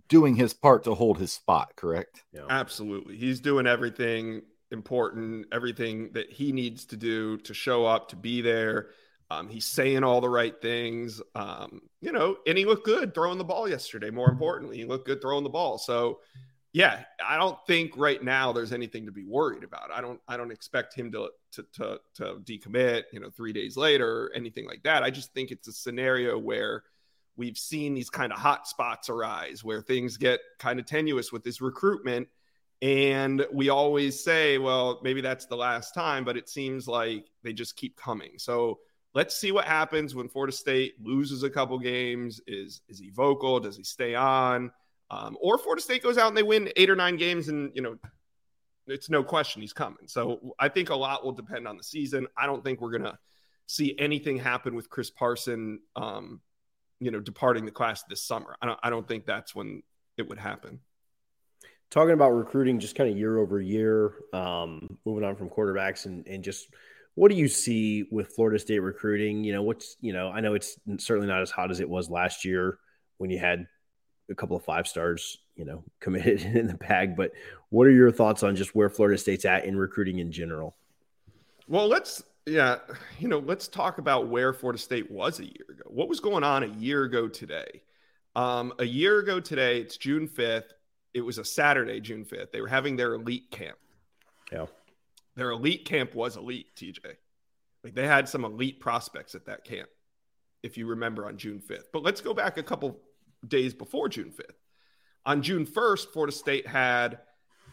doing 0.08 0.36
his 0.36 0.54
part 0.54 0.86
to 0.86 0.96
hold 0.96 1.20
his 1.20 1.32
spot, 1.32 1.74
correct? 1.75 2.24
Yeah. 2.32 2.46
Absolutely. 2.50 3.18
He's 3.18 3.40
doing 3.40 3.68
everything 3.68 4.42
important, 4.74 5.48
everything 5.51 6.12
that 6.13 6.32
he 6.32 6.51
needs 6.51 6.86
to 6.86 6.98
do 6.98 7.38
to 7.39 7.53
show 7.53 7.86
up, 7.86 8.10
to 8.10 8.15
be 8.15 8.42
there. 8.42 8.89
Um, 9.30 9.48
he's 9.48 9.65
saying 9.65 10.03
all 10.03 10.22
the 10.22 10.30
right 10.30 10.53
things, 10.62 11.22
um, 11.34 11.82
you 12.01 12.12
know, 12.12 12.38
and 12.46 12.58
he 12.58 12.65
looked 12.65 12.86
good 12.86 13.13
throwing 13.15 13.38
the 13.38 13.44
ball 13.44 13.68
yesterday. 13.68 14.10
More 14.10 14.30
importantly, 14.30 14.77
he 14.77 14.86
looked 14.86 15.08
good 15.08 15.22
throwing 15.22 15.44
the 15.44 15.50
ball. 15.50 15.77
So, 15.77 16.20
yeah, 16.74 17.03
I 17.25 17.38
don't 17.38 17.58
think 17.65 17.94
right 17.96 18.22
now 18.22 18.51
there's 18.51 18.74
anything 18.74 19.06
to 19.06 19.12
be 19.12 19.24
worried 19.24 19.63
about. 19.63 19.92
I 19.92 20.01
don't 20.01 20.20
I 20.27 20.38
don't 20.38 20.51
expect 20.51 20.96
him 20.96 21.12
to 21.13 21.30
to 21.53 21.65
to, 21.74 22.00
to 22.15 22.24
decommit, 22.44 23.03
you 23.12 23.20
know, 23.20 23.30
3 23.30 23.53
days 23.53 23.77
later 23.77 24.25
or 24.25 24.32
anything 24.36 24.68
like 24.68 24.84
that. 24.84 25.03
I 25.03 25.10
just 25.10 25.34
think 25.34 25.51
it's 25.51 25.68
a 25.68 25.74
scenario 25.74 26.38
where 26.38 26.84
we've 27.36 27.58
seen 27.58 27.94
these 27.94 28.10
kind 28.10 28.32
of 28.32 28.39
hot 28.39 28.68
spots 28.68 29.10
arise 29.10 29.63
where 29.63 29.82
things 29.82 30.18
get 30.18 30.39
kind 30.60 30.80
of 30.80 30.86
tenuous 30.86 31.32
with 31.32 31.44
this 31.44 31.62
recruitment 31.62 32.27
and 32.84 33.46
we 33.54 33.70
always 33.70 34.22
say, 34.22 34.58
well, 34.58 35.00
maybe 35.02 35.22
that's 35.22 35.46
the 35.46 35.56
last 35.56 35.94
time, 35.94 36.25
but 36.25 36.36
it 36.36 36.50
seems 36.50 36.86
like 36.86 37.32
they 37.42 37.54
just 37.54 37.78
keep 37.78 37.96
coming. 37.96 38.32
So 38.38 38.80
let's 39.13 39.38
see 39.38 39.54
what 39.54 39.63
happens 39.63 40.13
when 40.13 40.28
Florida 40.28 40.52
State 40.52 40.96
loses 41.02 41.44
a 41.44 41.50
couple 41.50 41.80
games. 41.80 42.42
Is 42.46 42.82
is 42.90 43.00
he 43.00 43.10
vocal? 43.10 43.62
Does 43.62 43.78
he 43.78 43.86
stay 43.86 44.16
on? 44.16 44.70
Um, 45.10 45.38
or 45.40 45.58
Florida 45.58 45.82
State 45.82 46.04
goes 46.04 46.18
out 46.18 46.28
and 46.28 46.36
they 46.36 46.44
win 46.44 46.72
eight 46.75 46.90
or 46.90 46.96
nine 46.98 47.16
games, 47.16 47.48
and 47.48 47.72
you 47.74 47.82
know, 47.82 47.96
it's 48.88 49.10
no 49.10 49.24
question 49.24 49.62
he's 49.62 49.72
coming. 49.72 50.08
So 50.08 50.54
I 50.60 50.68
think 50.68 50.90
a 50.90 50.96
lot 50.96 51.24
will 51.24 51.32
depend 51.32 51.70
on 51.70 51.78
the 51.78 51.84
season. 51.84 52.28
I 52.36 52.48
don't 52.48 52.66
think 52.66 52.82
we're 52.82 52.98
gonna 52.98 53.18
see 53.66 53.96
anything 53.98 54.36
happen 54.36 54.75
with 54.75 54.90
Chris 54.90 55.10
Parson, 55.10 55.80
um, 55.96 56.42
you 57.00 57.12
know, 57.12 57.22
departing 57.22 57.63
the 57.63 57.72
class 57.72 58.04
this 58.10 58.22
summer. 58.22 58.58
I 58.62 58.66
don't. 58.66 58.80
I 58.84 58.90
don't 58.90 59.08
think 59.08 59.25
that's 59.25 59.56
when 59.56 59.84
it 60.18 60.28
would 60.28 60.38
happen. 60.38 60.82
Talking 61.93 62.13
about 62.13 62.31
recruiting, 62.31 62.79
just 62.79 62.95
kind 62.95 63.07
of 63.07 63.15
year 63.15 63.38
over 63.38 63.62
year, 63.62 64.13
um, 64.33 64.97
moving 65.05 65.23
on 65.23 65.35
from 65.35 65.47
quarterbacks 65.47 66.07
and 66.07 66.25
and 66.25 66.43
just 66.43 66.69
what 67.13 67.29
do 67.29 67.38
you 67.38 67.47
see 67.47 68.07
with 68.09 68.29
Florida 68.29 68.57
State 68.57 68.79
recruiting? 68.79 69.43
You 69.43 69.53
know, 69.53 69.62
what's 69.62 69.95
you 70.01 70.12
know, 70.12 70.29
I 70.29 70.39
know 70.39 70.55
it's 70.55 70.79
certainly 70.97 71.27
not 71.27 71.43
as 71.43 71.51
hot 71.51 71.69
as 71.69 71.79
it 71.81 71.88
was 71.88 72.09
last 72.09 72.45
year 72.45 72.79
when 73.19 73.29
you 73.29 73.38
had 73.38 73.67
a 74.31 74.33
couple 74.33 74.57
of 74.57 74.65
five 74.65 74.88
stars, 74.88 75.38
you 75.55 75.65
know, 75.65 75.83
committed 76.00 76.41
in 76.41 76.65
the 76.65 76.73
bag. 76.73 77.15
But 77.15 77.33
what 77.69 77.85
are 77.85 77.91
your 77.91 78.12
thoughts 78.12 78.41
on 78.41 78.55
just 78.55 78.73
where 78.73 78.89
Florida 78.89 79.19
State's 79.19 79.45
at 79.45 79.65
in 79.65 79.77
recruiting 79.77 80.17
in 80.17 80.31
general? 80.31 80.75
Well, 81.67 81.88
let's 81.88 82.23
yeah, 82.47 82.79
you 83.19 83.27
know, 83.27 83.38
let's 83.38 83.67
talk 83.67 84.00
about 84.00 84.29
where 84.29 84.51
Florida 84.51 84.79
State 84.79 85.12
was 85.12 85.39
a 85.39 85.45
year 85.45 85.65
ago. 85.69 85.83
What 85.85 86.09
was 86.09 86.19
going 86.19 86.43
on 86.43 86.63
a 86.63 86.67
year 86.69 87.03
ago 87.03 87.27
today? 87.27 87.83
Um, 88.35 88.73
a 88.79 88.83
year 88.83 89.19
ago 89.19 89.39
today, 89.39 89.79
it's 89.79 89.95
June 89.95 90.27
5th. 90.27 90.71
It 91.13 91.22
was 91.22 91.38
a 91.38 91.46
Saturday, 91.46 92.00
June 92.00 92.25
5th. 92.25 92.51
They 92.51 92.62
were 92.62 92.67
having 92.67 92.96
their 92.96 93.13
elite 93.13 93.51
camp. 93.51 93.77
Yeah. 94.51 94.65
Their 95.36 95.51
elite 95.51 95.86
camp 95.86 96.15
was 96.15 96.38
elite, 96.38 96.75
TJ. 96.75 97.00
Like 97.84 97.96
they 97.96 98.08
had 98.08 98.29
some 98.29 98.46
elite 98.46 98.79
prospects 98.79 99.36
at 99.36 99.46
that 99.46 99.63
camp, 99.63 99.89
if 100.63 100.77
you 100.77 100.88
remember 100.88 101.25
on 101.25 101.38
June 101.38 101.60
5th. 101.60 101.86
But 101.91 102.03
let's 102.03 102.22
go 102.22 102.34
back 102.34 102.58
a 102.58 102.63
couple 102.63 103.00
days 103.48 103.74
before 103.74 104.10
June 104.10 104.32
5th. 104.32 104.55
On 105.25 105.41
June 105.41 105.65
1st, 105.65 106.08
Florida 106.13 106.34
State 106.34 106.67
had 106.67 107.20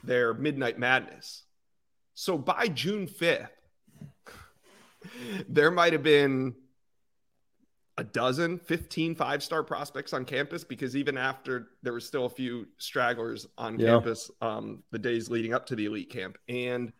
their 0.04 0.34
Midnight 0.34 0.78
Madness. 0.78 1.44
So 2.14 2.38
by 2.38 2.68
June 2.68 3.06
5th, 3.06 3.48
there 5.48 5.70
might 5.70 5.92
have 5.92 6.02
been 6.02 6.54
a 8.00 8.04
dozen, 8.04 8.58
15 8.58 9.14
five 9.14 9.42
star 9.42 9.62
prospects 9.62 10.14
on 10.14 10.24
campus 10.24 10.64
because 10.64 10.96
even 10.96 11.18
after 11.18 11.68
there 11.82 11.92
were 11.92 12.00
still 12.00 12.24
a 12.24 12.30
few 12.30 12.66
stragglers 12.78 13.46
on 13.58 13.78
yeah. 13.78 13.88
campus 13.88 14.30
um, 14.40 14.82
the 14.90 14.98
days 14.98 15.28
leading 15.28 15.52
up 15.52 15.66
to 15.66 15.76
the 15.76 15.84
elite 15.84 16.08
camp. 16.08 16.38
And 16.48 16.94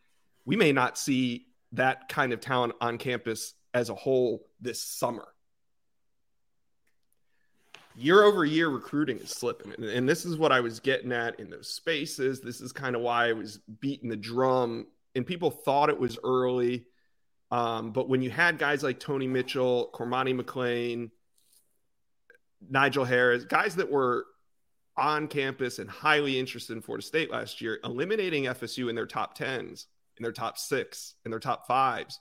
we 0.44 0.56
may 0.56 0.72
not 0.72 0.98
see 0.98 1.46
that 1.72 2.10
kind 2.10 2.34
of 2.34 2.40
talent 2.40 2.74
on 2.82 2.98
campus 2.98 3.54
as 3.72 3.88
a 3.88 3.94
whole 3.94 4.46
this 4.60 4.82
summer. 4.82 5.26
Year 7.96 8.22
over 8.22 8.44
year 8.44 8.68
recruiting 8.68 9.18
is 9.20 9.30
slipping. 9.30 9.72
And, 9.72 9.84
and, 9.84 10.08
this 10.08 10.26
is 10.26 10.36
what 10.36 10.52
i 10.52 10.60
was 10.60 10.80
getting 10.80 11.12
at 11.12 11.40
in 11.40 11.48
those 11.48 11.68
spaces. 11.68 12.42
This 12.42 12.60
is 12.60 12.72
kind 12.72 12.94
of 12.94 13.00
why 13.00 13.30
i 13.30 13.32
was 13.32 13.58
beating 13.80 14.10
the 14.10 14.16
drum. 14.16 14.86
And 15.14 15.26
people 15.26 15.50
thought 15.50 15.88
it 15.88 15.98
was 15.98 16.18
early 16.22 16.84
um, 17.50 17.92
but 17.92 18.08
when 18.08 18.22
you 18.22 18.30
had 18.30 18.58
guys 18.58 18.82
like 18.82 19.00
tony 19.00 19.26
mitchell 19.26 19.90
cormani 19.94 20.38
mcclain 20.38 21.10
nigel 22.68 23.04
harris 23.04 23.44
guys 23.44 23.76
that 23.76 23.90
were 23.90 24.26
on 24.96 25.28
campus 25.28 25.78
and 25.78 25.88
highly 25.88 26.38
interested 26.38 26.74
in 26.74 26.82
florida 26.82 27.04
state 27.04 27.30
last 27.30 27.60
year 27.60 27.78
eliminating 27.84 28.44
fsu 28.44 28.88
in 28.88 28.94
their 28.94 29.06
top 29.06 29.36
10s 29.36 29.86
in 30.20 30.22
their 30.22 30.32
top 30.32 30.58
six, 30.58 31.14
in 31.24 31.30
their 31.30 31.40
top 31.40 31.66
fives 31.66 32.20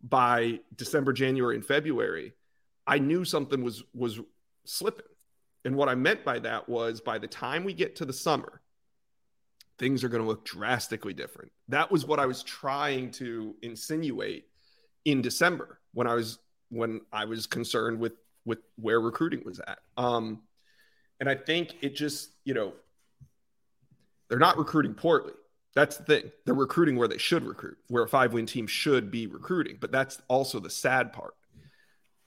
by 0.00 0.60
December, 0.76 1.12
January, 1.12 1.56
and 1.56 1.66
February, 1.66 2.32
I 2.86 3.00
knew 3.00 3.24
something 3.24 3.62
was 3.62 3.82
was 3.92 4.20
slipping. 4.64 5.04
And 5.64 5.74
what 5.74 5.88
I 5.88 5.96
meant 5.96 6.24
by 6.24 6.38
that 6.38 6.68
was 6.68 7.00
by 7.00 7.18
the 7.18 7.26
time 7.26 7.64
we 7.64 7.74
get 7.74 7.96
to 7.96 8.04
the 8.04 8.12
summer, 8.12 8.62
things 9.78 10.02
are 10.04 10.08
going 10.08 10.22
to 10.22 10.28
look 10.28 10.44
drastically 10.44 11.14
different. 11.14 11.52
That 11.68 11.90
was 11.90 12.04
what 12.06 12.18
I 12.18 12.26
was 12.26 12.42
trying 12.42 13.10
to 13.12 13.54
insinuate 13.62 14.46
in 15.04 15.22
December 15.22 15.80
when 15.92 16.06
I 16.06 16.14
was 16.14 16.38
when 16.70 17.00
I 17.12 17.24
was 17.24 17.46
concerned 17.46 17.98
with 17.98 18.12
with 18.44 18.58
where 18.76 19.00
recruiting 19.00 19.42
was 19.44 19.60
at. 19.60 19.78
Um, 19.96 20.42
and 21.20 21.28
I 21.28 21.34
think 21.34 21.74
it 21.80 21.94
just, 21.94 22.30
you 22.44 22.54
know, 22.54 22.72
they're 24.28 24.38
not 24.38 24.56
recruiting 24.56 24.94
poorly. 24.94 25.32
That's 25.74 25.96
the 25.96 26.04
thing. 26.04 26.32
They're 26.44 26.54
recruiting 26.54 26.96
where 26.96 27.08
they 27.08 27.18
should 27.18 27.44
recruit, 27.44 27.78
where 27.88 28.02
a 28.02 28.08
five 28.08 28.32
win 28.32 28.46
team 28.46 28.66
should 28.66 29.10
be 29.10 29.26
recruiting. 29.26 29.76
But 29.80 29.92
that's 29.92 30.20
also 30.28 30.60
the 30.60 30.70
sad 30.70 31.12
part. 31.12 31.34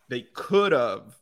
They 0.09 0.21
could 0.21 0.71
have 0.71 1.17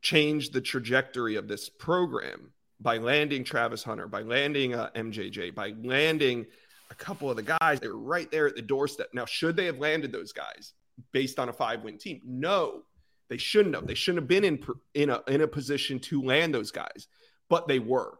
changed 0.00 0.52
the 0.52 0.60
trajectory 0.60 1.36
of 1.36 1.48
this 1.48 1.68
program 1.68 2.52
by 2.80 2.98
landing 2.98 3.44
Travis 3.44 3.82
Hunter, 3.82 4.06
by 4.06 4.22
landing 4.22 4.74
uh, 4.74 4.90
MJJ, 4.94 5.54
by 5.54 5.74
landing 5.82 6.46
a 6.90 6.94
couple 6.94 7.30
of 7.30 7.36
the 7.36 7.56
guys. 7.60 7.80
They 7.80 7.88
were 7.88 7.98
right 7.98 8.30
there 8.30 8.46
at 8.46 8.56
the 8.56 8.62
doorstep. 8.62 9.08
Now, 9.12 9.24
should 9.24 9.56
they 9.56 9.66
have 9.66 9.78
landed 9.78 10.12
those 10.12 10.32
guys 10.32 10.72
based 11.12 11.38
on 11.38 11.48
a 11.48 11.52
five 11.52 11.82
win 11.82 11.98
team? 11.98 12.20
No, 12.24 12.82
they 13.28 13.38
shouldn't 13.38 13.74
have. 13.74 13.86
They 13.86 13.94
shouldn't 13.94 14.22
have 14.22 14.28
been 14.28 14.44
in 14.44 14.64
in 14.94 15.10
a 15.10 15.22
in 15.28 15.40
a 15.40 15.48
position 15.48 15.98
to 16.00 16.22
land 16.22 16.54
those 16.54 16.70
guys, 16.70 17.08
but 17.48 17.66
they 17.66 17.78
were. 17.78 18.18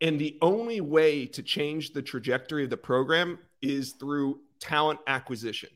And 0.00 0.18
the 0.18 0.36
only 0.42 0.82
way 0.82 1.26
to 1.26 1.42
change 1.42 1.92
the 1.92 2.02
trajectory 2.02 2.64
of 2.64 2.70
the 2.70 2.76
program 2.76 3.38
is 3.62 3.92
through 3.92 4.40
talent 4.60 5.00
acquisition. 5.06 5.70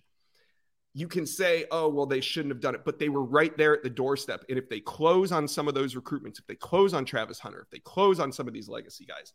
You 0.93 1.07
can 1.07 1.25
say, 1.25 1.67
oh, 1.71 1.89
well, 1.89 2.07
they 2.07 2.21
shouldn't 2.21 2.53
have 2.53 2.61
done 2.61 2.75
it, 2.75 2.85
but 2.85 2.99
they 2.99 3.09
were 3.09 3.23
right 3.23 3.57
there 3.57 3.73
at 3.75 3.83
the 3.83 3.91
doorstep. 3.91 4.45
And 4.49 4.59
if 4.59 4.69
they 4.69 4.81
close 4.81 5.31
on 5.31 5.47
some 5.47 5.69
of 5.69 5.75
those 5.75 5.95
recruitments, 5.95 6.39
if 6.39 6.47
they 6.47 6.57
close 6.57 6.95
on 6.95 7.05
Travis 7.05 7.39
Hunter, 7.39 7.61
if 7.61 7.71
they 7.71 7.79
close 7.79 8.19
on 8.19 8.33
some 8.33 8.49
of 8.49 8.55
these 8.55 8.69
legacy 8.69 9.05
guys, 9.05 9.33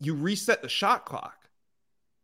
you 0.00 0.14
reset 0.14 0.60
the 0.60 0.68
shot 0.68 1.06
clock. 1.06 1.36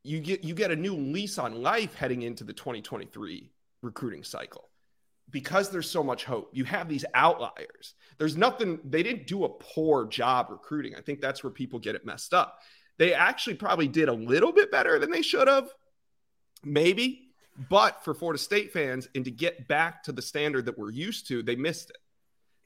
You 0.03 0.21
get 0.21 0.43
you 0.43 0.55
get 0.55 0.71
a 0.71 0.77
new 0.77 0.95
lease 0.95 1.39
on 1.39 1.63
life 1.63 1.95
heading 1.95 2.23
into 2.23 2.43
the 2.43 2.53
2023 2.53 3.53
recruiting 3.83 4.25
cycle 4.25 4.69
because 5.31 5.71
there's 5.71 5.91
so 5.91 6.03
much 6.03 6.25
hope, 6.25 6.51
you 6.53 6.65
have 6.65 6.89
these 6.89 7.05
outliers. 7.15 7.95
There's 8.19 8.37
nothing, 8.37 8.79
they 8.85 9.03
didn't 9.03 9.27
do 9.27 9.45
a 9.45 9.49
poor 9.49 10.07
job 10.07 10.49
recruiting. 10.51 10.95
I 10.95 11.01
think 11.01 11.21
that's 11.21 11.43
where 11.43 11.51
people 11.51 11.79
get 11.79 11.95
it 11.95 12.07
messed 12.07 12.33
up. 12.33 12.59
They 12.99 13.15
actually 13.15 13.55
probably 13.55 13.89
did 13.89 14.09
a 14.09 14.13
little 14.13 14.53
bit 14.53 14.71
better 14.71 14.99
than 14.99 15.11
they 15.11 15.23
should 15.23 15.49
have, 15.49 15.69
maybe. 16.65 17.28
But 17.69 18.05
for 18.05 18.15
Florida 18.15 18.39
State 18.39 18.73
fans, 18.73 19.09
and 19.15 19.25
to 19.25 19.31
get 19.31 19.67
back 19.67 20.03
to 20.05 20.13
the 20.13 20.23
standard 20.23 20.67
that 20.67 20.79
we're 20.79 20.93
used 20.93 21.27
to, 21.29 21.43
they 21.43 21.57
missed 21.57 21.91
it. 21.91 21.97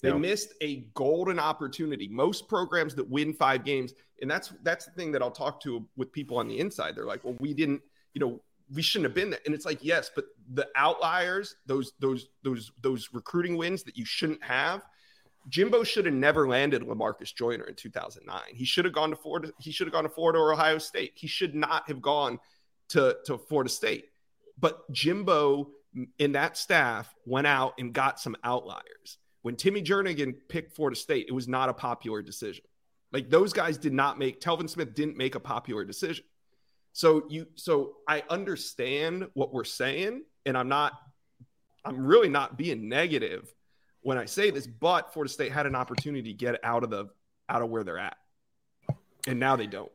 They 0.03 0.13
missed 0.13 0.53
a 0.61 0.87
golden 0.95 1.39
opportunity. 1.39 2.09
Most 2.09 2.49
programs 2.49 2.97
that 2.97 3.09
win 3.09 3.33
five 3.33 3.65
games, 3.65 3.95
and 4.21 4.29
that's 4.29 4.53
that's 4.65 4.85
the 4.85 4.91
thing 4.91 5.13
that 5.13 5.23
I'll 5.23 5.31
talk 5.31 5.61
to 5.63 5.87
with 5.97 6.11
people 6.11 6.39
on 6.39 6.49
the 6.49 6.59
inside. 6.59 6.97
They're 6.97 7.07
like, 7.07 7.23
"Well, 7.23 7.37
we 7.39 7.55
didn't, 7.55 7.83
you 8.13 8.21
know, 8.21 8.41
we 8.75 8.83
shouldn't 8.83 9.07
have 9.07 9.15
been 9.15 9.31
there. 9.31 9.41
And 9.47 9.55
it's 9.55 9.65
like, 9.65 9.79
yes, 9.83 10.11
but 10.15 10.25
the 10.55 10.69
outliers, 10.77 11.57
those 11.67 11.93
those 11.99 12.29
those 12.43 12.73
those 12.81 13.09
recruiting 13.13 13.57
wins 13.57 13.83
that 13.85 13.97
you 13.97 14.05
shouldn't 14.05 14.43
have. 14.43 14.83
Jimbo 15.49 15.83
should 15.83 16.07
have 16.07 16.15
never 16.15 16.47
landed 16.47 16.83
Lamarcus 16.83 17.35
Joyner 17.35 17.65
in 17.65 17.75
2009. 17.75 18.41
He 18.49 18.65
should 18.65 18.85
have 18.85 18.95
gone 18.95 19.11
to 19.11 19.17
Florida. 19.17 19.53
He 19.61 19.73
should 19.73 19.89
have 19.89 19.93
gone 19.93 20.05
to 20.05 20.11
Florida 20.11 20.39
or 20.39 20.53
Ohio 20.53 20.79
State. 20.79 21.13
He 21.15 21.26
should 21.26 21.55
not 21.55 21.89
have 21.89 22.00
gone 22.00 22.39
to, 22.91 23.17
to 23.26 23.39
Florida 23.39 23.69
State. 23.69 24.07
But 24.63 24.91
Jimbo 24.91 25.69
in 26.19 26.33
that 26.33 26.57
staff 26.57 27.15
went 27.27 27.47
out 27.47 27.75
and 27.79 27.93
got 27.93 28.19
some 28.19 28.37
outliers. 28.45 29.19
When 29.43 29.57
Timmy 29.57 29.83
Jernigan 29.83 30.35
picked 30.49 30.75
Florida 30.75 30.97
State, 30.97 31.27
it 31.29 31.33
was 31.33 31.49
not 31.49 31.69
a 31.69 31.75
popular 31.75 32.23
decision. 32.23 32.65
Like 33.13 33.29
those 33.29 33.53
guys 33.53 33.77
did 33.77 33.93
not 33.93 34.19
make 34.19 34.41
Telvin 34.41 34.71
Smith 34.71 34.95
didn't 34.95 35.19
make 35.19 35.35
a 35.35 35.41
popular 35.41 35.85
decision. 35.85 36.25
So 36.93 37.25
you 37.29 37.47
so 37.57 37.97
I 38.09 38.23
understand 38.31 39.29
what 39.35 39.53
we're 39.53 39.65
saying, 39.65 40.23
and 40.47 40.57
I'm 40.57 40.69
not 40.69 40.93
I'm 41.85 42.07
really 42.07 42.29
not 42.29 42.57
being 42.57 42.89
negative 42.89 43.53
when 44.03 44.17
I 44.17 44.27
say 44.27 44.51
this, 44.51 44.67
but 44.67 45.13
Florida 45.13 45.33
State 45.33 45.53
had 45.53 45.67
an 45.67 45.75
opportunity 45.75 46.33
to 46.33 46.39
get 46.39 46.61
out 46.63 46.85
of 46.85 46.91
the 46.91 47.09
out 47.49 47.63
of 47.63 47.69
where 47.69 47.83
they're 47.83 47.99
at. 47.99 48.17
And 49.27 49.41
now 49.41 49.57
they 49.57 49.67
don't. 49.67 49.93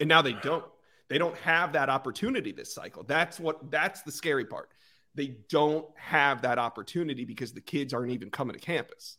And 0.00 0.08
now 0.08 0.22
they 0.22 0.32
don't. 0.32 0.64
They 1.08 1.18
don't 1.18 1.36
have 1.38 1.72
that 1.72 1.88
opportunity 1.88 2.52
this 2.52 2.74
cycle. 2.74 3.02
That's 3.02 3.40
what 3.40 3.70
that's 3.70 4.02
the 4.02 4.12
scary 4.12 4.44
part. 4.44 4.68
They 5.14 5.36
don't 5.48 5.86
have 5.96 6.42
that 6.42 6.58
opportunity 6.58 7.24
because 7.24 7.52
the 7.52 7.60
kids 7.60 7.94
aren't 7.94 8.12
even 8.12 8.30
coming 8.30 8.54
to 8.54 8.60
campus. 8.60 9.16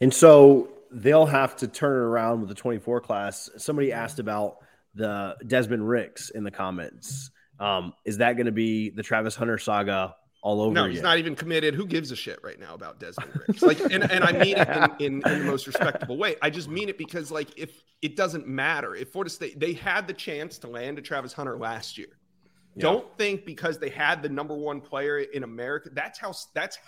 And 0.00 0.12
so 0.12 0.68
they'll 0.90 1.26
have 1.26 1.56
to 1.56 1.68
turn 1.68 1.92
it 1.92 2.04
around 2.04 2.40
with 2.40 2.48
the 2.48 2.54
24 2.54 3.00
class. 3.00 3.48
Somebody 3.56 3.92
asked 3.92 4.18
about 4.18 4.58
the 4.94 5.36
Desmond 5.46 5.88
Ricks 5.88 6.30
in 6.30 6.44
the 6.44 6.50
comments. 6.50 7.30
Um, 7.60 7.92
is 8.04 8.18
that 8.18 8.34
going 8.34 8.46
to 8.46 8.52
be 8.52 8.90
the 8.90 9.02
Travis 9.02 9.34
Hunter 9.34 9.58
saga 9.58 10.14
all 10.42 10.60
over? 10.60 10.72
No, 10.72 10.86
he's 10.86 11.02
not 11.02 11.18
even 11.18 11.34
committed. 11.34 11.74
Who 11.74 11.86
gives 11.86 12.10
a 12.10 12.16
shit 12.16 12.38
right 12.42 12.58
now 12.58 12.74
about 12.74 13.00
Desmond 13.00 13.40
Ricks? 13.46 13.62
Like, 13.62 13.80
and, 13.80 14.10
and 14.10 14.24
I 14.24 14.32
mean 14.32 14.56
it 14.56 14.68
in, 14.68 15.22
in, 15.22 15.30
in, 15.30 15.38
the 15.40 15.44
most 15.44 15.66
respectable 15.66 16.16
way. 16.16 16.36
I 16.42 16.50
just 16.50 16.68
mean 16.68 16.88
it 16.88 16.98
because, 16.98 17.30
like, 17.30 17.48
if 17.58 17.82
it 18.02 18.16
doesn't 18.16 18.46
matter, 18.46 18.94
if 18.94 19.12
Florida 19.12 19.30
State 19.30 19.58
they 19.58 19.72
had 19.72 20.06
the 20.06 20.14
chance 20.14 20.58
to 20.58 20.68
land 20.68 20.98
a 20.98 21.02
Travis 21.02 21.32
Hunter 21.32 21.58
last 21.58 21.98
year. 21.98 22.18
Yeah. 22.74 22.82
Don't 22.82 23.18
think 23.18 23.44
because 23.44 23.78
they 23.78 23.88
had 23.88 24.22
the 24.22 24.28
number 24.28 24.54
one 24.54 24.80
player 24.80 25.18
in 25.18 25.42
America. 25.42 25.90
That's 25.92 26.18
how 26.18 26.32
that's 26.54 26.78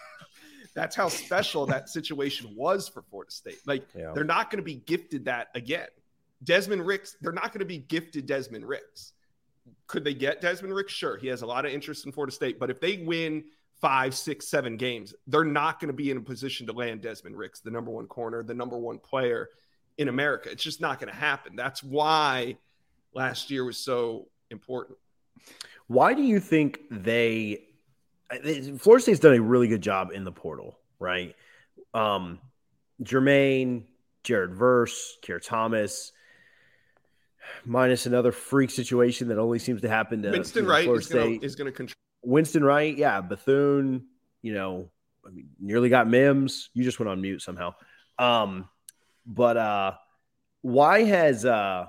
that's 0.75 0.95
how 0.95 1.09
special 1.09 1.67
that 1.67 1.89
situation 1.89 2.55
was 2.57 2.89
for 2.89 3.03
Florida 3.03 3.33
State. 3.33 3.59
Like 3.67 3.87
yeah. 3.97 4.13
they're 4.15 4.25
not 4.25 4.51
going 4.51 4.59
to 4.59 4.65
be 4.65 4.77
gifted 4.77 5.25
that 5.25 5.49
again. 5.55 5.89
Desmond 6.43 6.87
Ricks, 6.87 7.17
they're 7.21 7.33
not 7.33 7.53
going 7.53 7.61
to 7.61 7.67
be 7.67 7.79
gifted 7.79 8.27
Desmond 8.27 8.67
Ricks. 8.67 9.13
Could 9.91 10.05
they 10.05 10.15
get 10.15 10.41
Desmond 10.41 10.73
Ricks? 10.73 10.93
Sure. 10.93 11.17
He 11.17 11.27
has 11.27 11.43
a 11.43 11.47
lot 11.47 11.67
of 11.67 11.73
interest 11.73 12.07
in 12.07 12.13
Florida 12.13 12.33
State, 12.33 12.61
but 12.61 12.71
if 12.71 12.81
they 12.81 12.99
win 12.99 13.43
five, 13.81 14.15
six, 14.15 14.47
seven 14.47 14.77
games, 14.77 15.15
they're 15.27 15.45
not 15.45 15.81
going 15.81 15.89
to 15.89 15.93
be 15.93 16.13
in 16.13 16.17
a 16.17 16.21
position 16.21 16.65
to 16.69 16.73
land 16.73 17.01
Desmond 17.01 17.37
Ricks, 17.37 17.59
the 17.59 17.73
number 17.73 17.91
one 17.91 18.07
corner, 18.07 18.45
the 18.45 18.55
number 18.55 18.79
one 18.79 19.01
player 19.01 19.49
in 19.99 20.07
America. 20.07 20.49
It's 20.49 20.63
just 20.63 20.81
not 20.81 21.01
going 21.01 21.13
to 21.13 21.19
happen. 21.19 21.57
That's 21.57 21.83
why 21.83 22.57
last 23.15 23.51
year 23.51 23.65
was 23.65 23.79
so 23.79 24.29
important. 24.51 24.97
Why 25.89 26.15
do 26.15 26.23
you 26.23 26.39
think 26.39 26.83
they, 26.89 27.65
Florida 28.79 29.03
State's 29.03 29.19
done 29.19 29.35
a 29.35 29.43
really 29.43 29.67
good 29.67 29.83
job 29.83 30.13
in 30.15 30.23
the 30.23 30.31
portal, 30.31 30.79
right? 31.01 31.35
Um, 31.95 32.39
Jermaine, 33.03 33.87
Jared 34.23 34.55
Verse, 34.55 35.19
Keir 35.23 35.41
Thomas, 35.41 36.13
minus 37.65 38.07
another 38.07 38.33
freak 38.33 38.71
situation 38.71 39.29
that 39.29 39.39
only 39.39 39.59
seems 39.59 39.83
to 39.83 39.89
happen 39.89 40.23
to 40.23 40.31
Winston 40.31 40.63
you 40.63 40.69
know, 40.69 40.75
Wright 40.75 40.89
is 40.89 41.07
gonna, 41.07 41.39
is 41.43 41.55
going 41.55 41.67
to 41.67 41.77
control. 41.77 41.95
Winston 42.23 42.65
Wright, 42.65 42.97
yeah, 42.97 43.21
Bethune, 43.21 44.07
you 44.43 44.55
know, 44.55 44.91
I 45.27 45.31
mean, 45.31 45.51
nearly 45.59 45.89
got 45.89 46.09
Mims. 46.09 46.71
You 46.75 46.85
just 46.85 46.99
went 46.99 47.09
on 47.09 47.21
mute 47.21 47.43
somehow. 47.43 47.75
Um, 48.19 48.69
but 49.27 49.57
uh, 49.57 49.93
why 50.63 51.05
has 51.05 51.45
uh, 51.45 51.87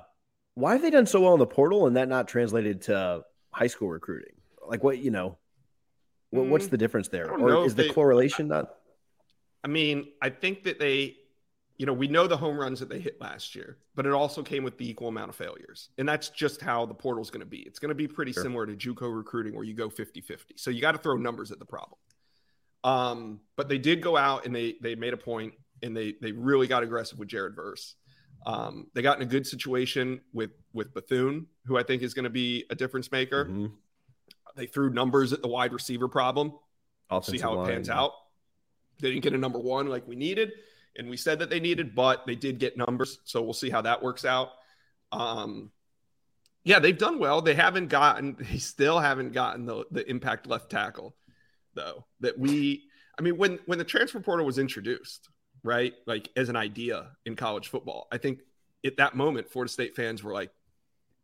why 0.56 0.74
have 0.74 0.82
they 0.82 0.90
done 0.90 1.06
so 1.06 1.22
well 1.22 1.34
in 1.34 1.40
the 1.40 1.48
portal 1.48 1.88
and 1.88 1.96
that 1.96 2.08
not 2.08 2.28
translated 2.28 2.82
to 2.84 3.24
high 3.52 3.68
school 3.68 3.90
recruiting? 3.90 4.34
Like 4.68 4.84
what 4.84 5.00
you 5.00 5.12
know, 5.12 5.38
what, 6.30 6.46
what's 6.48 6.68
mm, 6.68 6.72
the 6.72 6.78
difference 6.78 7.08
there, 7.08 7.32
or 7.32 7.66
is 7.66 7.76
the 7.76 7.84
they, 7.84 7.90
correlation 7.90 8.48
not? 8.48 8.74
I 9.64 9.68
mean, 9.68 10.08
I 10.22 10.30
think 10.30 10.64
that 10.64 10.80
they 10.80 11.18
you 11.82 11.88
know, 11.88 11.94
we 11.94 12.08
know 12.08 12.28
the 12.28 12.38
home 12.38 12.60
runs 12.60 12.80
that 12.80 12.90
they 12.90 13.00
hit 13.00 13.20
last 13.20 13.56
year, 13.56 13.80
but 13.96 14.06
it 14.06 14.12
also 14.12 14.44
came 14.44 14.64
with 14.64 14.78
the 14.78 14.88
equal 14.88 15.08
amount 15.08 15.30
of 15.30 15.36
failures. 15.36 15.90
And 15.98 16.08
that's 16.08 16.30
just 16.30 16.62
how 16.62 16.86
the 16.86 16.94
portal 16.94 17.24
is 17.24 17.32
going 17.32 17.40
to 17.40 17.46
be. 17.48 17.62
It's 17.62 17.80
going 17.80 17.90
to 17.90 17.96
be 17.96 18.08
pretty 18.08 18.34
sure. 18.34 18.44
similar 18.44 18.68
to 18.68 18.76
JUCO 18.76 19.12
recruiting 19.18 19.56
where 19.56 19.64
you 19.64 19.74
go 19.74 19.90
50-50. 19.90 20.38
So 20.58 20.70
you 20.70 20.80
got 20.80 20.92
to 20.92 21.00
throw 21.00 21.18
numbers 21.18 21.52
at 21.52 21.58
the 21.58 21.66
problem. 21.66 21.98
Um, 22.84 23.40
but 23.56 23.68
they 23.68 23.80
did 23.80 24.00
go 24.00 24.16
out 24.16 24.46
and 24.46 24.56
they 24.56 24.76
they 24.80 24.94
made 24.94 25.14
a 25.14 25.18
point 25.18 25.56
and 25.82 25.98
they 25.98 26.14
they 26.22 26.32
really 26.32 26.68
got 26.68 26.84
aggressive 26.84 27.18
with 27.18 27.30
Jared 27.30 27.56
Verse. 27.56 27.96
Um, 28.46 28.86
they 28.94 29.02
got 29.02 29.18
in 29.18 29.24
a 29.24 29.28
good 29.28 29.48
situation 29.48 30.22
with 30.34 30.52
with 30.74 30.94
Bethune, 30.94 31.48
who 31.66 31.80
I 31.80 31.84
think 31.84 32.04
is 32.04 32.14
going 32.14 32.26
to 32.26 32.32
be 32.32 32.64
a 32.70 32.76
difference 32.76 33.12
maker. 33.12 33.46
Mm-hmm. 33.46 33.68
They 34.56 34.68
threw 34.68 34.92
numbers 34.92 35.34
at 35.34 35.42
the 35.42 35.48
wide 35.48 35.74
receiver 35.74 36.08
problem. 36.08 36.54
Offensive 37.10 37.40
see 37.40 37.42
how 37.42 37.64
it 37.64 37.68
pans 37.68 37.90
out. 37.90 38.12
They 39.00 39.10
didn't 39.10 39.24
get 39.24 39.34
a 39.34 39.38
number 39.40 39.60
one 39.60 39.88
like 39.88 40.08
we 40.08 40.16
needed 40.16 40.52
and 40.98 41.10
we 41.10 41.18
said 41.18 41.40
that 41.40 41.50
they 41.50 41.60
needed, 41.60 41.96
but 41.96 42.26
they 42.26 42.36
did 42.36 42.60
get 42.60 42.78
numbers. 42.78 43.20
So 43.24 43.42
we'll 43.42 43.54
see 43.54 43.70
how 43.70 43.82
that 43.82 44.02
works 44.02 44.26
out. 44.26 44.50
Um, 45.12 45.72
yeah, 46.64 46.80
they've 46.80 46.98
done 46.98 47.20
well. 47.20 47.42
They 47.42 47.56
haven't 47.56 47.88
gotten, 47.88 48.38
they 48.52 48.58
still 48.58 49.00
haven't 49.00 49.34
gotten 49.34 49.66
the, 49.66 49.86
the 49.92 50.10
impact 50.10 50.48
left 50.48 50.70
tackle, 50.70 51.16
though. 51.74 52.06
That 52.20 52.38
we, 52.38 52.84
I 53.18 53.22
mean, 53.22 53.38
when 53.38 53.60
when 53.66 53.78
the 53.78 53.86
transfer 53.86 54.20
portal 54.20 54.46
was 54.46 54.58
introduced, 54.58 55.30
right, 55.64 55.94
like 56.06 56.30
as 56.36 56.50
an 56.50 56.56
idea 56.56 57.12
in 57.26 57.36
college 57.36 57.70
football, 57.70 58.08
I 58.12 58.18
think 58.18 58.40
at 58.86 58.98
that 58.98 59.16
moment, 59.16 59.50
Florida 59.50 59.72
State 59.72 59.96
fans 59.96 60.24
were 60.24 60.34
like, 60.34 60.52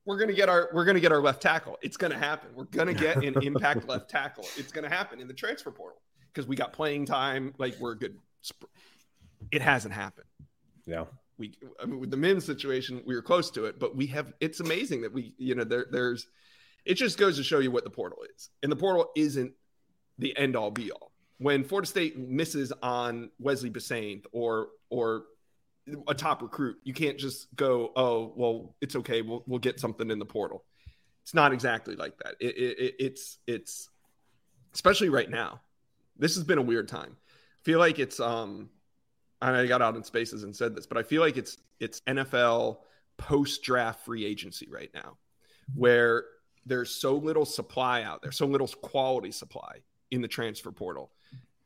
we're 0.06 0.18
gonna 0.18 0.34
get 0.34 0.48
our 0.48 0.70
we're 0.74 0.86
gonna 0.86 1.02
get 1.02 1.12
our 1.12 1.22
left 1.22 1.42
tackle. 1.42 1.78
It's 1.82 1.98
gonna 1.98 2.18
happen. 2.18 2.50
We're 2.56 2.64
gonna 2.66 2.94
get 2.94 3.18
an 3.18 3.42
impact 3.44 3.88
left 3.88 4.10
tackle. 4.10 4.46
It's 4.56 4.72
gonna 4.72 4.90
happen 4.90 5.20
in 5.20 5.28
the 5.28 5.34
transfer 5.34 5.70
portal 5.70 6.02
because 6.34 6.48
we 6.48 6.56
got 6.56 6.72
playing 6.72 7.06
time. 7.06 7.54
Like 7.58 7.76
we're 7.80 7.96
good. 7.96 8.18
It 9.52 9.62
hasn't 9.62 9.94
happened. 9.94 10.28
Yeah. 10.86 11.06
We, 11.38 11.54
I 11.82 11.86
mean, 11.86 12.00
with 12.00 12.12
the 12.12 12.18
Mims 12.18 12.46
situation, 12.46 13.02
we 13.06 13.16
were 13.16 13.22
close 13.22 13.52
to 13.52 13.66
it, 13.66 13.80
but 13.80 13.96
we 13.96 14.08
have. 14.08 14.34
It's 14.40 14.60
amazing 14.60 15.02
that 15.02 15.14
we, 15.14 15.36
you 15.38 15.56
know, 15.56 15.64
there, 15.64 15.86
there's. 15.92 16.28
It 16.86 16.96
just 16.96 17.18
goes 17.18 17.38
to 17.38 17.44
show 17.44 17.60
you 17.60 17.70
what 17.70 17.84
the 17.84 17.90
portal 17.90 18.20
is, 18.36 18.50
and 18.64 18.72
the 18.72 18.76
portal 18.76 19.12
isn't 19.16 19.52
the 20.18 20.36
end 20.38 20.56
all 20.56 20.72
be 20.72 20.92
all. 20.92 21.12
When 21.38 21.64
Florida 21.64 21.88
State 21.88 22.18
misses 22.18 22.74
on 22.82 23.30
Wesley 23.40 23.70
Bissainthe 23.70 24.26
or 24.32 24.70
or 24.90 25.26
a 26.08 26.14
top 26.14 26.42
recruit. 26.42 26.78
You 26.84 26.94
can't 26.94 27.18
just 27.18 27.56
go, 27.56 27.92
oh, 27.96 28.34
well, 28.36 28.76
it's 28.82 28.96
okay. 28.96 29.22
We'll, 29.22 29.44
we'll 29.48 29.60
get 29.60 29.80
something 29.80 30.10
in 30.12 30.20
the 30.20 30.26
portal. 30.26 30.64
It's 31.24 31.34
not 31.34 31.54
exactly 31.54 31.96
like 31.96 32.18
that. 32.24 32.36
It, 32.40 32.58
it, 32.58 32.96
it's, 33.00 33.38
it's, 33.48 33.90
especially 34.74 35.10
right 35.10 35.30
now. 35.30 35.62
This 36.18 36.36
has 36.36 36.44
been 36.44 36.58
a 36.58 36.64
weird 36.64 36.88
time. 36.88 37.16
I 37.30 37.64
feel 37.64 37.80
like 37.80 38.00
it's, 38.00 38.20
um, 38.20 38.70
and 39.42 39.56
I 39.56 39.66
got 39.68 39.82
out 39.82 39.96
in 39.96 40.04
spaces 40.04 40.44
and 40.44 40.56
said 40.56 40.76
this, 40.76 40.88
but 40.88 40.98
I 40.98 41.04
feel 41.04 41.22
like 41.22 41.38
it's, 41.38 41.58
it's 41.80 42.02
NFL 42.02 42.78
post 43.18 43.64
draft 43.64 44.06
free 44.06 44.26
agency 44.26 44.68
right 44.70 44.90
now 44.94 45.18
where 45.76 46.26
there's 46.66 46.90
so 46.90 47.16
little 47.16 47.46
supply 47.46 48.04
out 48.04 48.22
there, 48.22 48.32
so 48.32 48.46
little 48.46 48.68
quality 48.68 49.32
supply 49.32 49.78
in 50.12 50.22
the 50.22 50.28
transfer 50.28 50.72
portal. 50.72 51.12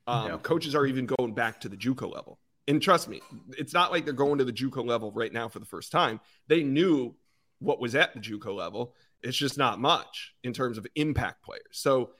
Um, 0.07 0.27
yeah. 0.27 0.37
Coaches 0.37 0.75
are 0.75 0.85
even 0.85 1.05
going 1.05 1.33
back 1.33 1.61
to 1.61 1.69
the 1.69 1.77
JUCO 1.77 2.13
level 2.13 2.39
and 2.67 2.81
trust 2.81 3.09
me, 3.09 3.21
it's 3.57 3.73
not 3.73 3.91
like 3.91 4.05
they're 4.05 4.13
going 4.13 4.37
to 4.37 4.45
the 4.45 4.53
JUCO 4.53 4.85
level 4.85 5.11
right 5.11 5.33
now 5.33 5.49
for 5.49 5.59
the 5.59 5.65
first 5.65 5.91
time. 5.91 6.19
They 6.47 6.63
knew 6.63 7.15
what 7.59 7.79
was 7.79 7.95
at 7.95 8.13
the 8.13 8.19
JUCO 8.19 8.55
level. 8.55 8.95
It's 9.21 9.37
just 9.37 9.57
not 9.57 9.79
much 9.79 10.33
in 10.43 10.53
terms 10.53 10.77
of 10.77 10.87
impact 10.95 11.43
players. 11.43 11.63
So 11.71 12.11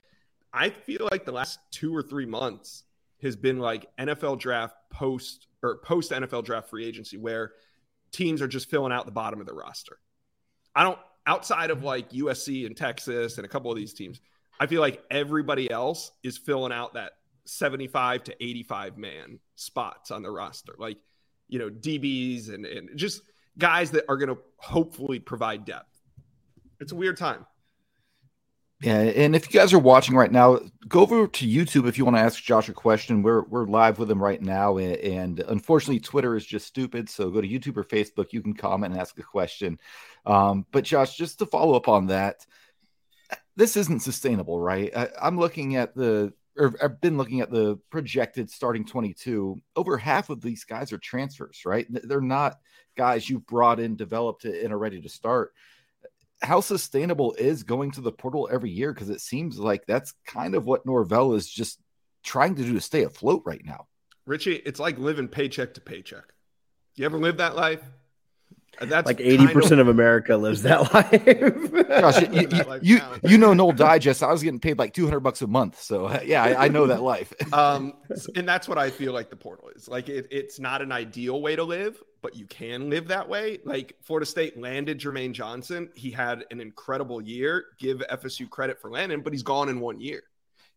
I 0.52 0.70
feel 0.70 1.08
like 1.10 1.24
the 1.24 1.32
last 1.32 1.58
two 1.70 1.94
or 1.94 2.02
three 2.02 2.26
months 2.26 2.84
has 3.22 3.36
been 3.36 3.58
like 3.58 3.86
NFL 3.98 4.38
draft 4.38 4.74
post 4.90 5.46
or 5.62 5.78
post 5.78 6.10
NFL 6.10 6.44
draft 6.44 6.70
free 6.70 6.84
agency 6.84 7.16
where 7.16 7.52
teams 8.10 8.42
are 8.42 8.48
just 8.48 8.68
filling 8.68 8.92
out 8.92 9.06
the 9.06 9.12
bottom 9.12 9.40
of 9.40 9.46
the 9.46 9.54
roster. 9.54 9.98
I 10.74 10.82
don't 10.84 10.98
outside 11.26 11.70
of 11.70 11.82
like 11.82 12.10
USC 12.10 12.66
and 12.66 12.76
Texas 12.76 13.36
and 13.36 13.44
a 13.44 13.48
couple 13.48 13.70
of 13.70 13.76
these 13.76 13.94
teams, 13.94 14.20
I 14.58 14.66
feel 14.66 14.80
like 14.80 15.02
everybody 15.10 15.70
else 15.70 16.12
is 16.22 16.38
filling 16.38 16.72
out 16.72 16.94
that 16.94 17.12
75 17.44 18.24
to 18.24 18.44
85 18.44 18.98
man 18.98 19.38
spots 19.54 20.10
on 20.10 20.22
the 20.22 20.30
roster, 20.30 20.74
like, 20.78 20.98
you 21.48 21.58
know, 21.58 21.68
DBs 21.68 22.52
and, 22.52 22.64
and 22.64 22.90
just 22.96 23.22
guys 23.58 23.90
that 23.92 24.04
are 24.08 24.16
going 24.16 24.28
to 24.28 24.38
hopefully 24.56 25.18
provide 25.18 25.64
depth. 25.64 26.00
It's 26.80 26.92
a 26.92 26.96
weird 26.96 27.16
time. 27.16 27.46
Yeah, 28.82 28.98
and 28.98 29.36
if 29.36 29.46
you 29.46 29.60
guys 29.60 29.72
are 29.72 29.78
watching 29.78 30.16
right 30.16 30.32
now, 30.32 30.58
go 30.88 31.02
over 31.02 31.28
to 31.28 31.46
YouTube 31.46 31.86
if 31.86 31.96
you 31.96 32.04
want 32.04 32.16
to 32.16 32.20
ask 32.22 32.42
Josh 32.42 32.68
a 32.68 32.72
question. 32.72 33.22
We're 33.22 33.42
we're 33.42 33.66
live 33.66 34.00
with 34.00 34.10
him 34.10 34.20
right 34.20 34.42
now, 34.42 34.78
and 34.78 35.38
unfortunately, 35.38 36.00
Twitter 36.00 36.34
is 36.34 36.44
just 36.44 36.66
stupid. 36.66 37.08
So 37.08 37.30
go 37.30 37.40
to 37.40 37.46
YouTube 37.46 37.76
or 37.76 37.84
Facebook. 37.84 38.32
You 38.32 38.42
can 38.42 38.54
comment 38.54 38.92
and 38.92 39.00
ask 39.00 39.16
a 39.20 39.22
question. 39.22 39.78
Um, 40.26 40.66
but 40.72 40.82
Josh, 40.82 41.16
just 41.16 41.38
to 41.38 41.46
follow 41.46 41.76
up 41.76 41.86
on 41.86 42.08
that, 42.08 42.44
this 43.54 43.76
isn't 43.76 44.02
sustainable, 44.02 44.58
right? 44.58 44.90
I, 44.96 45.10
I'm 45.20 45.38
looking 45.38 45.76
at 45.76 45.94
the 45.94 46.32
or 46.58 46.74
I've 46.82 47.00
been 47.00 47.16
looking 47.16 47.40
at 47.40 47.52
the 47.52 47.78
projected 47.88 48.50
starting 48.50 48.84
22. 48.84 49.60
Over 49.76 49.96
half 49.96 50.28
of 50.28 50.40
these 50.40 50.64
guys 50.64 50.92
are 50.92 50.98
transfers, 50.98 51.62
right? 51.64 51.86
They're 51.88 52.20
not 52.20 52.58
guys 52.96 53.30
you've 53.30 53.46
brought 53.46 53.78
in, 53.78 53.94
developed, 53.94 54.44
and 54.44 54.72
are 54.72 54.78
ready 54.78 55.00
to 55.02 55.08
start. 55.08 55.52
How 56.42 56.60
sustainable 56.60 57.34
is 57.38 57.62
going 57.62 57.92
to 57.92 58.00
the 58.00 58.12
portal 58.12 58.48
every 58.50 58.70
year? 58.70 58.92
Because 58.92 59.10
it 59.10 59.20
seems 59.20 59.58
like 59.58 59.86
that's 59.86 60.12
kind 60.26 60.54
of 60.54 60.64
what 60.64 60.84
Norvell 60.84 61.34
is 61.34 61.48
just 61.48 61.78
trying 62.24 62.54
to 62.56 62.62
do 62.62 62.74
to 62.74 62.80
stay 62.80 63.04
afloat 63.04 63.42
right 63.44 63.62
now. 63.64 63.86
Richie, 64.26 64.56
it's 64.56 64.80
like 64.80 64.98
living 64.98 65.28
paycheck 65.28 65.74
to 65.74 65.80
paycheck. 65.80 66.32
You 66.94 67.04
ever 67.04 67.18
live 67.18 67.38
that 67.38 67.56
life? 67.56 67.82
That's 68.80 69.06
like 69.06 69.20
eighty 69.20 69.46
percent 69.46 69.80
of, 69.80 69.88
of 69.88 69.94
America 69.94 70.36
lives 70.36 70.62
that 70.62 70.92
life. 70.94 71.88
Gosh, 71.88 72.22
you, 72.22 72.48
you, 72.50 72.78
you, 72.80 73.00
you, 73.30 73.38
know 73.38 73.52
Nole 73.52 73.72
Digest. 73.72 74.22
I 74.22 74.32
was 74.32 74.42
getting 74.42 74.60
paid 74.60 74.78
like 74.78 74.94
two 74.94 75.04
hundred 75.04 75.20
bucks 75.20 75.42
a 75.42 75.46
month, 75.46 75.80
so 75.80 76.20
yeah, 76.22 76.42
I, 76.42 76.64
I, 76.64 76.68
know 76.68 76.86
that 76.86 77.02
life. 77.02 77.32
um, 77.52 77.94
and 78.34 78.48
that's 78.48 78.68
what 78.68 78.78
I 78.78 78.90
feel 78.90 79.12
like 79.12 79.30
the 79.30 79.36
portal 79.36 79.68
is. 79.76 79.88
Like 79.88 80.08
it, 80.08 80.26
it's 80.30 80.58
not 80.58 80.80
an 80.82 80.90
ideal 80.90 81.40
way 81.42 81.54
to 81.54 81.64
live, 81.64 82.02
but 82.22 82.34
you 82.34 82.46
can 82.46 82.88
live 82.88 83.08
that 83.08 83.28
way. 83.28 83.58
Like 83.64 83.94
Florida 84.02 84.26
State 84.26 84.58
landed 84.58 84.98
Jermaine 84.98 85.32
Johnson. 85.32 85.90
He 85.94 86.10
had 86.10 86.44
an 86.50 86.60
incredible 86.60 87.20
year. 87.20 87.66
Give 87.78 87.98
FSU 87.98 88.48
credit 88.48 88.80
for 88.80 88.90
landing, 88.90 89.20
but 89.20 89.32
he's 89.32 89.42
gone 89.42 89.68
in 89.68 89.80
one 89.80 90.00
year. 90.00 90.22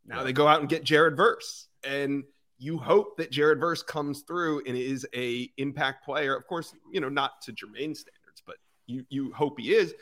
Now 0.06 0.18
yeah. 0.18 0.24
they 0.26 0.34
go 0.34 0.48
out 0.48 0.60
and 0.60 0.70
get 0.70 0.84
Jared 0.84 1.16
Verse, 1.16 1.68
and 1.84 2.26
you 2.58 2.78
hope 2.78 3.18
that 3.18 3.32
Jared 3.32 3.60
Verse 3.60 3.84
comes 3.84 4.22
through 4.22 4.64
and 4.66 4.78
is 4.78 5.06
a 5.16 5.50
impact 5.58 6.06
player. 6.06 6.36
Of 6.36 6.48
course, 6.48 6.74
you 6.92 7.02
know, 7.02 7.10
not 7.10 7.42
to 7.44 7.52
Jermaine 7.52 7.96
standards, 7.96 8.42
but 8.46 8.58
you 8.88 9.06
you 9.10 9.34
hope 9.34 9.60
he 9.60 9.74
is. 9.74 9.94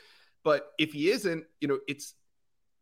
But 0.44 0.72
if 0.78 0.92
he 0.92 1.10
isn't, 1.10 1.44
you 1.60 1.68
know, 1.68 1.78
it's 1.88 2.14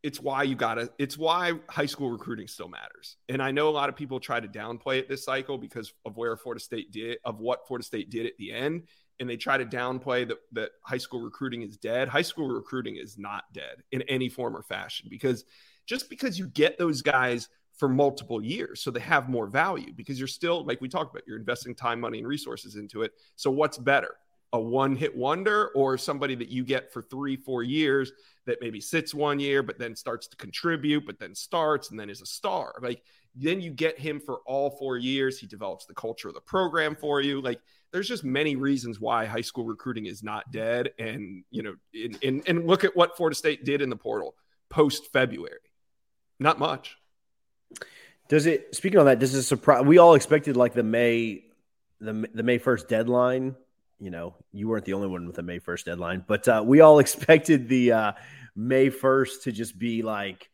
it's 0.02 0.20
why 0.20 0.42
you 0.42 0.54
gotta 0.56 0.90
it's 0.98 1.16
why 1.16 1.52
high 1.70 1.86
school 1.86 2.10
recruiting 2.10 2.48
still 2.48 2.68
matters. 2.68 3.16
And 3.28 3.40
I 3.40 3.52
know 3.52 3.68
a 3.68 3.70
lot 3.70 3.88
of 3.88 3.96
people 3.96 4.20
try 4.20 4.40
to 4.40 4.48
downplay 4.48 4.98
it 4.98 5.08
this 5.08 5.24
cycle 5.24 5.58
because 5.58 5.92
of 6.04 6.16
where 6.16 6.36
Florida 6.36 6.62
State 6.62 6.90
did 6.90 7.18
of 7.24 7.38
what 7.38 7.66
Florida 7.66 7.84
State 7.84 8.10
did 8.10 8.26
at 8.26 8.36
the 8.38 8.52
end. 8.52 8.82
And 9.20 9.30
they 9.30 9.36
try 9.36 9.56
to 9.56 9.64
downplay 9.64 10.26
that 10.26 10.38
that 10.52 10.70
high 10.82 10.98
school 10.98 11.20
recruiting 11.20 11.62
is 11.62 11.76
dead. 11.76 12.08
High 12.08 12.22
school 12.22 12.48
recruiting 12.48 12.96
is 12.96 13.16
not 13.16 13.44
dead 13.52 13.84
in 13.92 14.02
any 14.02 14.28
form 14.28 14.56
or 14.56 14.62
fashion 14.62 15.06
because 15.08 15.44
just 15.86 16.10
because 16.10 16.38
you 16.38 16.48
get 16.48 16.78
those 16.78 17.02
guys 17.02 17.48
for 17.76 17.88
multiple 17.88 18.42
years. 18.42 18.82
So 18.82 18.90
they 18.90 19.00
have 19.00 19.28
more 19.28 19.46
value 19.46 19.92
because 19.94 20.18
you're 20.18 20.28
still, 20.28 20.64
like 20.64 20.80
we 20.80 20.88
talked 20.88 21.14
about, 21.14 21.26
you're 21.26 21.38
investing 21.38 21.74
time, 21.74 22.00
money, 22.00 22.18
and 22.18 22.26
resources 22.26 22.76
into 22.76 23.02
it. 23.02 23.12
So 23.36 23.50
what's 23.50 23.78
better? 23.78 24.14
A 24.52 24.60
one 24.60 24.94
hit 24.94 25.16
wonder 25.16 25.68
or 25.68 25.96
somebody 25.96 26.34
that 26.34 26.48
you 26.48 26.62
get 26.64 26.92
for 26.92 27.00
three, 27.00 27.36
four 27.36 27.62
years 27.62 28.12
that 28.44 28.58
maybe 28.60 28.80
sits 28.80 29.14
one 29.14 29.40
year, 29.40 29.62
but 29.62 29.78
then 29.78 29.96
starts 29.96 30.26
to 30.28 30.36
contribute, 30.36 31.06
but 31.06 31.18
then 31.18 31.34
starts 31.34 31.90
and 31.90 31.98
then 31.98 32.10
is 32.10 32.20
a 32.20 32.26
star. 32.26 32.74
Like 32.82 33.02
then 33.34 33.62
you 33.62 33.70
get 33.70 33.98
him 33.98 34.20
for 34.20 34.40
all 34.44 34.70
four 34.70 34.98
years. 34.98 35.38
He 35.38 35.46
develops 35.46 35.86
the 35.86 35.94
culture 35.94 36.28
of 36.28 36.34
the 36.34 36.40
program 36.42 36.94
for 36.94 37.22
you. 37.22 37.40
Like 37.40 37.60
there's 37.92 38.08
just 38.08 38.24
many 38.24 38.56
reasons 38.56 39.00
why 39.00 39.24
high 39.24 39.40
school 39.40 39.64
recruiting 39.64 40.04
is 40.04 40.22
not 40.22 40.52
dead. 40.52 40.90
And, 40.98 41.44
you 41.50 41.62
know, 41.62 41.74
in, 41.94 42.18
in, 42.20 42.42
and 42.46 42.66
look 42.66 42.84
at 42.84 42.94
what 42.94 43.16
Florida 43.16 43.34
State 43.34 43.64
did 43.64 43.80
in 43.80 43.88
the 43.88 43.96
portal 43.96 44.34
post 44.68 45.10
February. 45.12 45.58
Not 46.38 46.58
much. 46.58 46.98
Does 48.28 48.46
it? 48.46 48.74
Speaking 48.74 48.98
on 48.98 49.06
that, 49.06 49.18
does 49.18 49.34
it 49.34 49.42
surprise? 49.42 49.84
We 49.84 49.98
all 49.98 50.14
expected 50.14 50.56
like 50.56 50.74
the 50.74 50.82
May, 50.82 51.44
the 52.00 52.28
the 52.32 52.42
May 52.42 52.58
first 52.58 52.88
deadline. 52.88 53.56
You 53.98 54.10
know, 54.10 54.34
you 54.52 54.68
weren't 54.68 54.84
the 54.84 54.94
only 54.94 55.08
one 55.08 55.26
with 55.26 55.38
a 55.38 55.42
May 55.42 55.58
first 55.58 55.86
deadline, 55.86 56.24
but 56.26 56.48
uh, 56.48 56.62
we 56.64 56.80
all 56.80 56.98
expected 56.98 57.68
the 57.68 57.92
uh, 57.92 58.12
May 58.56 58.88
first 58.88 59.44
to 59.44 59.52
just 59.52 59.78
be 59.78 60.02
like 60.02 60.48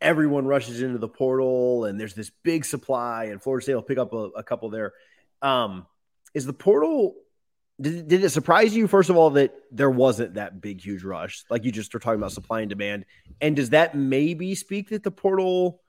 everyone 0.00 0.46
rushes 0.46 0.82
into 0.82 0.98
the 0.98 1.08
portal 1.08 1.84
and 1.84 2.00
there's 2.00 2.14
this 2.14 2.30
big 2.42 2.64
supply, 2.64 3.26
and 3.26 3.40
Florida 3.42 3.62
State 3.62 3.74
will 3.74 3.82
pick 3.82 3.98
up 3.98 4.12
a, 4.12 4.30
a 4.36 4.42
couple 4.42 4.70
there. 4.70 4.92
Um, 5.40 5.86
is 6.34 6.46
the 6.46 6.52
portal? 6.52 7.14
Did, 7.80 8.08
did 8.08 8.24
it 8.24 8.30
surprise 8.30 8.76
you 8.76 8.86
first 8.86 9.08
of 9.08 9.16
all 9.16 9.30
that 9.30 9.54
there 9.70 9.88
wasn't 9.88 10.34
that 10.34 10.60
big 10.60 10.82
huge 10.82 11.02
rush 11.02 11.44
like 11.48 11.64
you 11.64 11.72
just 11.72 11.94
were 11.94 12.00
talking 12.00 12.20
about 12.20 12.32
supply 12.32 12.60
and 12.60 12.68
demand 12.68 13.06
and 13.40 13.56
does 13.56 13.70
that 13.70 13.94
maybe 13.94 14.54
speak 14.54 14.90
that 14.90 15.02
the 15.02 15.10
portal 15.10 15.79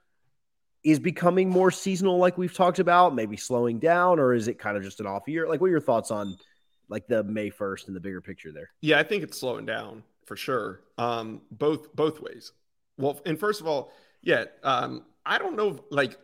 is 0.84 1.00
becoming 1.00 1.50
more 1.50 1.72
seasonal, 1.72 2.17
like 2.17 2.38
we've 2.38 2.54
talked 2.54 2.80
about, 2.80 3.13
maybe 3.13 3.38
slowing 3.38 3.80
down, 3.80 4.20
or 4.20 4.34
is 4.34 4.48
it 4.48 4.58
kind 4.58 4.78
of 4.78 4.84
just 4.84 5.00
an 5.00 5.08
off 5.08 5.28
year? 5.28 5.48
Like, 5.48 5.62
what 5.62 5.67
are 5.67 5.72
your 5.72 5.80
thoughts 5.80 6.12
on 6.12 6.38
like 6.89 7.08
the 7.08 7.24
May 7.24 7.52
1st 7.52 7.88
and 7.88 7.96
the 7.96 8.00
bigger 8.00 8.22
picture 8.22 8.52
there? 8.52 8.70
Yeah, 8.82 9.00
I 9.00 9.04
think 9.04 9.24
it's 9.24 9.39
slowing 9.39 9.65
down 9.65 10.04
for 10.26 10.36
sure. 10.36 10.82
Um, 10.98 11.41
both 11.52 11.94
both 11.96 12.20
ways. 12.20 12.52
Well, 12.98 13.20
and 13.26 13.39
first 13.39 13.62
of 13.62 13.67
all, 13.67 13.91
yeah, 14.22 14.46
um, 14.63 15.06
I 15.26 15.38
don't 15.38 15.56
know, 15.56 15.80
like 15.91 16.17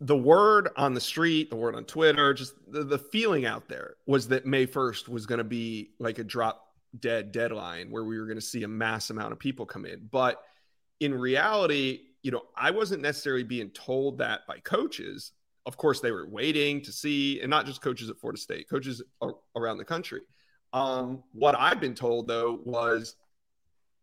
the 0.00 0.16
word 0.16 0.68
on 0.76 0.94
the 0.94 1.00
street, 1.00 1.50
the 1.50 1.56
word 1.56 1.74
on 1.74 1.84
Twitter, 1.84 2.34
just 2.34 2.54
the, 2.70 2.82
the 2.82 2.98
feeling 2.98 3.46
out 3.46 3.68
there 3.68 3.94
was 4.06 4.28
that 4.28 4.46
May 4.46 4.66
1st 4.66 5.08
was 5.08 5.26
going 5.26 5.38
to 5.38 5.44
be 5.44 5.90
like 5.98 6.18
a 6.18 6.24
drop 6.24 6.66
dead 6.98 7.32
deadline 7.32 7.90
where 7.90 8.04
we 8.04 8.18
were 8.18 8.26
going 8.26 8.38
to 8.38 8.42
see 8.44 8.64
a 8.64 8.68
mass 8.68 9.10
amount 9.10 9.32
of 9.32 9.38
people 9.38 9.64
come 9.64 9.86
in. 9.86 10.08
But 10.10 10.42
in 11.00 11.14
reality, 11.14 12.00
you 12.22 12.30
know, 12.30 12.42
I 12.56 12.70
wasn't 12.70 13.02
necessarily 13.02 13.44
being 13.44 13.70
told 13.70 14.18
that 14.18 14.46
by 14.46 14.58
coaches. 14.58 15.32
Of 15.66 15.76
course, 15.76 16.00
they 16.00 16.12
were 16.12 16.28
waiting 16.28 16.82
to 16.82 16.92
see, 16.92 17.40
and 17.40 17.50
not 17.50 17.66
just 17.66 17.80
coaches 17.82 18.10
at 18.10 18.18
Florida 18.18 18.40
State, 18.40 18.68
coaches 18.68 19.02
around 19.56 19.78
the 19.78 19.84
country. 19.84 20.20
Um, 20.72 21.22
what 21.32 21.54
I've 21.58 21.80
been 21.80 21.94
told 21.94 22.28
though 22.28 22.60
was 22.64 23.16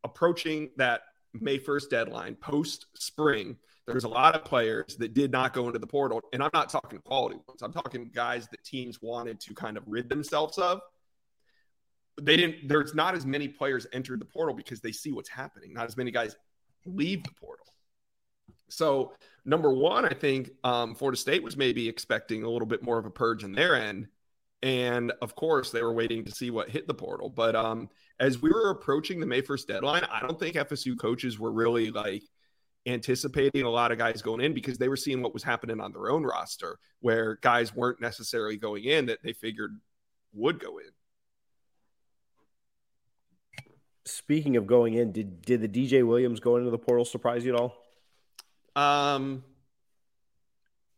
approaching 0.04 0.70
that 0.78 1.02
May 1.34 1.58
1st 1.60 1.90
deadline 1.90 2.36
post 2.36 2.86
spring, 2.94 3.58
there's 3.88 4.04
a 4.04 4.10
lot 4.10 4.36
of 4.36 4.44
players 4.44 4.96
that 4.98 5.14
did 5.14 5.32
not 5.32 5.54
go 5.54 5.68
into 5.68 5.80
the 5.80 5.88
portal. 5.88 6.22
And 6.32 6.44
I'm 6.44 6.52
not 6.54 6.70
talking 6.70 7.00
quality 7.00 7.38
ones, 7.48 7.62
I'm 7.62 7.74
talking 7.74 8.10
guys 8.14 8.48
that 8.50 8.64
teams 8.64 9.02
wanted 9.02 9.40
to 9.42 9.54
kind 9.54 9.78
of 9.78 9.84
rid 9.88 10.10
themselves 10.10 10.58
of. 10.58 10.82
they 12.22 12.38
didn't. 12.38 12.68
There's 12.68 12.94
not 12.94 13.16
as 13.16 13.26
many 13.26 13.48
players 13.48 13.88
enter 13.94 14.16
the 14.18 14.26
portal 14.26 14.54
because 14.54 14.82
they 14.82 14.92
see 14.92 15.12
what's 15.12 15.30
happening. 15.30 15.74
Not 15.74 15.88
as 15.88 15.98
many 15.98 16.12
guys 16.12 16.36
leave 16.86 17.24
the 17.24 17.32
portal. 17.40 17.66
So 18.70 19.14
number 19.46 19.74
one, 19.74 20.06
I 20.06 20.14
think 20.14 20.52
um, 20.64 20.96
Florida 20.96 21.18
State 21.18 21.44
was 21.44 21.58
maybe 21.58 21.88
expecting 21.88 22.44
a 22.44 22.50
little 22.50 22.68
bit 22.68 22.84
more 22.84 22.98
of 22.98 23.06
a 23.06 23.12
purge 23.12 23.44
in 23.44 23.52
their 23.52 23.76
end, 23.76 24.08
and 24.62 25.12
of 25.22 25.36
course 25.36 25.72
they 25.72 25.82
were 25.82 25.94
waiting 25.94 26.24
to 26.26 26.32
see 26.32 26.52
what 26.52 26.70
hit 26.70 26.88
the 26.88 26.94
portal. 26.94 27.30
But 27.30 27.56
um, 27.56 27.90
as 28.20 28.42
we 28.42 28.50
were 28.50 28.70
approaching 28.70 29.20
the 29.20 29.26
May 29.26 29.42
first 29.42 29.68
deadline, 29.68 30.04
I 30.12 30.22
don't 30.22 30.40
think 30.40 30.56
FSU 30.56 30.98
coaches 30.98 31.40
were 31.40 31.52
really 31.52 31.92
like 31.92 32.24
anticipating 32.86 33.64
a 33.64 33.70
lot 33.70 33.92
of 33.92 33.98
guys 33.98 34.22
going 34.22 34.42
in 34.42 34.54
because 34.54 34.78
they 34.78 34.90
were 34.90 34.98
seeing 34.98 35.22
what 35.22 35.34
was 35.34 35.44
happening 35.44 35.80
on 35.80 35.92
their 35.92 36.10
own 36.10 36.24
roster, 36.24 36.78
where 37.00 37.38
guys 37.42 37.74
weren't 37.74 38.02
necessarily 38.02 38.58
going 38.58 38.86
in 38.86 39.06
that 39.08 39.20
they 39.24 39.34
figured 39.34 39.80
would 40.34 40.60
go 40.60 40.78
in. 40.78 40.90
Speaking 44.06 44.58
of 44.58 44.66
going 44.66 44.96
in, 44.96 45.12
did 45.12 45.42
did 45.42 45.62
the 45.62 45.68
DJ 45.68 46.06
Williams 46.06 46.40
go 46.40 46.58
into 46.58 46.72
the 46.72 46.78
portal 46.78 47.06
surprise 47.06 47.46
you 47.46 47.54
at 47.54 47.60
all? 47.60 47.79
Um, 48.76 49.44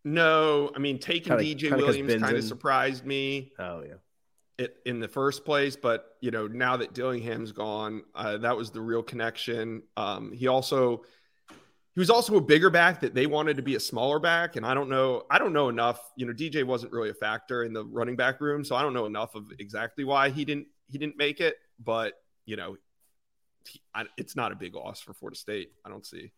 no, 0.03 0.71
I 0.75 0.79
mean 0.79 0.99
taking 0.99 1.29
Kinda- 1.37 1.43
DJ 1.43 1.69
kinda 1.69 1.77
Williams 1.85 2.15
kind 2.21 2.35
of 2.37 2.43
surprised 2.43 3.05
me 3.05 3.51
Oh 3.59 3.83
yeah. 3.83 3.95
it, 4.57 4.77
in 4.85 4.99
the 4.99 5.07
first 5.07 5.45
place, 5.45 5.75
but 5.75 6.17
you 6.21 6.31
know 6.31 6.47
now 6.47 6.77
that 6.77 6.93
Dillingham's 6.93 7.51
gone, 7.51 8.03
uh, 8.15 8.37
that 8.37 8.57
was 8.57 8.71
the 8.71 8.81
real 8.81 9.03
connection. 9.03 9.83
Um, 9.97 10.31
he 10.31 10.47
also 10.47 11.03
he 11.93 11.99
was 11.99 12.09
also 12.09 12.37
a 12.37 12.41
bigger 12.41 12.69
back 12.69 13.01
that 13.01 13.13
they 13.13 13.27
wanted 13.27 13.57
to 13.57 13.61
be 13.63 13.75
a 13.75 13.79
smaller 13.79 14.17
back, 14.17 14.55
and 14.55 14.65
I 14.65 14.73
don't 14.73 14.89
know 14.89 15.25
I 15.29 15.37
don't 15.37 15.53
know 15.53 15.69
enough. 15.69 15.99
You 16.15 16.25
know, 16.25 16.33
DJ 16.33 16.63
wasn't 16.63 16.93
really 16.93 17.09
a 17.09 17.13
factor 17.13 17.63
in 17.63 17.73
the 17.73 17.85
running 17.85 18.15
back 18.15 18.41
room, 18.41 18.63
so 18.63 18.75
I 18.75 18.81
don't 18.81 18.93
know 18.93 19.05
enough 19.05 19.35
of 19.35 19.51
exactly 19.59 20.03
why 20.03 20.29
he 20.29 20.45
didn't 20.45 20.67
he 20.87 20.97
didn't 20.97 21.17
make 21.17 21.41
it. 21.41 21.57
But 21.83 22.13
you 22.45 22.55
know, 22.55 22.75
he, 23.67 23.81
I, 23.93 24.05
it's 24.17 24.35
not 24.35 24.51
a 24.51 24.55
big 24.55 24.73
loss 24.73 24.99
for 24.99 25.13
Florida 25.13 25.37
State. 25.37 25.73
I 25.85 25.89
don't 25.89 26.05
see. 26.05 26.31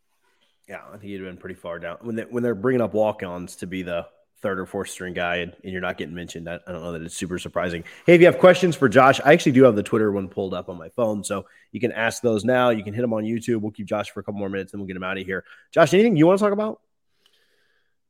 Yeah, 0.67 0.81
I 0.87 0.91
think 0.91 1.03
he'd 1.03 1.21
been 1.21 1.37
pretty 1.37 1.55
far 1.55 1.79
down 1.79 1.97
when 2.01 2.15
they, 2.15 2.23
when 2.23 2.43
they're 2.43 2.55
bringing 2.55 2.81
up 2.81 2.93
walk-ons 2.93 3.57
to 3.57 3.67
be 3.67 3.83
the 3.83 4.07
third 4.41 4.59
or 4.59 4.65
fourth 4.65 4.89
string 4.89 5.13
guy, 5.13 5.37
and, 5.37 5.53
and 5.63 5.71
you're 5.71 5.81
not 5.81 5.97
getting 5.97 6.13
mentioned. 6.13 6.49
I, 6.49 6.55
I 6.67 6.71
don't 6.71 6.81
know 6.81 6.91
that 6.91 7.01
it's 7.01 7.15
super 7.15 7.39
surprising. 7.39 7.83
Hey, 8.05 8.15
if 8.15 8.21
you 8.21 8.27
have 8.27 8.37
questions 8.37 8.75
for 8.75 8.89
Josh, 8.89 9.21
I 9.23 9.33
actually 9.33 9.53
do 9.53 9.63
have 9.63 9.75
the 9.75 9.83
Twitter 9.83 10.11
one 10.11 10.27
pulled 10.27 10.53
up 10.53 10.69
on 10.69 10.77
my 10.77 10.89
phone, 10.89 11.23
so 11.23 11.45
you 11.71 11.79
can 11.79 11.91
ask 11.91 12.21
those 12.21 12.43
now. 12.43 12.69
You 12.69 12.83
can 12.83 12.93
hit 12.93 13.01
them 13.01 13.13
on 13.13 13.23
YouTube. 13.23 13.61
We'll 13.61 13.71
keep 13.71 13.87
Josh 13.87 14.11
for 14.11 14.19
a 14.19 14.23
couple 14.23 14.39
more 14.39 14.49
minutes, 14.49 14.73
and 14.73 14.81
we'll 14.81 14.87
get 14.87 14.97
him 14.97 15.03
out 15.03 15.17
of 15.17 15.25
here. 15.25 15.45
Josh, 15.71 15.93
anything 15.93 16.15
you 16.15 16.27
want 16.27 16.39
to 16.39 16.43
talk 16.43 16.53
about? 16.53 16.81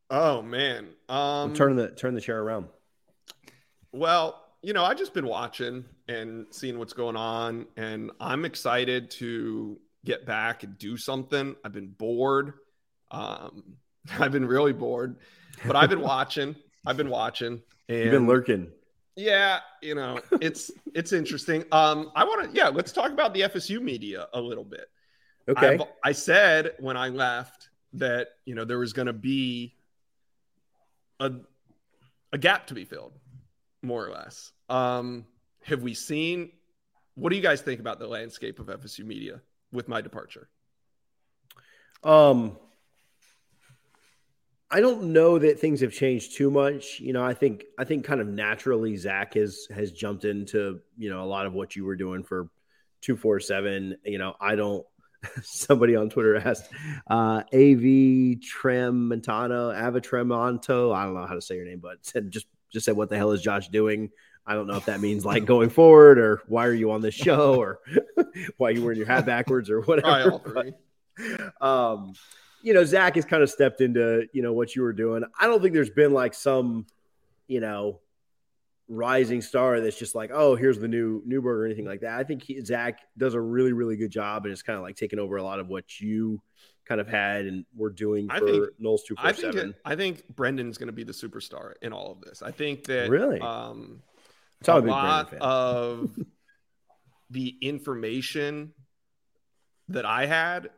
Oh 0.09 0.41
man, 0.41 0.89
um, 1.09 1.53
turn 1.53 1.75
the 1.75 1.89
turn 1.89 2.13
the 2.13 2.21
chair 2.21 2.39
around. 2.39 2.67
Well, 3.91 4.43
you 4.61 4.73
know, 4.73 4.83
I've 4.83 4.97
just 4.97 5.13
been 5.13 5.25
watching 5.25 5.85
and 6.07 6.45
seeing 6.51 6.77
what's 6.77 6.93
going 6.93 7.15
on, 7.15 7.67
and 7.77 8.11
I'm 8.19 8.45
excited 8.45 9.11
to 9.11 9.79
get 10.05 10.25
back 10.25 10.63
and 10.63 10.77
do 10.77 10.97
something. 10.97 11.55
I've 11.63 11.71
been 11.73 11.87
bored. 11.89 12.53
Um, 13.11 13.63
I've 14.19 14.31
been 14.31 14.45
really 14.45 14.73
bored, 14.73 15.17
but 15.65 15.75
I've 15.75 15.89
been 15.89 16.01
watching. 16.13 16.55
I've 16.85 16.97
been 16.97 17.09
watching, 17.09 17.61
and 17.87 17.97
You've 17.99 18.11
been 18.11 18.27
lurking. 18.27 18.69
yeah, 19.15 19.59
you 19.81 19.95
know, 19.95 20.19
it's 20.41 20.69
it's 20.93 21.13
interesting. 21.13 21.63
Um, 21.71 22.11
I 22.15 22.23
want 22.25 22.51
to, 22.51 22.57
yeah, 22.57 22.67
let's 22.69 22.91
talk 22.91 23.11
about 23.11 23.33
the 23.33 23.41
FSU 23.41 23.81
media 23.81 24.27
a 24.33 24.41
little 24.41 24.65
bit. 24.65 24.87
Okay. 25.47 25.75
I've- 25.75 25.83
I 26.03 26.11
said 26.13 26.71
when 26.79 26.97
I 26.97 27.09
left 27.09 27.69
that 27.93 28.29
you 28.45 28.55
know 28.55 28.65
there 28.65 28.79
was 28.79 28.91
going 28.93 29.05
to 29.05 29.13
be 29.13 29.75
a 31.19 31.31
a 32.31 32.37
gap 32.37 32.67
to 32.67 32.73
be 32.73 32.83
filled, 32.85 33.13
more 33.81 34.05
or 34.05 34.09
less. 34.11 34.51
Um, 34.69 35.25
have 35.63 35.83
we 35.83 35.93
seen? 35.93 36.51
What 37.15 37.29
do 37.29 37.35
you 37.35 37.41
guys 37.43 37.61
think 37.61 37.79
about 37.79 37.99
the 37.99 38.07
landscape 38.07 38.59
of 38.59 38.65
FSU 38.67 39.05
media 39.05 39.39
with 39.73 39.89
my 39.89 39.99
departure? 39.99 40.47
Um, 42.03 42.57
I 44.73 44.81
don't 44.81 45.13
know 45.13 45.37
that 45.37 45.59
things 45.59 45.81
have 45.81 45.93
changed 45.93 46.35
too 46.35 46.49
much. 46.49 46.99
You 46.99 47.13
know, 47.13 47.23
I 47.23 47.33
think 47.33 47.65
I 47.77 47.83
think 47.83 48.05
kind 48.05 48.21
of 48.21 48.27
naturally 48.27 48.95
Zach 48.95 49.35
has 49.35 49.67
has 49.73 49.91
jumped 49.91 50.25
into 50.25 50.79
you 50.97 51.09
know 51.09 51.23
a 51.23 51.25
lot 51.27 51.45
of 51.45 51.53
what 51.53 51.75
you 51.75 51.85
were 51.85 51.95
doing 51.95 52.23
for 52.23 52.49
two 53.01 53.15
four 53.15 53.39
seven. 53.39 53.97
You 54.03 54.17
know, 54.17 54.35
I 54.39 54.55
don't. 54.55 54.85
Somebody 55.43 55.95
on 55.95 56.09
Twitter 56.09 56.35
asked 56.35 56.69
uh, 57.09 57.43
Av 57.53 57.83
Tremontano, 58.41 59.87
Ava 59.87 60.01
Tremonto. 60.01 60.93
I 60.93 61.05
don't 61.05 61.13
know 61.13 61.27
how 61.27 61.35
to 61.35 61.41
say 61.41 61.55
your 61.55 61.65
name, 61.65 61.79
but 61.79 62.05
said 62.05 62.31
just 62.31 62.47
just 62.71 62.85
said 62.85 62.97
what 62.97 63.09
the 63.09 63.17
hell 63.17 63.31
is 63.31 63.41
Josh 63.41 63.69
doing? 63.69 64.09
I 64.45 64.53
don't 64.55 64.67
know 64.67 64.75
if 64.75 64.85
that 64.85 64.99
means 64.99 65.25
like 65.25 65.45
going 65.45 65.69
forward 65.69 66.17
or 66.19 66.41
why 66.47 66.65
are 66.67 66.73
you 66.73 66.91
on 66.91 67.01
this 67.01 67.13
show 67.15 67.55
or 67.55 67.79
why 68.57 68.69
are 68.69 68.71
you 68.71 68.83
wearing 68.83 68.97
your 68.97 69.07
hat 69.07 69.25
backwards 69.25 69.69
or 69.69 69.81
whatever. 69.81 70.39
Three. 70.39 70.73
um, 71.61 72.13
you 72.61 72.73
know, 72.73 72.83
Zach 72.83 73.15
has 73.15 73.25
kind 73.25 73.43
of 73.43 73.49
stepped 73.49 73.81
into, 73.81 74.27
you 74.33 74.41
know, 74.41 74.53
what 74.53 74.75
you 74.75 74.81
were 74.81 74.93
doing. 74.93 75.23
I 75.39 75.47
don't 75.47 75.61
think 75.61 75.73
there's 75.73 75.89
been 75.89 76.13
like 76.13 76.33
some, 76.33 76.85
you 77.47 77.59
know, 77.59 77.99
rising 78.87 79.41
star 79.41 79.79
that's 79.79 79.97
just 79.97 80.15
like, 80.15 80.31
oh, 80.33 80.55
here's 80.55 80.79
the 80.79 80.87
new 80.87 81.21
Newberg 81.25 81.57
or 81.59 81.65
anything 81.65 81.85
like 81.85 82.01
that. 82.01 82.19
I 82.19 82.23
think 82.23 82.43
he, 82.43 82.63
Zach 82.63 82.99
does 83.17 83.33
a 83.33 83.41
really, 83.41 83.73
really 83.73 83.95
good 83.97 84.11
job 84.11 84.45
and 84.45 84.53
is 84.53 84.61
kind 84.61 84.77
of 84.77 84.83
like 84.83 84.95
taking 84.95 85.19
over 85.19 85.37
a 85.37 85.43
lot 85.43 85.59
of 85.59 85.67
what 85.67 85.99
you 85.99 86.41
kind 86.85 86.99
of 86.99 87.07
had 87.07 87.45
and 87.45 87.65
were 87.75 87.89
doing 87.89 88.27
I 88.29 88.39
for 88.39 88.45
think- 88.45 88.67
Knowles 88.79 89.03
I 89.17 89.31
think 89.31 89.75
I 89.85 89.95
think 89.95 90.27
Brendan's 90.35 90.77
going 90.77 90.87
to 90.87 90.93
be 90.93 91.03
the 91.03 91.13
superstar 91.13 91.73
in 91.81 91.93
all 91.93 92.11
of 92.11 92.21
this. 92.21 92.41
I 92.41 92.51
think 92.51 92.85
that 92.85 93.09
Really? 93.09 93.39
um, 93.39 94.01
So 94.63 94.77
a 94.77 94.79
lot 94.79 95.33
of 95.35 96.09
the 97.29 97.55
information 97.61 98.73
that 99.89 100.05
I 100.05 100.25
had, 100.25 100.69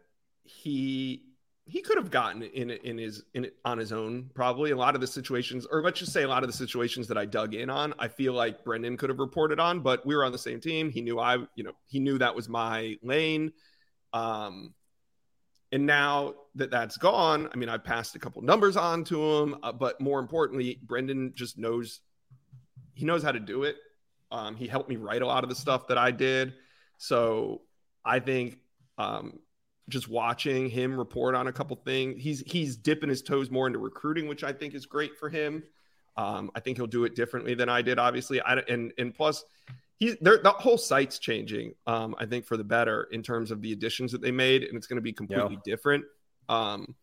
he 0.44 1.24
he 1.68 1.82
could 1.82 1.98
have 1.98 2.12
gotten 2.12 2.44
in 2.44 2.70
in 2.70 2.98
his 2.98 3.24
in 3.34 3.50
on 3.64 3.78
his 3.78 3.92
own 3.92 4.30
probably. 4.34 4.72
A 4.72 4.78
lot 4.78 4.96
of 4.96 5.02
the 5.02 5.08
situations 5.08 5.66
or 5.66 5.82
let's 5.82 6.00
just 6.00 6.14
say 6.14 6.24
a 6.24 6.28
lot 6.28 6.44
of 6.44 6.50
the 6.50 6.56
situations 6.56 7.08
that 7.08 7.18
I 7.18 7.26
dug 7.26 7.56
in 7.56 7.70
on 7.70 7.94
I 7.98 8.08
feel 8.08 8.34
like 8.34 8.64
Brendan 8.64 8.98
could 8.98 9.10
have 9.10 9.20
reported 9.20 9.60
on 9.60 9.80
but 9.80 10.06
we 10.06 10.16
were 10.16 10.24
on 10.24 10.32
the 10.32 10.38
same 10.38 10.60
team. 10.60 10.92
He 10.92 11.02
knew 11.02 11.20
I 11.20 11.38
you 11.56 11.64
know 11.64 11.72
he 11.86 12.00
knew 12.00 12.18
that 12.20 12.36
was 12.36 12.48
my 12.48 12.98
lane. 13.02 13.52
Um 14.14 14.76
and 15.72 15.88
now 15.88 16.36
that 16.54 16.70
that's 16.70 16.98
gone 16.98 17.50
I 17.52 17.58
mean 17.58 17.70
I 17.70 17.78
passed 17.78 18.16
a 18.16 18.20
couple 18.20 18.44
numbers 18.44 18.78
on 18.78 19.04
to 19.06 19.24
him 19.24 19.56
uh, 19.64 19.72
but 19.72 20.00
more 20.00 20.20
importantly 20.20 20.80
Brendan 20.84 21.34
just 21.36 21.58
knows 21.58 22.02
he 22.96 23.06
knows 23.06 23.22
how 23.22 23.32
to 23.32 23.40
do 23.40 23.64
it 23.64 23.76
um 24.32 24.56
he 24.56 24.68
helped 24.68 24.90
me 24.90 24.96
write 24.96 25.22
a 25.22 25.28
lot 25.28 25.44
of 25.44 25.50
the 25.50 25.56
stuff 25.56 25.88
that 25.88 25.98
I 25.98 26.12
did 26.12 26.54
so 26.98 27.62
I 28.04 28.20
think 28.20 28.58
um 28.98 29.40
just 29.90 30.08
watching 30.08 30.70
him 30.70 30.98
report 30.98 31.36
on 31.36 31.48
a 31.48 31.54
couple 31.54 31.76
things. 31.76 32.22
He's 32.22 32.42
he's 32.42 32.76
dipping 32.76 33.10
his 33.10 33.22
toes 33.22 33.52
more 33.52 33.68
into 33.68 33.80
recruiting, 33.80 34.28
which 34.28 34.44
I 34.44 34.52
think 34.52 34.74
is 34.74 34.86
great 34.86 35.18
for 35.18 35.30
him. 35.30 35.64
Um, 36.18 36.50
I 36.56 36.60
think 36.60 36.78
he'll 36.78 36.88
do 36.88 37.04
it 37.04 37.16
differently 37.16 37.56
than 37.56 37.70
I 37.70 37.82
did, 37.82 38.00
obviously. 38.00 38.42
I 38.42 38.56
and 38.68 38.94
and 38.98 39.14
plus, 39.14 39.44
he's 39.98 40.16
there. 40.22 40.40
The 40.40 40.52
whole 40.52 40.78
site's 40.78 41.20
changing. 41.20 41.76
Um, 41.86 42.16
I 42.18 42.26
think 42.26 42.46
for 42.46 42.58
the 42.58 42.64
better 42.64 43.08
in 43.12 43.22
terms 43.22 43.52
of 43.52 43.62
the 43.62 43.74
additions 43.74 44.12
that 44.14 44.22
they 44.22 44.32
made, 44.32 44.64
and 44.64 44.76
it's 44.76 44.88
going 44.88 44.98
to 44.98 45.02
be 45.02 45.14
completely 45.14 45.60
different. 45.64 46.06
Um, 46.50 46.96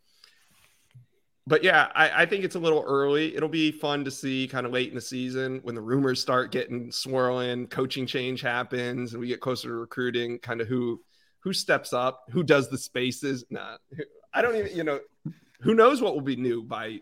but 1.47 1.65
yeah, 1.65 1.91
I, 1.95 2.23
I 2.23 2.27
think 2.27 2.45
it's 2.45 2.55
a 2.55 2.59
little 2.61 2.85
early. 2.87 3.35
It'll 3.35 3.49
be 3.49 3.73
fun 3.73 4.05
to 4.05 4.11
see 4.11 4.47
kind 4.49 4.65
of 4.67 4.73
late 4.73 4.89
in 4.91 4.95
the 4.95 5.01
season 5.01 5.61
when 5.63 5.75
the 5.75 5.81
rumors 5.81 6.21
start 6.21 6.53
getting 6.53 6.93
swirling, 6.93 7.67
coaching 7.67 8.07
change 8.07 8.41
happens, 8.41 9.13
and 9.13 9.21
we 9.21 9.27
get 9.29 9.41
closer 9.41 9.69
to 9.69 9.75
recruiting. 9.75 10.39
Kind 10.39 10.61
of 10.61 10.69
who 10.69 11.01
who 11.41 11.53
steps 11.53 11.93
up, 11.93 12.25
who 12.31 12.43
does 12.45 12.69
the 12.71 12.79
spaces. 12.79 13.45
Nah, 13.51 13.77
I 14.33 14.43
don't 14.43 14.55
even. 14.57 14.77
You 14.77 14.85
know, 14.85 15.01
who 15.61 15.75
knows 15.75 16.01
what 16.01 16.15
will 16.15 16.21
be 16.23 16.37
new 16.37 16.63
by 16.63 17.01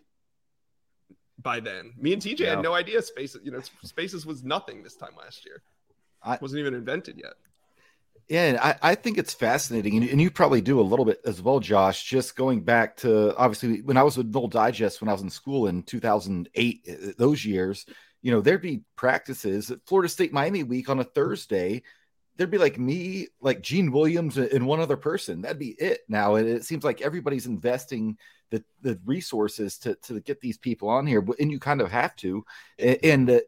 by 1.42 1.61
then. 1.61 1.92
Me 1.98 2.12
and 2.12 2.22
TJ 2.22 2.40
Yeah. 2.40 2.50
had 2.50 2.62
no 2.62 2.74
idea 2.74 3.03
spaces. 3.03 3.40
You 3.44 3.50
know, 3.50 3.61
spaces 3.83 4.24
was 4.26 4.42
nothing 4.44 4.83
this 4.83 4.96
time 4.96 5.12
last 5.18 5.44
year. 5.44 5.62
I- 6.22 6.38
wasn't 6.40 6.61
even 6.61 6.74
invented 6.74 7.18
yet. 7.18 7.33
Yeah, 8.30 8.44
and 8.44 8.58
I, 8.58 8.76
I 8.80 8.94
think 8.94 9.18
it's 9.18 9.34
fascinating, 9.34 9.96
and, 9.96 10.08
and 10.08 10.20
you 10.20 10.30
probably 10.30 10.60
do 10.60 10.78
a 10.78 10.82
little 10.82 11.04
bit 11.04 11.20
as 11.24 11.42
well, 11.42 11.58
Josh. 11.58 12.04
Just 12.04 12.36
going 12.36 12.60
back 12.60 12.96
to 12.98 13.36
obviously 13.36 13.82
when 13.82 13.96
I 13.96 14.04
was 14.04 14.16
with 14.16 14.32
Nole 14.32 14.46
Digest 14.46 15.00
when 15.00 15.08
I 15.08 15.12
was 15.12 15.22
in 15.22 15.30
school 15.30 15.66
in 15.66 15.82
2008, 15.82 16.88
uh, 16.88 17.12
those 17.18 17.44
years, 17.44 17.86
you 18.22 18.30
know, 18.30 18.40
there'd 18.40 18.62
be 18.62 18.84
practices 18.94 19.72
at 19.72 19.80
Florida 19.84 20.08
State 20.08 20.32
Miami 20.32 20.62
week 20.62 20.88
on 20.88 21.00
a 21.00 21.04
Thursday. 21.04 21.82
There'd 22.36 22.52
be 22.52 22.58
like 22.58 22.78
me, 22.78 23.26
like 23.40 23.62
Gene 23.62 23.90
Williams, 23.90 24.38
and 24.38 24.64
one 24.64 24.78
other 24.78 24.96
person. 24.96 25.42
That'd 25.42 25.58
be 25.58 25.70
it 25.70 26.02
now. 26.08 26.36
And 26.36 26.48
it 26.48 26.64
seems 26.64 26.84
like 26.84 27.00
everybody's 27.02 27.46
investing 27.46 28.16
the, 28.50 28.62
the 28.80 28.96
resources 29.04 29.76
to, 29.78 29.96
to 30.04 30.20
get 30.20 30.40
these 30.40 30.56
people 30.56 30.88
on 30.88 31.04
here, 31.04 31.26
and 31.40 31.50
you 31.50 31.58
kind 31.58 31.80
of 31.80 31.90
have 31.90 32.14
to. 32.16 32.44
And 32.78 33.28
uh, 33.28 33.40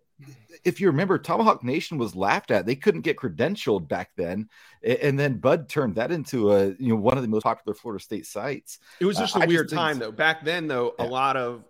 if 0.64 0.80
you 0.80 0.86
remember, 0.88 1.18
Tomahawk 1.18 1.64
Nation 1.64 1.98
was 1.98 2.14
laughed 2.14 2.50
at. 2.50 2.66
They 2.66 2.76
couldn't 2.76 3.00
get 3.02 3.16
credentialed 3.16 3.88
back 3.88 4.10
then, 4.16 4.48
and 4.82 5.18
then 5.18 5.38
Bud 5.38 5.68
turned 5.68 5.94
that 5.96 6.12
into 6.12 6.52
a 6.52 6.68
you 6.78 6.88
know 6.88 6.96
one 6.96 7.16
of 7.16 7.22
the 7.22 7.28
most 7.28 7.42
popular 7.44 7.74
Florida 7.74 8.02
State 8.02 8.26
sites. 8.26 8.78
It 9.00 9.04
was 9.06 9.16
Uh, 9.18 9.20
just 9.22 9.36
a 9.36 9.38
just 9.40 9.48
weird 9.48 9.70
think 9.70 9.78
time 9.80 9.98
though. 9.98 10.12
Back 10.12 10.44
then 10.44 10.66
though, 10.68 10.94
Yeah. 10.98 11.06
a 11.06 11.08
lot 11.08 11.36
of 11.36 11.64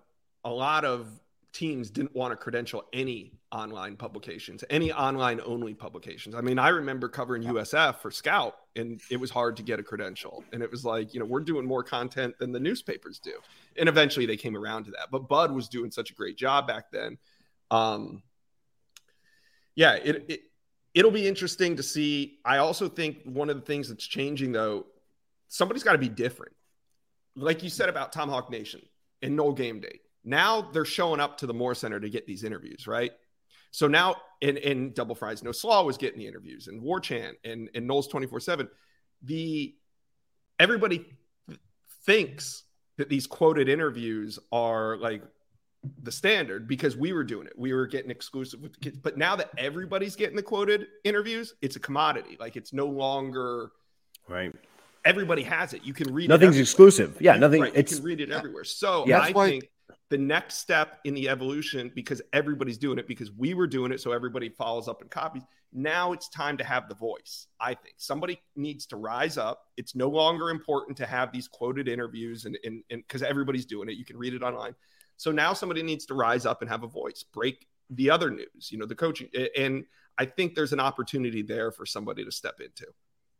a 0.45 0.51
lot 0.51 0.85
of 0.85 1.09
teams 1.53 1.91
didn't 1.91 2.15
want 2.15 2.33
to 2.33 2.37
credential 2.37 2.85
any 2.95 3.31
online 3.53 3.95
publications, 3.95 4.65
any 4.71 4.91
online 4.91 5.39
only 5.45 5.75
publications. 5.75 6.35
I 6.35 6.41
mean, 6.41 6.59
I 6.59 6.69
remember 6.71 7.11
covering 7.11 7.43
USF 7.43 7.97
for 8.01 8.11
Scout, 8.11 8.57
and 8.75 8.99
it 9.11 9.19
was 9.19 9.31
hard 9.31 9.59
to 9.59 9.63
get 9.63 9.79
a 9.79 9.83
credential. 9.83 10.43
And 10.55 10.63
it 10.63 10.71
was 10.71 10.83
like, 10.87 11.13
you 11.13 11.21
know, 11.21 11.27
we're 11.27 11.41
doing 11.41 11.67
more 11.67 11.83
content 11.85 12.39
than 12.39 12.53
the 12.53 12.59
newspapers 12.59 13.19
do. 13.19 13.35
And 13.77 13.87
eventually 13.87 14.25
they 14.25 14.39
came 14.39 14.57
around 14.57 14.85
to 14.85 14.93
that. 14.93 15.11
But 15.11 15.29
Bud 15.29 15.53
was 15.53 15.69
doing 15.69 15.91
such 15.91 16.11
a 16.11 16.15
great 16.15 16.39
job 16.39 16.67
back 16.67 16.91
then. 16.91 17.19
Um, 17.71 18.23
yeah, 19.75 19.95
it, 19.95 20.25
it 20.29 20.41
it'll 20.95 21.11
be 21.11 21.27
interesting 21.27 21.77
to 21.77 21.83
see. 21.83 22.39
I 22.45 22.59
also 22.59 22.89
think 22.89 23.19
one 23.25 23.51
of 23.51 23.57
the 23.57 23.63
things 23.63 23.89
that's 23.89 24.07
changing 24.07 24.53
though, 24.53 24.87
somebody's 25.49 25.83
got 25.83 25.93
to 25.93 25.99
be 25.99 26.09
different. 26.09 26.55
Like 27.35 27.63
you 27.63 27.71
said 27.71 27.89
about 27.89 28.13
Tomahawk 28.13 28.51
Nation 28.51 28.83
and 29.23 29.37
Nole 29.37 29.53
Game 29.53 29.81
Day 29.81 30.01
now 30.25 30.63
they're 30.73 30.85
showing 30.85 31.21
up 31.21 31.39
to 31.39 31.47
the 31.47 31.55
Moore 31.55 31.75
Center 31.75 31.99
to 31.99 32.09
get 32.09 32.27
these 32.27 32.45
interviews, 32.45 32.87
right? 32.87 33.13
So 33.71 33.89
now 33.89 34.17
in, 34.41 34.57
in 34.57 34.93
Double 34.93 35.15
Fries, 35.15 35.43
No 35.43 35.53
Slaw 35.53 35.83
was 35.83 35.97
getting 35.97 36.19
the 36.19 36.27
interviews 36.27 36.69
and 36.69 36.81
War 36.83 37.01
Chant 37.01 37.37
and, 37.45 37.71
and 37.75 37.89
Noles 37.89 38.11
24 38.11 38.41
7. 38.41 38.69
The 39.23 39.75
everybody 40.59 40.99
th- 41.49 41.61
thinks 42.05 42.65
that 42.99 43.09
these 43.09 43.27
quoted 43.27 43.69
interviews 43.69 44.39
are 44.53 44.97
like 44.99 45.23
the 46.03 46.13
standard 46.13 46.69
because 46.69 46.97
we 46.97 47.13
were 47.13 47.25
doing 47.25 47.47
it. 47.47 47.55
We 47.57 47.73
were 47.73 47.87
getting 47.87 48.11
exclusive 48.11 48.61
with 48.61 48.75
the 48.75 48.79
kids. 48.81 48.99
But 48.99 49.19
now 49.19 49.35
that 49.37 49.51
everybody's 49.59 50.15
getting 50.17 50.37
the 50.37 50.43
quoted 50.43 50.87
interviews, 51.05 51.55
it's 51.61 51.77
a 51.77 51.81
commodity. 51.81 52.37
Like 52.39 52.57
it's 52.57 52.73
no 52.73 52.87
longer 52.87 53.73
right. 54.29 54.53
Everybody 55.05 55.43
has 55.43 55.73
it. 55.75 55.83
You 55.83 55.93
can 55.93 56.13
read 56.15 56.29
nothing's 56.29 56.59
exclusive. 56.59 57.17
Yeah, 57.21 57.37
nothing. 57.37 57.63
Right. 57.63 57.73
It's 57.75 57.91
you 57.93 57.99
can 57.99 58.07
read 58.07 58.21
it 58.21 58.31
everywhere. 58.31 58.65
So 58.65 59.05
Yeah. 59.09 59.19
I 59.19 59.33
why- 59.33 59.49
think 59.51 59.69
the 60.11 60.19
next 60.19 60.59
step 60.59 61.01
in 61.05 61.15
the 61.15 61.29
evolution, 61.29 61.91
because 61.95 62.23
everybody's 62.33 62.79
doing 62.79 62.99
it, 62.99 63.09
because 63.09 63.33
we 63.33 63.55
were 63.55 63.67
doing 63.67 63.93
it, 63.93 64.01
so 64.01 64.13
everybody 64.13 64.49
follows 64.51 64.87
up 64.87 65.01
and 65.01 65.11
copies. 65.11 65.43
Now 65.73 66.13
it's 66.13 66.29
time 66.29 66.57
to 66.59 66.65
have 66.65 66.89
the 66.89 66.95
voice. 66.95 67.47
I 67.59 67.75
think 67.75 67.95
somebody 67.97 68.41
needs 68.55 68.87
to 68.89 68.97
rise 68.97 69.39
up. 69.39 69.65
It's 69.79 69.95
no 69.97 70.09
longer 70.09 70.51
important 70.51 70.99
to 70.99 71.07
have 71.07 71.33
these 71.33 71.49
quoted 71.49 71.89
interviews 71.89 72.45
and 72.45 72.57
and 72.65 72.85
because 72.91 73.23
everybody's 73.23 73.67
doing 73.67 73.89
it. 73.89 73.97
You 73.97 74.05
can 74.05 74.19
read 74.19 74.35
it 74.35 74.43
online. 74.43 74.75
So 75.17 75.31
now 75.33 75.53
somebody 75.53 75.83
needs 75.83 76.07
to 76.07 76.15
rise 76.15 76.47
up 76.47 76.63
and 76.63 76.71
have 76.71 76.83
a 76.83 76.89
voice, 76.89 77.25
break 77.33 77.67
the 77.91 78.11
other 78.11 78.31
news, 78.31 78.71
you 78.71 78.79
know, 78.79 78.87
the 78.87 78.95
coaching. 78.95 79.29
And 79.57 79.85
I 80.19 80.25
think 80.27 80.55
there's 80.55 80.73
an 80.73 80.81
opportunity 80.81 81.43
there 81.43 81.71
for 81.71 81.87
somebody 81.87 82.25
to 82.25 82.33
step 82.33 82.61
into. 82.61 82.87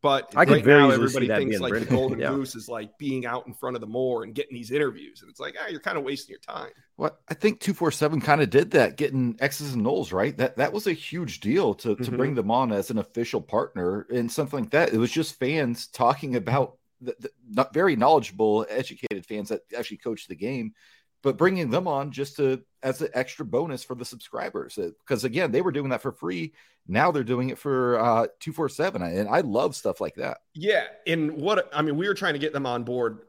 But 0.03 0.33
I 0.35 0.45
could 0.45 0.55
right 0.55 0.65
very 0.65 0.81
now, 0.83 0.91
everybody 0.91 1.29
thinks 1.29 1.51
being 1.59 1.61
like 1.63 1.75
the 1.79 1.85
golden 1.95 2.19
Yeah. 2.19 2.31
goose 2.31 2.57
is 2.57 2.69
like 2.69 2.99
being 2.99 3.25
out 3.25 3.47
in 3.47 3.55
front 3.55 3.77
of 3.77 3.81
the 3.81 3.87
Moore 3.87 4.25
and 4.25 4.35
getting 4.35 4.53
these 4.55 4.73
interviews. 4.73 5.23
And 5.23 5.31
it's 5.31 5.39
like, 5.39 5.55
ah, 5.61 5.69
you're 5.69 5.79
kind 5.79 5.97
of 5.97 6.03
wasting 6.03 6.33
your 6.33 6.41
time. 6.41 6.73
Well, 6.97 7.17
I 7.29 7.35
think 7.35 7.61
two 7.61 7.73
four 7.73 7.93
seven 7.93 8.21
kind 8.21 8.43
of 8.43 8.51
did 8.51 8.73
that, 8.73 8.97
getting 8.97 9.37
X's 9.39 9.75
and 9.75 9.85
Knowles 9.85 10.11
right. 10.13 10.37
That 10.37 10.57
that 10.57 10.73
was 10.73 10.89
a 10.89 10.93
huge 10.93 11.39
deal 11.39 11.73
to 11.75 11.95
to 11.95 12.11
Mhm. 12.11 12.17
bring 12.17 12.35
them 12.35 12.51
on 12.51 12.73
as 12.73 12.91
an 12.91 12.99
official 12.99 13.41
partner 13.41 14.07
and 14.13 14.31
something 14.31 14.61
like 14.63 14.71
that. 14.71 14.93
It 14.93 14.99
was 14.99 15.13
just 15.13 15.39
fans 15.39 15.87
talking 15.87 16.35
about 16.35 16.79
the, 17.01 17.15
the 17.21 17.31
not 17.49 17.73
very 17.73 17.95
knowledgeable, 17.95 18.67
educated 18.69 19.25
fans 19.25 19.51
that 19.51 19.61
actually 19.77 19.99
coach 19.99 20.27
the 20.27 20.35
game, 20.35 20.75
but 21.23 21.37
bringing 21.37 21.71
them 21.71 21.87
on 21.87 22.11
just 22.11 22.37
to 22.37 22.63
as 22.83 23.01
an 23.01 23.09
extra 23.15 23.45
bonus 23.45 23.85
for 23.85 23.95
the 23.95 24.05
subscribers. 24.05 24.77
Because 24.77 25.25
again, 25.25 25.53
they 25.53 25.63
were 25.63 25.73
doing 25.73 25.91
that 25.91 26.03
for 26.03 26.13
free. 26.13 26.53
Now 26.89 27.13
they're 27.13 27.23
doing 27.23 27.51
it 27.51 27.59
for 27.59 27.99
uh 27.99 28.27
two 28.41 28.53
four 28.53 28.69
seven, 28.69 29.03
and 29.03 29.29
I 29.29 29.41
love 29.41 29.77
stuff 29.77 30.01
like 30.01 30.17
that. 30.17 30.39
Yeah, 30.55 30.85
and 31.07 31.41
what 31.41 31.69
I 31.73 31.83
mean, 31.83 31.97
we 31.97 32.09
were 32.09 32.15
trying 32.15 32.35
to 32.35 32.41
get 32.41 32.53
them 32.53 32.67
on 32.67 32.83
board 32.83 33.21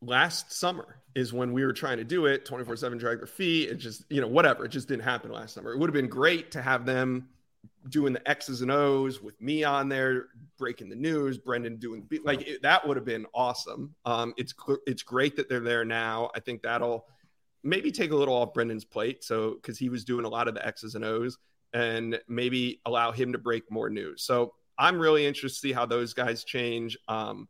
last 0.00 0.52
summer 0.52 1.02
is 1.14 1.32
when 1.32 1.52
we 1.52 1.64
were 1.64 1.72
trying 1.72 1.98
to 1.98 2.04
do 2.04 2.26
it 2.26 2.44
24/7 2.44 2.98
drag 2.98 3.18
their 3.18 3.26
feet 3.26 3.70
it 3.70 3.76
just 3.76 4.04
you 4.10 4.20
know 4.20 4.26
whatever 4.26 4.64
it 4.64 4.68
just 4.68 4.88
didn't 4.88 5.04
happen 5.04 5.30
last 5.30 5.54
summer 5.54 5.72
it 5.72 5.78
would 5.78 5.88
have 5.88 5.94
been 5.94 6.08
great 6.08 6.50
to 6.50 6.60
have 6.60 6.84
them 6.84 7.28
doing 7.88 8.12
the 8.12 8.28
x's 8.28 8.62
and 8.62 8.70
o's 8.70 9.22
with 9.22 9.40
me 9.40 9.62
on 9.62 9.88
there 9.88 10.26
breaking 10.58 10.88
the 10.88 10.96
news 10.96 11.38
brendan 11.38 11.76
doing 11.76 12.06
like 12.24 12.42
it, 12.48 12.62
that 12.62 12.86
would 12.86 12.96
have 12.96 13.06
been 13.06 13.26
awesome 13.34 13.94
um 14.04 14.34
it's 14.36 14.54
it's 14.86 15.02
great 15.02 15.36
that 15.36 15.48
they're 15.48 15.60
there 15.60 15.84
now 15.84 16.30
i 16.34 16.40
think 16.40 16.62
that'll 16.62 17.06
maybe 17.62 17.92
take 17.92 18.10
a 18.10 18.16
little 18.16 18.34
off 18.34 18.52
brendan's 18.52 18.84
plate 18.84 19.22
so 19.22 19.54
because 19.54 19.78
he 19.78 19.88
was 19.88 20.04
doing 20.04 20.24
a 20.24 20.28
lot 20.28 20.48
of 20.48 20.54
the 20.54 20.66
x's 20.66 20.94
and 20.94 21.04
o's 21.04 21.38
and 21.72 22.20
maybe 22.28 22.80
allow 22.86 23.12
him 23.12 23.32
to 23.32 23.38
break 23.38 23.70
more 23.70 23.88
news 23.88 24.22
so 24.22 24.52
i'm 24.78 24.98
really 24.98 25.26
interested 25.26 25.60
to 25.60 25.68
see 25.68 25.72
how 25.72 25.86
those 25.86 26.12
guys 26.12 26.44
change 26.44 26.96
um 27.08 27.48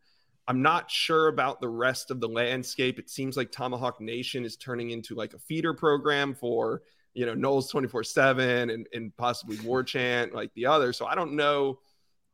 I'm 0.49 0.63
not 0.63 0.91
sure 0.91 1.29
about 1.29 1.61
the 1.61 1.69
rest 1.69 2.11
of 2.11 2.21
the 2.21 2.29
landscape. 2.29 2.99
It 2.99 3.09
seems 3.09 3.37
like 3.37 3.53
Tomahawk 3.53 4.01
Nation 4.01 4.45
is 4.45 4.57
turning 4.57 4.91
into 4.91 5.15
like 5.15 5.35
a 5.35 5.39
feeder 5.39 5.73
program 5.73 6.35
for, 6.35 6.83
you 7.15 7.27
know, 7.27 7.35
Noles 7.35 7.71
24 7.71 8.03
7 8.05 8.71
and, 8.71 8.89
and 8.93 9.17
possibly 9.17 9.59
War 9.61 9.85
Chant 9.85 10.35
like 10.35 10.53
the 10.55 10.67
other. 10.67 10.93
So 10.93 11.07
I 11.07 11.15
don't 11.15 11.35
know 11.35 11.79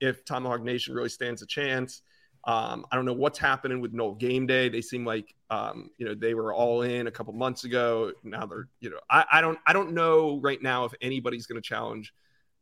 if 0.00 0.24
Tomahawk 0.24 0.62
Nation 0.62 0.94
really 0.94 1.10
stands 1.10 1.42
a 1.42 1.46
chance. 1.46 2.02
Um, 2.44 2.86
I 2.90 2.96
don't 2.96 3.04
know 3.04 3.12
what's 3.12 3.38
happening 3.38 3.80
with 3.80 3.92
Nole 3.92 4.14
Game 4.14 4.46
Day. 4.46 4.68
They 4.68 4.80
seem 4.80 5.04
like, 5.04 5.34
um, 5.50 5.90
you 5.98 6.06
know, 6.06 6.14
they 6.14 6.34
were 6.34 6.54
all 6.54 6.82
in 6.82 7.06
a 7.06 7.10
couple 7.10 7.32
months 7.34 7.64
ago. 7.64 8.12
Now 8.22 8.46
they're, 8.46 8.68
you 8.80 8.90
know, 8.90 8.98
I, 9.10 9.24
I 9.32 9.40
don't, 9.40 9.58
I 9.66 9.72
don't 9.72 9.92
know 9.92 10.40
right 10.40 10.62
now 10.62 10.84
if 10.84 10.92
anybody's 11.00 11.46
going 11.46 11.60
to 11.60 11.66
challenge 11.66 12.14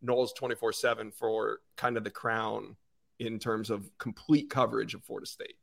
Noles 0.04 0.34
24 0.34 0.72
7 0.72 1.12
for 1.12 1.60
kind 1.76 1.96
of 1.96 2.04
the 2.04 2.10
crown 2.10 2.76
in 3.18 3.38
terms 3.38 3.70
of 3.70 3.90
complete 3.98 4.50
coverage 4.50 4.94
of 4.94 5.04
Florida 5.04 5.26
State. 5.26 5.56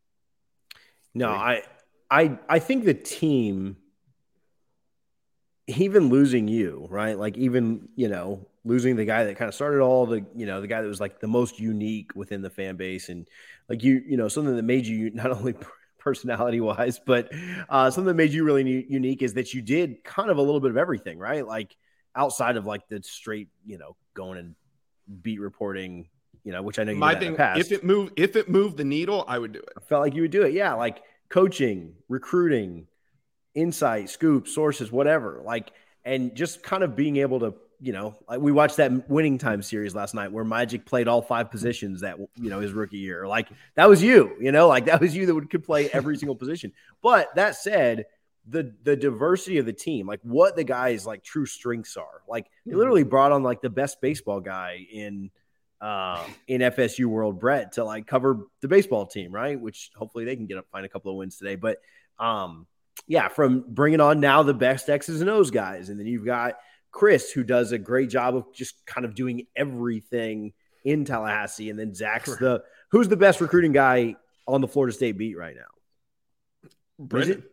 No. 1.13 1.29
I, 1.29 1.63
I, 2.09 2.37
I 2.47 2.59
think 2.59 2.85
the 2.85 2.93
team, 2.93 3.77
even 5.67 6.09
losing 6.09 6.47
you, 6.47 6.87
right? 6.89 7.17
Like 7.17 7.37
even 7.37 7.89
you 7.95 8.09
know 8.09 8.47
losing 8.65 8.95
the 8.95 9.05
guy 9.05 9.25
that 9.25 9.37
kind 9.37 9.49
of 9.49 9.55
started 9.55 9.81
all 9.81 10.05
the, 10.05 10.25
you 10.35 10.45
know, 10.45 10.61
the 10.61 10.67
guy 10.67 10.81
that 10.81 10.87
was 10.87 11.01
like 11.01 11.19
the 11.19 11.27
most 11.27 11.59
unique 11.59 12.15
within 12.15 12.41
the 12.41 12.49
fan 12.49 12.75
base, 12.75 13.09
and 13.09 13.27
like 13.69 13.83
you, 13.83 14.01
you 14.07 14.17
know, 14.17 14.27
something 14.27 14.55
that 14.55 14.63
made 14.63 14.85
you 14.85 15.09
not 15.13 15.31
only 15.31 15.55
personality 15.99 16.59
wise, 16.59 16.99
but 16.99 17.31
uh, 17.69 17.89
something 17.89 18.07
that 18.07 18.15
made 18.15 18.31
you 18.31 18.43
really 18.43 18.85
unique 18.89 19.21
is 19.21 19.33
that 19.33 19.53
you 19.53 19.61
did 19.61 20.03
kind 20.03 20.29
of 20.29 20.37
a 20.37 20.41
little 20.41 20.59
bit 20.59 20.71
of 20.71 20.77
everything, 20.77 21.17
right? 21.17 21.45
Like 21.45 21.75
outside 22.15 22.57
of 22.57 22.65
like 22.65 22.87
the 22.89 23.01
straight, 23.03 23.49
you 23.65 23.77
know, 23.77 23.95
going 24.13 24.37
and 24.37 24.55
beat 25.21 25.39
reporting, 25.39 26.07
you 26.43 26.51
know, 26.51 26.61
which 26.61 26.79
I 26.79 26.83
know 26.83 26.91
you 26.91 26.97
My 26.97 27.15
thing, 27.15 27.35
if 27.37 27.71
it 27.71 27.83
moved, 27.83 28.13
if 28.17 28.35
it 28.35 28.49
moved 28.49 28.77
the 28.77 28.83
needle, 28.83 29.25
I 29.27 29.39
would 29.39 29.53
do 29.53 29.59
it. 29.59 29.69
I 29.77 29.81
felt 29.81 30.01
like 30.01 30.13
you 30.13 30.23
would 30.23 30.31
do 30.31 30.43
it. 30.43 30.53
Yeah, 30.53 30.73
like 30.73 31.03
coaching, 31.29 31.95
recruiting, 32.09 32.87
insight, 33.55 34.09
scoop, 34.09 34.47
sources, 34.47 34.91
whatever. 34.91 35.41
Like, 35.43 35.71
and 36.05 36.35
just 36.35 36.63
kind 36.63 36.83
of 36.83 36.95
being 36.95 37.17
able 37.17 37.39
to, 37.41 37.53
you 37.79 37.93
know, 37.93 38.15
like 38.29 38.39
we 38.39 38.51
watched 38.51 38.77
that 38.77 39.09
winning 39.09 39.37
time 39.37 39.61
series 39.61 39.93
last 39.95 40.13
night 40.13 40.31
where 40.31 40.43
Magic 40.43 40.85
played 40.85 41.07
all 41.07 41.21
five 41.21 41.51
positions 41.51 42.01
that 42.01 42.17
you 42.35 42.49
know 42.49 42.59
his 42.59 42.71
rookie 42.73 42.97
year. 42.97 43.27
Like 43.27 43.49
that 43.75 43.89
was 43.89 44.01
you, 44.01 44.35
you 44.39 44.51
know, 44.51 44.67
like 44.67 44.85
that 44.85 45.01
was 45.01 45.15
you 45.15 45.25
that 45.25 45.35
would 45.35 45.49
could 45.49 45.63
play 45.63 45.89
every 45.91 46.17
single 46.17 46.35
position. 46.35 46.71
But 47.01 47.33
that 47.35 47.55
said, 47.55 48.05
the 48.47 48.73
the 48.83 48.95
diversity 48.95 49.57
of 49.57 49.65
the 49.65 49.73
team, 49.73 50.07
like 50.07 50.19
what 50.23 50.55
the 50.55 50.63
guys 50.63 51.05
like 51.05 51.23
true 51.23 51.45
strengths 51.45 51.95
are. 51.97 52.21
Like 52.27 52.47
they 52.65 52.73
Mhm. 52.73 52.77
literally 52.77 53.03
brought 53.03 53.31
on 53.31 53.43
like 53.43 53.61
the 53.61 53.69
best 53.69 54.01
baseball 54.01 54.39
guy 54.41 54.85
in 54.91 55.29
uh, 55.81 56.25
in 56.47 56.61
FSU 56.61 57.05
world, 57.07 57.39
Brett, 57.41 57.73
to 57.73 57.83
like 57.83 58.07
cover 58.07 58.47
the 58.61 58.69
baseball 58.69 59.05
team, 59.05 59.33
right? 59.33 59.59
Which 59.59 59.91
hopefully 59.95 60.23
they 60.23 60.37
can 60.37 60.45
get 60.45 60.57
up, 60.57 60.65
find 60.71 60.85
a 60.85 60.89
couple 60.89 61.11
of 61.11 61.17
wins 61.17 61.37
today. 61.37 61.55
But 61.55 61.79
um, 62.19 62.67
yeah, 63.07 63.27
from 63.27 63.65
bringing 63.67 64.01
on 64.01 64.19
now 64.19 64.43
the 64.43 64.53
best 64.53 64.89
X's 64.89 65.21
and 65.21 65.29
O's 65.29 65.51
guys, 65.51 65.89
and 65.89 65.99
then 65.99 66.07
you've 66.07 66.25
got 66.25 66.55
Chris 66.91 67.31
who 67.31 67.43
does 67.43 67.71
a 67.71 67.77
great 67.77 68.09
job 68.09 68.35
of 68.35 68.53
just 68.53 68.85
kind 68.85 69.05
of 69.05 69.15
doing 69.15 69.47
everything 69.55 70.53
in 70.85 71.05
Tallahassee, 71.05 71.69
and 71.69 71.79
then 71.79 71.93
Zach's 71.93 72.35
the 72.37 72.63
who's 72.91 73.07
the 73.07 73.17
best 73.17 73.41
recruiting 73.41 73.71
guy 73.71 74.15
on 74.47 74.61
the 74.61 74.67
Florida 74.67 74.93
State 74.93 75.17
beat 75.17 75.37
right 75.37 75.55
now. 75.55 76.69
Brendan. 76.99 77.43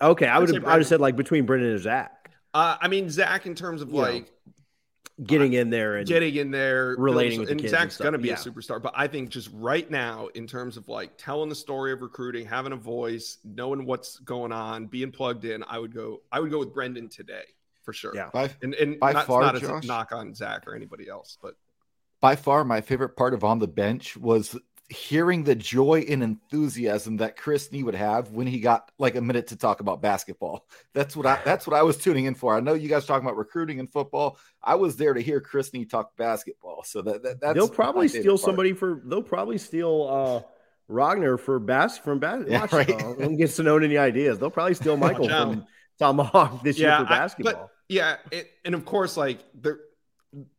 Okay, 0.00 0.26
I 0.26 0.38
I'd 0.38 0.54
have 0.54 0.64
I 0.64 0.72
would 0.72 0.80
have 0.80 0.86
said 0.86 1.00
like 1.00 1.16
between 1.16 1.46
Brendan 1.46 1.70
and 1.70 1.80
Zach. 1.80 2.30
Uh, 2.54 2.76
I 2.80 2.88
mean, 2.88 3.08
Zach, 3.08 3.46
in 3.46 3.54
terms 3.54 3.80
of 3.80 3.90
know, 3.90 3.98
like 3.98 4.30
getting 5.24 5.52
in 5.52 5.70
there 5.70 5.96
and 5.96 6.06
getting 6.06 6.34
in 6.34 6.50
there, 6.50 6.94
Relating 6.98 7.40
with 7.40 7.48
the 7.48 7.52
and 7.52 7.60
kids 7.60 7.72
Zach's 7.72 7.96
going 7.96 8.12
to 8.12 8.18
be 8.18 8.28
yeah. 8.28 8.34
a 8.34 8.36
superstar. 8.36 8.80
But 8.80 8.94
I 8.96 9.06
think 9.06 9.30
just 9.30 9.50
right 9.52 9.90
now, 9.90 10.28
in 10.34 10.46
terms 10.46 10.76
of 10.76 10.88
like 10.88 11.16
telling 11.16 11.48
the 11.48 11.54
story 11.54 11.92
of 11.92 12.02
recruiting, 12.02 12.46
having 12.46 12.72
a 12.72 12.76
voice, 12.76 13.38
knowing 13.44 13.86
what's 13.86 14.18
going 14.20 14.52
on, 14.52 14.86
being 14.86 15.12
plugged 15.12 15.44
in, 15.44 15.64
I 15.68 15.78
would 15.78 15.94
go. 15.94 16.22
I 16.30 16.40
would 16.40 16.50
go 16.50 16.58
with 16.58 16.74
Brendan 16.74 17.08
today 17.08 17.44
for 17.82 17.92
sure. 17.92 18.12
Yeah. 18.14 18.30
By 18.32 18.50
and 18.62 18.74
and 18.74 18.98
By 18.98 19.12
not, 19.12 19.26
far, 19.26 19.42
not 19.42 19.56
as 19.56 19.62
a 19.62 19.68
Josh? 19.68 19.84
knock 19.84 20.12
on 20.12 20.34
Zach 20.34 20.66
or 20.66 20.74
anybody 20.74 21.08
else, 21.08 21.38
but 21.42 21.56
by 22.20 22.36
far 22.36 22.64
my 22.64 22.80
favorite 22.80 23.16
part 23.16 23.34
of 23.34 23.44
on 23.44 23.58
the 23.58 23.68
bench 23.68 24.16
was 24.16 24.56
hearing 24.92 25.44
the 25.44 25.54
joy 25.54 26.04
and 26.08 26.22
enthusiasm 26.22 27.16
that 27.16 27.36
Chris 27.36 27.72
Nee 27.72 27.82
would 27.82 27.94
have 27.94 28.30
when 28.30 28.46
he 28.46 28.60
got 28.60 28.90
like 28.98 29.14
a 29.16 29.20
minute 29.20 29.46
to 29.48 29.56
talk 29.56 29.80
about 29.80 30.02
basketball. 30.02 30.66
That's 30.92 31.16
what 31.16 31.26
I 31.26 31.40
that's 31.44 31.66
what 31.66 31.74
I 31.76 31.82
was 31.82 31.96
tuning 31.96 32.26
in 32.26 32.34
for. 32.34 32.54
I 32.54 32.60
know 32.60 32.74
you 32.74 32.88
guys 32.88 33.06
talking 33.06 33.26
about 33.26 33.36
recruiting 33.36 33.80
and 33.80 33.90
football. 33.90 34.38
I 34.62 34.74
was 34.74 34.96
there 34.96 35.14
to 35.14 35.20
hear 35.20 35.40
Chris 35.40 35.72
Nee 35.72 35.84
talk 35.86 36.16
basketball. 36.16 36.84
So 36.84 37.02
that, 37.02 37.22
that 37.22 37.40
that's 37.40 37.54
they'll 37.54 37.68
probably 37.68 38.08
steal 38.08 38.32
part. 38.36 38.40
somebody 38.40 38.72
for 38.74 39.00
they'll 39.04 39.22
probably 39.22 39.58
steal 39.58 40.08
uh 40.08 40.48
Ragnar 40.88 41.38
for 41.38 41.58
bas 41.58 41.96
from 41.96 42.18
bas- 42.18 42.44
Yeah, 42.48 42.60
watch, 42.60 42.72
right. 42.72 42.90
uh, 42.90 43.14
don't 43.14 43.36
get 43.36 43.50
to 43.52 43.62
know 43.62 43.78
any 43.78 43.96
ideas. 43.96 44.38
They'll 44.38 44.50
probably 44.50 44.74
steal 44.74 44.96
Michael 44.96 45.28
from 45.28 45.64
Tomahawk 45.98 46.62
this 46.62 46.78
Yeah, 46.78 46.98
year 46.98 47.06
for 47.06 47.12
I- 47.12 47.18
basketball. 47.18 47.70
yeah, 47.88 48.16
it, 48.30 48.50
and 48.64 48.74
of 48.74 48.84
course, 48.84 49.16
like 49.16 49.38
there, 49.54 49.78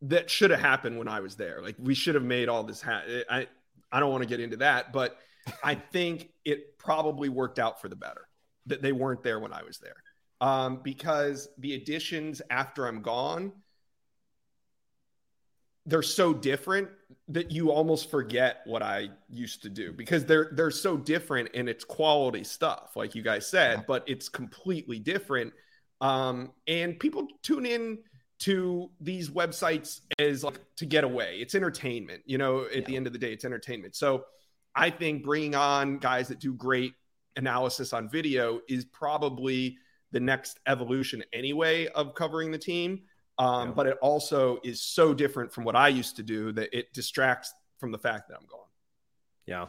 that 0.03 0.29
should 0.31 0.49
have 0.51 0.59
happened 0.59 0.97
when 0.97 1.07
I 1.07 1.19
was 1.19 1.35
there. 1.35 1.61
Like 1.61 1.75
we 1.77 1.93
should 1.93 2.15
have 2.15 2.23
made 2.23 2.49
all 2.49 2.63
this. 2.63 2.81
happen. 2.81 3.23
I 3.29 3.47
I 3.93 3.99
don't 3.99 4.11
want 4.11 4.23
to 4.23 4.29
get 4.29 4.39
into 4.39 4.57
that, 4.57 4.91
but 4.91 5.17
I 5.63 5.75
think 5.75 6.29
it 6.43 6.77
probably 6.77 7.29
worked 7.29 7.59
out 7.59 7.79
for 7.81 7.87
the 7.87 7.95
better 7.95 8.27
that 8.65 8.81
they 8.81 8.91
weren't 8.91 9.23
there 9.23 9.39
when 9.39 9.53
I 9.53 9.63
was 9.63 9.77
there, 9.77 9.95
um, 10.41 10.81
because 10.83 11.47
the 11.57 11.75
additions 11.75 12.41
after 12.49 12.87
I'm 12.87 13.01
gone 13.01 13.53
they're 15.85 16.01
so 16.01 16.33
different 16.33 16.89
that 17.27 17.51
you 17.51 17.71
almost 17.71 18.09
forget 18.09 18.61
what 18.65 18.81
I 18.81 19.09
used 19.29 19.63
to 19.63 19.69
do 19.69 19.91
because 19.91 20.25
they're 20.25 20.49
they're 20.53 20.71
so 20.71 20.95
different 20.97 21.49
and 21.53 21.67
it's 21.67 21.83
quality 21.83 22.43
stuff, 22.43 22.95
like 22.95 23.15
you 23.15 23.21
guys 23.21 23.47
said, 23.47 23.79
yeah. 23.79 23.83
but 23.87 24.03
it's 24.07 24.29
completely 24.29 24.99
different. 24.99 25.53
Um, 25.99 26.51
and 26.67 26.99
people 26.99 27.27
tune 27.41 27.65
in 27.65 27.99
to 28.39 28.89
these 28.99 29.29
websites 29.29 30.01
as 30.19 30.43
like 30.43 30.59
to 30.77 30.85
get 30.85 31.03
away. 31.03 31.37
It's 31.39 31.55
entertainment, 31.55 32.23
you 32.25 32.37
know. 32.37 32.65
At 32.65 32.75
yeah. 32.75 32.81
the 32.85 32.95
end 32.97 33.07
of 33.07 33.13
the 33.13 33.19
day, 33.19 33.31
it's 33.31 33.45
entertainment. 33.45 33.95
So 33.95 34.25
I 34.75 34.89
think 34.89 35.23
bringing 35.23 35.55
on 35.55 35.97
guys 35.99 36.27
that 36.29 36.39
do 36.39 36.53
great 36.53 36.93
analysis 37.35 37.93
on 37.93 38.09
video 38.09 38.61
is 38.67 38.85
probably 38.85 39.77
the 40.11 40.19
next 40.19 40.59
evolution 40.67 41.23
anyway 41.33 41.87
of 41.87 42.13
covering 42.13 42.51
the 42.51 42.57
team 42.57 43.01
um, 43.37 43.69
yeah. 43.69 43.73
but 43.73 43.87
it 43.87 43.97
also 44.01 44.59
is 44.63 44.81
so 44.81 45.13
different 45.13 45.51
from 45.51 45.63
what 45.63 45.75
I 45.75 45.87
used 45.87 46.17
to 46.17 46.23
do 46.23 46.51
that 46.53 46.75
it 46.77 46.93
distracts 46.93 47.53
from 47.79 47.91
the 47.91 47.97
fact 47.97 48.29
that 48.29 48.37
I'm 48.39 48.47
gone. 48.47 48.59
Yeah. 49.45 49.65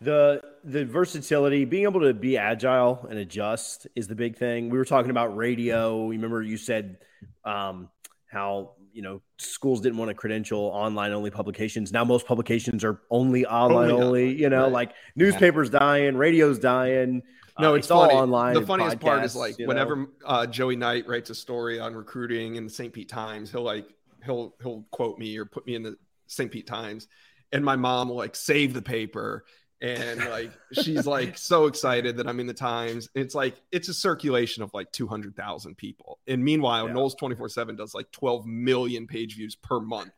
The 0.00 0.42
the 0.64 0.86
versatility, 0.86 1.66
being 1.66 1.82
able 1.82 2.00
to 2.00 2.14
be 2.14 2.38
agile 2.38 3.06
and 3.10 3.18
adjust 3.18 3.86
is 3.94 4.08
the 4.08 4.14
big 4.14 4.36
thing. 4.36 4.70
We 4.70 4.78
were 4.78 4.84
talking 4.86 5.10
about 5.10 5.36
radio. 5.36 6.08
Remember 6.08 6.42
you 6.42 6.56
said 6.56 6.98
um, 7.44 7.90
how 8.30 8.72
you 8.92 9.02
know 9.02 9.20
schools 9.38 9.80
didn't 9.80 9.98
want 9.98 10.08
to 10.08 10.14
credential 10.14 10.60
online 10.60 11.12
only 11.12 11.30
publications. 11.30 11.92
Now 11.92 12.04
most 12.04 12.26
publications 12.26 12.84
are 12.84 13.00
only 13.10 13.44
online 13.46 13.90
only. 13.90 14.04
only 14.04 14.34
you 14.34 14.48
know, 14.48 14.64
right. 14.64 14.72
like 14.72 14.92
newspapers 15.16 15.70
yeah. 15.72 15.80
dying, 15.80 16.16
radio's 16.16 16.58
dying. 16.58 17.22
No, 17.58 17.72
uh, 17.72 17.74
it's, 17.74 17.86
it's 17.86 17.90
all 17.90 18.10
online. 18.10 18.54
The 18.54 18.62
funniest 18.62 18.98
podcasts, 18.98 19.00
part 19.00 19.24
is 19.24 19.36
like 19.36 19.58
whenever 19.58 20.06
uh, 20.24 20.46
Joey 20.46 20.76
Knight 20.76 21.06
writes 21.06 21.30
a 21.30 21.34
story 21.34 21.80
on 21.80 21.94
recruiting 21.94 22.54
in 22.54 22.64
the 22.64 22.70
St. 22.70 22.92
Pete 22.92 23.08
Times, 23.08 23.50
he'll 23.50 23.62
like 23.62 23.92
he'll 24.24 24.54
he'll 24.62 24.84
quote 24.90 25.18
me 25.18 25.36
or 25.36 25.44
put 25.44 25.66
me 25.66 25.74
in 25.74 25.82
the 25.82 25.96
St. 26.26 26.50
Pete 26.50 26.66
Times, 26.66 27.08
and 27.52 27.64
my 27.64 27.76
mom 27.76 28.08
will 28.08 28.16
like 28.16 28.36
save 28.36 28.72
the 28.72 28.82
paper 28.82 29.44
and 29.80 30.20
like 30.30 30.50
she's 30.72 31.06
like 31.06 31.38
so 31.38 31.66
excited 31.66 32.16
that 32.18 32.28
I'm 32.28 32.40
in 32.40 32.46
the 32.46 32.54
Times. 32.54 33.08
It's 33.14 33.34
like 33.34 33.60
it's 33.72 33.88
a 33.88 33.94
circulation 33.94 34.62
of 34.62 34.72
like 34.74 34.90
200,000 34.92 35.76
people. 35.76 36.18
And 36.26 36.44
meanwhile, 36.44 36.88
yeah. 36.88 36.94
Noles 36.94 37.14
24/7 37.20 37.76
does 37.76 37.94
like 37.94 38.10
12 38.12 38.46
million 38.46 39.06
page 39.06 39.36
views 39.36 39.56
per 39.56 39.80
month. 39.80 40.12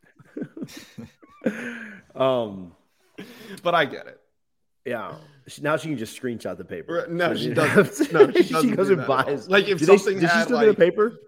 um 2.14 2.72
but 3.62 3.74
I 3.74 3.84
get 3.84 4.06
it. 4.06 4.20
Yeah. 4.84 5.14
Now 5.60 5.76
she 5.76 5.88
can 5.88 5.98
just 5.98 6.20
screenshot 6.20 6.56
the 6.56 6.64
paper. 6.64 7.06
No, 7.08 7.34
she 7.34 7.50
doesn't. 7.54 8.12
No, 8.12 8.30
she, 8.30 8.52
doesn't 8.52 8.70
she 8.70 8.76
goes 8.76 8.90
and 8.90 9.06
buys. 9.06 9.48
Like 9.48 9.68
if 9.68 9.80
something 9.80 10.16
they, 10.16 10.20
did 10.22 10.30
she 10.30 10.40
still 10.42 10.56
like, 10.56 10.66
do 10.66 10.72
the 10.72 10.78
paper? 10.78 11.20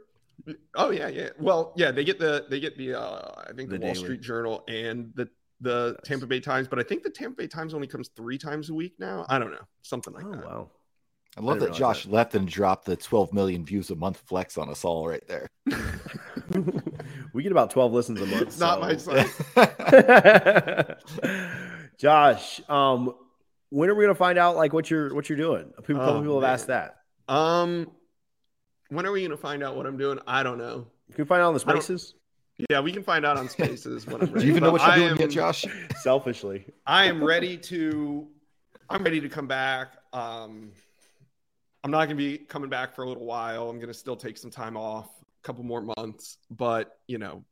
Oh 0.75 0.91
yeah, 0.91 1.09
yeah. 1.09 1.31
Well, 1.39 1.73
yeah, 1.77 1.91
they 1.91 2.05
get 2.05 2.19
the 2.19 2.47
they 2.49 2.61
get 2.61 2.77
the 2.77 2.95
uh 2.95 3.45
I 3.49 3.53
think 3.53 3.71
the, 3.71 3.79
the 3.79 3.87
Wall 3.87 3.95
Street 3.95 4.21
Journal 4.21 4.65
and 4.69 5.13
the 5.15 5.29
the 5.65 5.97
Tampa 6.05 6.27
Bay 6.27 6.41
Times, 6.41 6.69
but 6.69 6.79
I 6.79 6.83
think 6.83 7.03
the 7.03 7.11
Tampa 7.11 7.37
Bay 7.37 7.47
Times 7.49 7.75
only 7.75 7.87
comes 7.87 8.09
three 8.09 8.39
times 8.39 8.71
a 8.71 8.75
week 8.75 8.95
now. 8.99 9.27
I 9.29 9.39
don't 9.39 9.51
know, 9.51 9.67
something 9.83 10.15
like 10.15 10.25
oh, 10.27 10.33
that. 10.33 10.45
Wow. 10.45 10.71
I 11.37 11.41
love 11.41 11.57
I 11.57 11.67
that 11.67 11.75
Josh 11.75 12.05
that. 12.05 12.13
left 12.13 12.35
and 12.37 12.47
dropped 12.47 12.85
the 12.85 12.95
12 12.97 13.33
million 13.33 13.65
views 13.65 13.91
a 13.91 13.97
month 13.97 14.19
flex 14.19 14.57
on 14.57 14.69
us 14.69 14.85
all 14.85 15.09
right 15.09 15.27
there. 15.27 15.49
we 17.33 17.43
get 17.43 17.51
about 17.51 17.71
12 17.71 17.93
listens 17.93 18.21
a 18.21 18.27
month. 18.27 18.43
It's 18.43 18.57
so. 18.59 18.67
not 18.67 18.81
my 18.81 18.97
son. 18.97 19.27
Josh, 21.99 22.61
um, 22.69 23.15
when 23.71 23.91
are 23.91 23.95
we 23.95 24.05
gonna 24.05 24.15
find 24.15 24.39
out 24.39 24.57
like 24.57 24.73
what 24.73 24.91
you're 24.91 25.13
what 25.15 25.29
you're 25.29 25.39
doing? 25.39 25.73
People, 25.85 26.03
oh, 26.03 26.21
people 26.21 26.41
have 26.41 26.49
asked 26.49 26.69
that. 26.69 26.99
Um, 27.27 27.91
when 28.91 29.05
are 29.07 29.11
we 29.13 29.23
gonna 29.23 29.37
find 29.37 29.65
out 29.65 29.77
what 29.77 29.87
I'm 29.87 29.97
doing? 29.97 30.21
I 30.27 30.45
don't 30.45 30.59
know. 30.59 30.87
Can 31.13 31.25
we 31.25 31.27
find 31.27 31.43
out 31.43 31.49
on 31.49 31.55
the 31.55 31.61
spaces? 31.61 32.15
Yeah, 32.71 32.81
we 32.81 32.93
can 32.93 33.03
find 33.03 33.27
out 33.27 33.37
on 33.37 33.49
spaces 33.49 34.07
when 34.07 34.23
I'm 34.23 34.33
ready. 34.33 34.33
Do 34.41 34.47
you 34.47 34.51
even 34.53 34.63
know 34.63 34.71
what 34.71 34.81
you're 34.83 34.91
I 34.91 34.97
doing 34.97 35.11
am, 35.11 35.17
yet, 35.19 35.31
Josh? 35.31 35.65
Selfishly, 36.01 36.67
I 36.87 37.07
am 37.07 37.23
ready 37.23 37.57
to. 37.59 38.29
I'm 38.89 39.03
ready 39.03 39.21
to 39.21 39.29
come 39.29 39.47
back. 39.47 39.97
Um, 40.13 40.71
I'm 41.83 41.91
not 41.91 42.07
going 42.07 42.11
to 42.11 42.15
be 42.17 42.39
coming 42.39 42.71
back 42.71 42.95
for 42.95 43.03
a 43.03 43.09
little 43.09 43.25
while. 43.25 43.69
I'm 43.69 43.77
going 43.77 43.89
to 43.89 43.95
still 43.95 44.17
take 44.17 44.39
some 44.39 44.51
time 44.51 44.77
off, 44.77 45.09
a 45.23 45.47
couple 45.47 45.65
more 45.65 45.83
months. 45.97 46.39
But 46.51 46.99
you 47.09 47.19
know, 47.19 47.45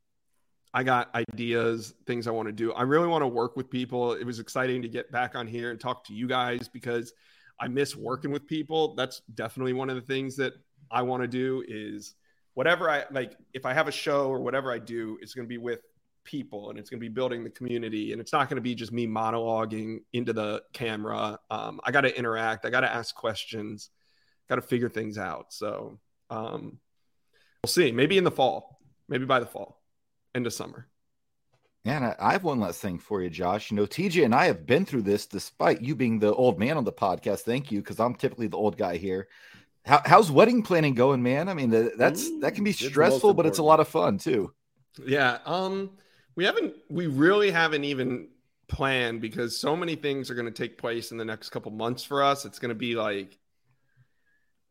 I 0.73 0.83
got 0.83 1.13
ideas, 1.15 1.93
things 2.07 2.27
I 2.27 2.31
want 2.31 2.47
to 2.47 2.53
do. 2.53 2.71
I 2.71 2.83
really 2.83 3.07
want 3.07 3.23
to 3.23 3.27
work 3.27 3.57
with 3.57 3.69
people. 3.69 4.13
It 4.13 4.25
was 4.25 4.39
exciting 4.39 4.81
to 4.83 4.87
get 4.87 5.11
back 5.11 5.35
on 5.35 5.47
here 5.47 5.69
and 5.69 5.79
talk 5.79 6.05
to 6.05 6.13
you 6.13 6.27
guys 6.27 6.69
because 6.69 7.13
I 7.59 7.67
miss 7.67 7.95
working 7.95 8.31
with 8.31 8.47
people. 8.47 8.95
That's 8.95 9.21
definitely 9.35 9.73
one 9.73 9.89
of 9.89 9.95
the 9.95 10.01
things 10.01 10.35
that 10.37 10.53
I 10.89 11.01
want 11.01 11.23
to 11.23 11.27
do 11.27 11.63
is 11.67 12.15
whatever 12.53 12.89
I 12.89 13.05
like 13.11 13.37
if 13.53 13.65
I 13.65 13.73
have 13.73 13.87
a 13.87 13.91
show 13.91 14.27
or 14.29 14.39
whatever 14.39 14.71
I 14.71 14.79
do, 14.79 15.17
it's 15.21 15.33
going 15.33 15.45
to 15.45 15.49
be 15.49 15.57
with 15.57 15.81
people 16.23 16.69
and 16.69 16.79
it's 16.79 16.89
going 16.89 16.99
to 16.99 17.03
be 17.03 17.13
building 17.13 17.43
the 17.43 17.49
community 17.49 18.11
and 18.11 18.21
it's 18.21 18.31
not 18.31 18.49
going 18.49 18.55
to 18.55 18.61
be 18.61 18.75
just 18.75 18.91
me 18.91 19.07
monologuing 19.07 19.99
into 20.13 20.33
the 20.33 20.63
camera. 20.73 21.39
Um, 21.49 21.79
I 21.83 21.91
got 21.91 22.01
to 22.01 22.17
interact. 22.17 22.65
I 22.65 22.69
got 22.69 22.81
to 22.81 22.93
ask 22.93 23.13
questions. 23.15 23.89
Got 24.49 24.55
to 24.55 24.61
figure 24.61 24.89
things 24.89 25.17
out. 25.17 25.53
So 25.53 25.99
um, 26.29 26.79
we'll 27.63 27.69
see. 27.69 27.91
Maybe 27.91 28.17
in 28.17 28.23
the 28.23 28.31
fall. 28.31 28.79
Maybe 29.09 29.25
by 29.25 29.39
the 29.39 29.45
fall 29.45 29.81
into 30.33 30.51
summer. 30.51 30.87
Yeah, 31.83 31.97
and 31.97 32.15
I 32.17 32.31
have 32.31 32.45
one 32.45 32.61
last 32.61 32.79
thing 32.79 32.97
for 32.97 33.21
you, 33.21 33.29
Josh. 33.29 33.69
You 33.69 33.75
know, 33.75 33.85
TJ 33.85 34.23
and 34.23 34.33
I 34.33 34.45
have 34.45 34.65
been 34.65 34.85
through 34.85 35.01
this 35.01 35.25
despite 35.25 35.81
you 35.81 35.95
being 35.95 36.17
the 36.17 36.33
old 36.33 36.57
man 36.57 36.77
on 36.77 36.85
the 36.85 36.93
podcast. 36.93 37.41
Thank 37.41 37.73
you, 37.73 37.81
because 37.81 37.99
I'm 37.99 38.15
typically 38.15 38.47
the 38.47 38.57
old 38.57 38.77
guy 38.77 38.95
here. 38.95 39.27
How, 39.85 40.01
how's 40.05 40.31
wedding 40.31 40.63
planning 40.63 40.93
going, 40.93 41.21
man? 41.21 41.49
I 41.49 41.53
mean, 41.53 41.69
that's 41.97 42.39
that 42.39 42.55
can 42.55 42.63
be 42.63 42.71
stressful, 42.71 43.33
but 43.33 43.45
it's 43.45 43.57
a 43.57 43.63
lot 43.63 43.79
of 43.79 43.87
fun 43.87 44.17
too. 44.17 44.53
Yeah. 45.05 45.39
Um, 45.45 45.91
we 46.35 46.45
haven't, 46.45 46.75
we 46.89 47.07
really 47.07 47.51
haven't 47.51 47.83
even 47.83 48.29
planned 48.67 49.21
because 49.21 49.57
so 49.57 49.75
many 49.75 49.95
things 49.95 50.29
are 50.29 50.35
going 50.35 50.45
to 50.45 50.51
take 50.51 50.77
place 50.77 51.11
in 51.11 51.17
the 51.17 51.25
next 51.25 51.49
couple 51.49 51.71
months 51.71 52.03
for 52.03 52.23
us. 52.23 52.45
It's 52.45 52.59
going 52.59 52.69
to 52.69 52.75
be 52.75 52.95
like, 52.95 53.37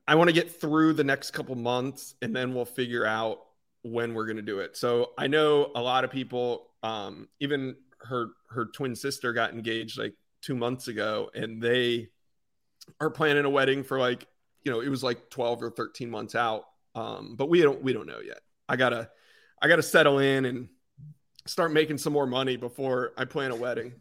I 0.08 0.14
want 0.14 0.28
to 0.28 0.34
get 0.34 0.60
through 0.60 0.94
the 0.94 1.04
next 1.04 1.30
couple 1.30 1.54
months, 1.54 2.14
and 2.22 2.34
then 2.34 2.54
we'll 2.54 2.64
figure 2.64 3.06
out 3.06 3.38
when 3.82 4.14
we're 4.14 4.26
going 4.26 4.36
to 4.36 4.42
do 4.42 4.58
it. 4.60 4.76
So 4.76 5.10
I 5.18 5.26
know 5.26 5.70
a 5.74 5.80
lot 5.80 6.04
of 6.04 6.10
people, 6.10 6.70
um, 6.82 7.28
even 7.38 7.76
her 8.00 8.28
her 8.50 8.66
twin 8.66 8.96
sister 8.96 9.32
got 9.32 9.52
engaged 9.52 9.98
like 9.98 10.14
two 10.40 10.56
months 10.56 10.88
ago, 10.88 11.30
and 11.34 11.62
they 11.62 12.08
are 13.00 13.10
planning 13.10 13.44
a 13.44 13.50
wedding 13.50 13.84
for 13.84 13.98
like 13.98 14.26
you 14.64 14.72
know 14.72 14.80
it 14.80 14.88
was 14.88 15.02
like 15.02 15.30
twelve 15.30 15.62
or 15.62 15.70
thirteen 15.70 16.10
months 16.10 16.34
out. 16.34 16.64
Um, 16.94 17.36
but 17.36 17.48
we 17.48 17.62
don't 17.62 17.82
we 17.82 17.92
don't 17.92 18.06
know 18.06 18.20
yet. 18.20 18.40
I 18.68 18.76
gotta 18.76 19.10
I 19.60 19.68
gotta 19.68 19.82
settle 19.82 20.18
in 20.18 20.44
and 20.44 20.68
start 21.46 21.72
making 21.72 21.98
some 21.98 22.12
more 22.12 22.26
money 22.26 22.56
before 22.56 23.12
I 23.16 23.24
plan 23.24 23.50
a 23.50 23.56
wedding. 23.56 23.92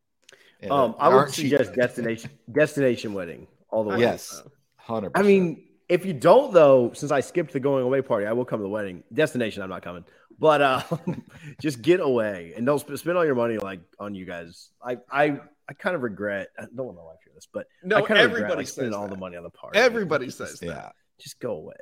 um, 0.70 0.94
I 0.98 1.08
would 1.08 1.30
suggest 1.30 1.74
destination 1.74 2.30
destination 2.50 3.14
wedding 3.14 3.46
all 3.70 3.84
the 3.84 3.90
way. 3.90 4.00
Yes, 4.00 4.42
hundred. 4.76 5.12
I 5.14 5.22
mean, 5.22 5.64
if 5.88 6.04
you 6.04 6.12
don't, 6.12 6.52
though, 6.52 6.92
since 6.94 7.12
I 7.12 7.20
skipped 7.20 7.52
the 7.52 7.60
going 7.60 7.84
away 7.84 8.02
party, 8.02 8.26
I 8.26 8.32
will 8.32 8.44
come 8.44 8.60
to 8.60 8.64
the 8.64 8.68
wedding. 8.68 9.02
Destination, 9.12 9.62
I'm 9.62 9.70
not 9.70 9.82
coming, 9.82 10.04
but 10.38 10.60
uh, 10.60 10.82
just 11.60 11.82
get 11.82 12.00
away 12.00 12.52
and 12.56 12.66
don't 12.66 12.78
spend 12.98 13.16
all 13.16 13.24
your 13.24 13.34
money 13.34 13.58
like 13.58 13.80
on 13.98 14.14
you 14.14 14.24
guys. 14.24 14.70
I 14.82 14.98
I 15.10 15.40
I 15.68 15.74
kind 15.74 15.94
of 15.94 16.02
regret. 16.02 16.48
I 16.58 16.62
don't 16.74 16.86
want 16.86 16.96
my 16.96 17.04
wife 17.04 17.18
hear 17.24 17.32
this, 17.34 17.46
but 17.52 17.66
no, 17.82 17.96
I 17.96 18.00
kind 18.00 18.12
of 18.12 18.24
everybody 18.24 18.42
regret, 18.42 18.58
like, 18.58 18.66
spending 18.68 18.94
all 18.94 19.08
the 19.08 19.16
money 19.16 19.36
on 19.36 19.42
the 19.42 19.50
party. 19.50 19.78
Everybody 19.78 20.30
says 20.30 20.50
just, 20.50 20.60
that. 20.62 20.66
Yeah, 20.66 20.90
just 21.20 21.40
go 21.40 21.52
away. 21.52 21.74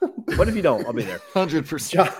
what 0.36 0.48
if 0.48 0.56
you 0.56 0.62
don't? 0.62 0.84
I'll 0.86 0.92
be 0.92 1.04
there. 1.04 1.20
Hundred 1.32 1.68
percent. 1.68 2.10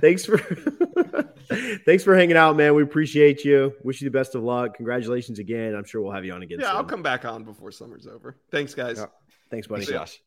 Thanks 0.00 0.24
for 0.24 0.38
thanks 1.86 2.04
for 2.04 2.16
hanging 2.16 2.36
out, 2.36 2.56
man. 2.56 2.74
We 2.74 2.82
appreciate 2.82 3.44
you. 3.44 3.74
Wish 3.82 4.00
you 4.00 4.08
the 4.08 4.16
best 4.16 4.34
of 4.34 4.42
luck. 4.42 4.76
Congratulations 4.76 5.38
again. 5.38 5.74
I'm 5.74 5.84
sure 5.84 6.00
we'll 6.00 6.12
have 6.12 6.24
you 6.24 6.32
on 6.32 6.42
again. 6.42 6.60
Yeah, 6.60 6.68
soon. 6.68 6.76
I'll 6.76 6.84
come 6.84 7.02
back 7.02 7.24
on 7.24 7.44
before 7.44 7.72
summer's 7.72 8.06
over. 8.06 8.36
Thanks, 8.50 8.74
guys. 8.74 8.98
Yeah. 8.98 9.06
Thanks, 9.50 9.66
buddy. 9.66 9.84
Thanks, 9.84 9.98
Josh. 9.98 10.22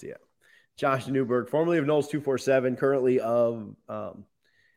See 0.00 0.08
ya. 0.08 0.14
Josh 0.76 1.06
Newberg, 1.06 1.48
formerly 1.48 1.78
of 1.78 1.84
Noles 1.84 2.08
247, 2.10 2.76
currently 2.76 3.20
of 3.20 3.76
um, 3.88 4.24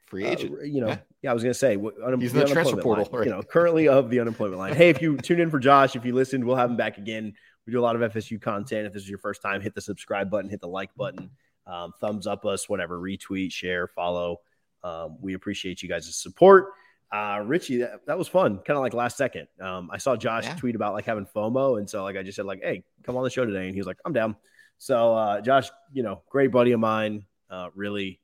free 0.05 0.25
agent. 0.25 0.59
Uh, 0.59 0.63
you 0.63 0.81
know, 0.81 0.89
yeah. 0.89 0.97
Yeah. 1.21 1.31
I 1.31 1.33
was 1.33 1.43
going 1.43 1.53
to 1.53 1.59
say, 1.59 1.75
un- 1.75 2.19
he's 2.19 2.33
in 2.33 2.39
the, 2.39 2.45
the 2.45 2.51
transfer 2.53 2.77
portal. 2.77 3.07
Right? 3.11 3.25
You 3.25 3.31
know, 3.31 3.41
currently 3.41 3.87
of 3.87 4.09
the 4.09 4.19
unemployment 4.19 4.59
line. 4.59 4.75
hey, 4.75 4.89
if 4.89 5.01
you 5.01 5.17
tune 5.23 5.39
in 5.39 5.49
for 5.49 5.59
Josh, 5.59 5.95
if 5.95 6.05
you 6.05 6.13
listened, 6.13 6.43
we'll 6.43 6.55
have 6.55 6.69
him 6.69 6.77
back 6.77 6.97
again. 6.97 7.33
We 7.65 7.73
do 7.73 7.79
a 7.79 7.81
lot 7.81 8.01
of 8.01 8.13
FSU 8.13 8.41
content. 8.41 8.87
If 8.87 8.93
this 8.93 9.03
is 9.03 9.09
your 9.09 9.19
first 9.19 9.41
time, 9.41 9.61
hit 9.61 9.75
the 9.75 9.81
subscribe 9.81 10.29
button, 10.29 10.49
hit 10.49 10.61
the 10.61 10.67
like 10.67 10.95
button, 10.95 11.29
um, 11.65 11.91
thumbs 11.99 12.25
up 12.25 12.45
us, 12.45 12.69
whatever, 12.69 12.99
retweet, 12.99 13.51
share, 13.51 13.87
follow. 13.87 14.39
Um, 14.83 15.17
we 15.21 15.33
appreciate 15.33 15.83
you 15.83 15.89
guys' 15.89 16.15
support. 16.15 16.69
Uh, 17.11 17.41
Richie, 17.45 17.77
that, 17.77 18.05
that 18.05 18.17
was 18.17 18.27
fun. 18.27 18.57
Kind 18.57 18.77
of 18.77 18.81
like 18.81 18.93
last 18.93 19.17
second. 19.17 19.47
Um, 19.61 19.89
I 19.91 19.97
saw 19.97 20.15
Josh 20.15 20.45
yeah. 20.45 20.55
tweet 20.55 20.75
about 20.75 20.93
like 20.93 21.05
having 21.05 21.25
FOMO, 21.25 21.77
and 21.77 21.89
so 21.89 22.03
like 22.03 22.17
I 22.17 22.23
just 22.23 22.35
said 22.35 22.45
like, 22.45 22.61
"Hey, 22.61 22.83
come 23.03 23.15
on 23.15 23.23
the 23.23 23.29
show 23.29 23.45
today," 23.45 23.65
and 23.65 23.73
he 23.73 23.79
was 23.79 23.87
like, 23.87 23.97
"I'm 24.05 24.13
down." 24.13 24.35
So 24.77 25.15
uh, 25.15 25.41
Josh, 25.41 25.69
you 25.93 26.03
know, 26.03 26.21
great 26.29 26.51
buddy 26.51 26.73
of 26.73 26.79
mine. 26.79 27.25
Uh, 27.49 27.69
really, 27.75 28.19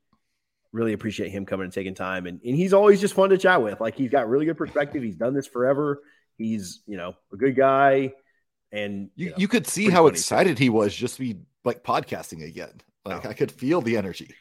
really 0.73 0.93
appreciate 0.93 1.29
him 1.29 1.45
coming 1.45 1.63
and 1.65 1.73
taking 1.73 1.93
time. 1.93 2.25
And, 2.25 2.41
and 2.43 2.55
he's 2.55 2.73
always 2.73 2.99
just 2.99 3.13
fun 3.13 3.29
to 3.29 3.37
chat 3.37 3.61
with. 3.61 3.79
Like 3.79 3.95
he's 3.95 4.09
got 4.09 4.27
really 4.27 4.45
good 4.45 4.57
perspective. 4.57 5.01
He's 5.01 5.15
done 5.15 5.33
this 5.33 5.47
forever. 5.47 6.01
He's, 6.37 6.81
you 6.87 6.97
know, 6.97 7.15
a 7.31 7.37
good 7.37 7.55
guy. 7.55 8.13
And 8.71 9.11
you, 9.15 9.25
you, 9.25 9.29
know, 9.29 9.35
you 9.37 9.47
could 9.47 9.67
see 9.67 9.89
how 9.89 10.07
excited 10.07 10.57
he 10.57 10.69
was 10.69 10.93
just 10.93 11.15
to 11.15 11.21
be 11.21 11.37
like 11.63 11.83
podcasting 11.83 12.45
again. 12.45 12.81
Like 13.05 13.25
I 13.25 13.33
could 13.33 13.51
feel 13.51 13.81
the 13.81 13.97
energy. 13.97 14.33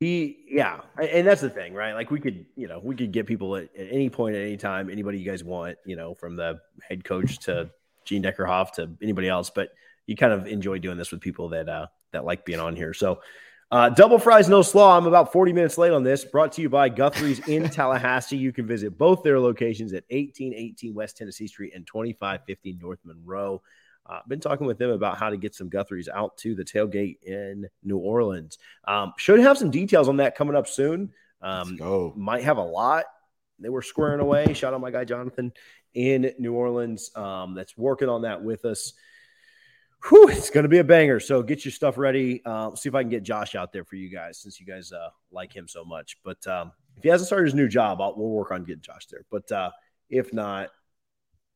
He, 0.00 0.44
yeah, 0.48 0.80
and 1.00 1.26
that's 1.26 1.40
the 1.40 1.50
thing, 1.50 1.72
right? 1.72 1.94
Like 1.94 2.10
we 2.10 2.18
could, 2.18 2.46
you 2.56 2.66
know, 2.66 2.80
we 2.82 2.96
could 2.96 3.12
get 3.12 3.26
people 3.26 3.56
at, 3.56 3.64
at 3.76 3.88
any 3.90 4.10
point, 4.10 4.36
at 4.36 4.42
any 4.42 4.56
time, 4.56 4.90
anybody 4.90 5.18
you 5.18 5.24
guys 5.24 5.44
want, 5.44 5.78
you 5.84 5.96
know, 5.96 6.14
from 6.14 6.36
the 6.36 6.60
head 6.88 7.04
coach 7.04 7.38
to 7.40 7.70
Gene 8.04 8.22
Deckerhoff 8.22 8.72
to 8.72 8.90
anybody 9.02 9.28
else. 9.28 9.50
But 9.50 9.70
you 10.06 10.16
kind 10.16 10.32
of 10.32 10.46
enjoy 10.46 10.78
doing 10.78 10.98
this 10.98 11.10
with 11.10 11.20
people 11.20 11.50
that 11.50 11.68
uh, 11.68 11.86
that 12.12 12.24
like 12.24 12.44
being 12.44 12.60
on 12.60 12.76
here. 12.76 12.92
So, 12.92 13.20
uh, 13.74 13.88
double 13.88 14.20
fries, 14.20 14.48
no 14.48 14.62
slaw. 14.62 14.96
I'm 14.96 15.06
about 15.06 15.32
40 15.32 15.52
minutes 15.52 15.76
late 15.76 15.90
on 15.90 16.04
this. 16.04 16.24
Brought 16.24 16.52
to 16.52 16.62
you 16.62 16.68
by 16.68 16.88
Guthrie's 16.88 17.40
in 17.48 17.68
Tallahassee. 17.70 18.36
You 18.36 18.52
can 18.52 18.68
visit 18.68 18.96
both 18.96 19.24
their 19.24 19.40
locations 19.40 19.92
at 19.92 20.04
1818 20.10 20.94
West 20.94 21.16
Tennessee 21.16 21.48
Street 21.48 21.72
and 21.74 21.84
2550 21.84 22.78
North 22.80 23.00
Monroe. 23.02 23.62
Uh, 24.06 24.20
been 24.28 24.38
talking 24.38 24.68
with 24.68 24.78
them 24.78 24.90
about 24.90 25.18
how 25.18 25.28
to 25.28 25.36
get 25.36 25.56
some 25.56 25.68
Guthrie's 25.68 26.08
out 26.08 26.36
to 26.36 26.54
the 26.54 26.62
tailgate 26.62 27.20
in 27.24 27.66
New 27.82 27.98
Orleans. 27.98 28.58
Um, 28.86 29.12
should 29.16 29.40
have 29.40 29.58
some 29.58 29.72
details 29.72 30.08
on 30.08 30.18
that 30.18 30.36
coming 30.36 30.54
up 30.54 30.68
soon. 30.68 31.10
Um, 31.42 31.76
might 32.16 32.44
have 32.44 32.58
a 32.58 32.62
lot. 32.62 33.06
They 33.58 33.70
were 33.70 33.82
squaring 33.82 34.20
away. 34.20 34.54
Shout 34.54 34.72
out 34.72 34.80
my 34.80 34.92
guy 34.92 35.04
Jonathan 35.04 35.52
in 35.94 36.32
New 36.38 36.52
Orleans 36.52 37.10
um, 37.16 37.54
that's 37.56 37.76
working 37.76 38.08
on 38.08 38.22
that 38.22 38.40
with 38.44 38.64
us. 38.66 38.92
Whew, 40.08 40.28
it's 40.28 40.50
going 40.50 40.64
to 40.64 40.68
be 40.68 40.78
a 40.78 40.84
banger. 40.84 41.18
So 41.18 41.42
get 41.42 41.64
your 41.64 41.72
stuff 41.72 41.96
ready. 41.96 42.42
Uh, 42.44 42.74
see 42.74 42.88
if 42.88 42.94
I 42.94 43.02
can 43.02 43.10
get 43.10 43.22
Josh 43.22 43.54
out 43.54 43.72
there 43.72 43.84
for 43.84 43.96
you 43.96 44.10
guys 44.10 44.38
since 44.38 44.60
you 44.60 44.66
guys 44.66 44.92
uh, 44.92 45.08
like 45.32 45.54
him 45.54 45.66
so 45.66 45.84
much. 45.84 46.18
But 46.22 46.46
um, 46.46 46.72
if 46.96 47.02
he 47.02 47.08
hasn't 47.08 47.26
started 47.26 47.46
his 47.46 47.54
new 47.54 47.68
job, 47.68 48.00
I'll, 48.00 48.14
we'll 48.16 48.28
work 48.28 48.50
on 48.50 48.64
getting 48.64 48.82
Josh 48.82 49.06
there. 49.06 49.24
But 49.30 49.50
uh, 49.50 49.70
if 50.10 50.32
not, 50.32 50.68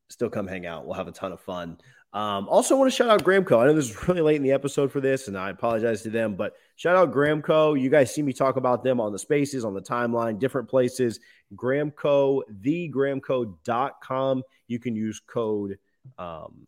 still 0.09 0.29
come 0.29 0.47
hang 0.47 0.65
out. 0.65 0.85
We'll 0.85 0.95
have 0.95 1.07
a 1.07 1.11
ton 1.11 1.31
of 1.31 1.39
fun. 1.41 1.77
Um, 2.11 2.49
also, 2.49 2.75
want 2.75 2.91
to 2.91 2.95
shout 2.95 3.09
out 3.09 3.23
Gramco. 3.23 3.61
I 3.61 3.67
know 3.67 3.73
this 3.73 3.91
is 3.91 4.07
really 4.07 4.21
late 4.21 4.37
in 4.37 4.41
the 4.41 4.51
episode 4.51 4.91
for 4.91 4.99
this, 4.99 5.27
and 5.27 5.37
I 5.37 5.51
apologize 5.51 6.01
to 6.01 6.09
them, 6.09 6.35
but 6.35 6.53
shout 6.75 6.95
out 6.95 7.13
Gramco. 7.13 7.79
You 7.79 7.91
guys 7.91 8.11
see 8.13 8.23
me 8.23 8.33
talk 8.33 8.55
about 8.55 8.83
them 8.83 8.99
on 8.99 9.11
the 9.11 9.19
spaces, 9.19 9.63
on 9.63 9.75
the 9.75 9.81
timeline, 9.81 10.39
different 10.39 10.67
places. 10.67 11.19
Gramco, 11.55 12.41
thegramco.com. 12.63 14.43
You 14.67 14.79
can 14.79 14.95
use 14.95 15.21
code 15.27 15.77
um, 16.17 16.65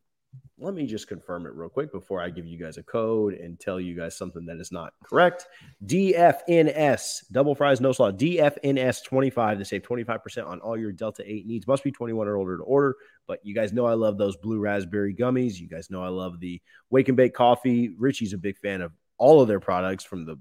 let 0.62 0.76
me 0.76 0.86
just 0.86 1.08
confirm 1.08 1.48
it 1.48 1.54
real 1.54 1.70
quick 1.70 1.92
before 1.92 2.22
I 2.22 2.30
give 2.30 2.46
you 2.46 2.58
guys 2.58 2.78
a 2.78 2.84
code 2.84 3.34
and 3.34 3.60
tell 3.60 3.80
you 3.80 3.96
guys 3.96 4.16
something 4.16 4.46
that 4.46 4.58
is 4.58 4.72
not 4.72 4.94
correct. 5.04 5.48
DFNS, 5.86 7.24
double 7.32 7.56
fries, 7.56 7.82
no 7.82 7.92
slaw, 7.92 8.12
DFNS 8.12 9.04
25 9.04 9.58
to 9.58 9.66
save 9.66 9.82
25% 9.82 10.48
on 10.48 10.60
all 10.60 10.78
your 10.78 10.92
Delta 10.92 11.24
8 11.26 11.48
needs. 11.48 11.66
Must 11.68 11.84
be 11.84 11.92
21 11.92 12.28
or 12.28 12.38
older 12.38 12.58
to 12.58 12.64
order, 12.64 12.96
but 13.28 13.40
you 13.44 13.56
guys 13.56 13.74
know 13.74 13.88
I 13.88 13.96
love 13.96 14.20
those 14.20 14.38
blue 14.38 14.60
raspberry 14.60 15.16
gummies. 15.16 15.60
You 15.60 15.68
guys 15.68 15.90
know 15.90 16.04
I 16.04 16.10
love 16.10 16.40
the 16.40 16.62
wake 16.92 17.08
and 17.08 17.18
bake 17.18 17.34
coffee. 17.34 17.90
Richie's 17.98 18.34
a 18.34 18.38
big 18.38 18.60
fan 18.60 18.82
of 18.82 18.92
all 19.18 19.42
of 19.42 19.48
their 19.48 19.60
products 19.60 20.04
from 20.04 20.26
the 20.26 20.40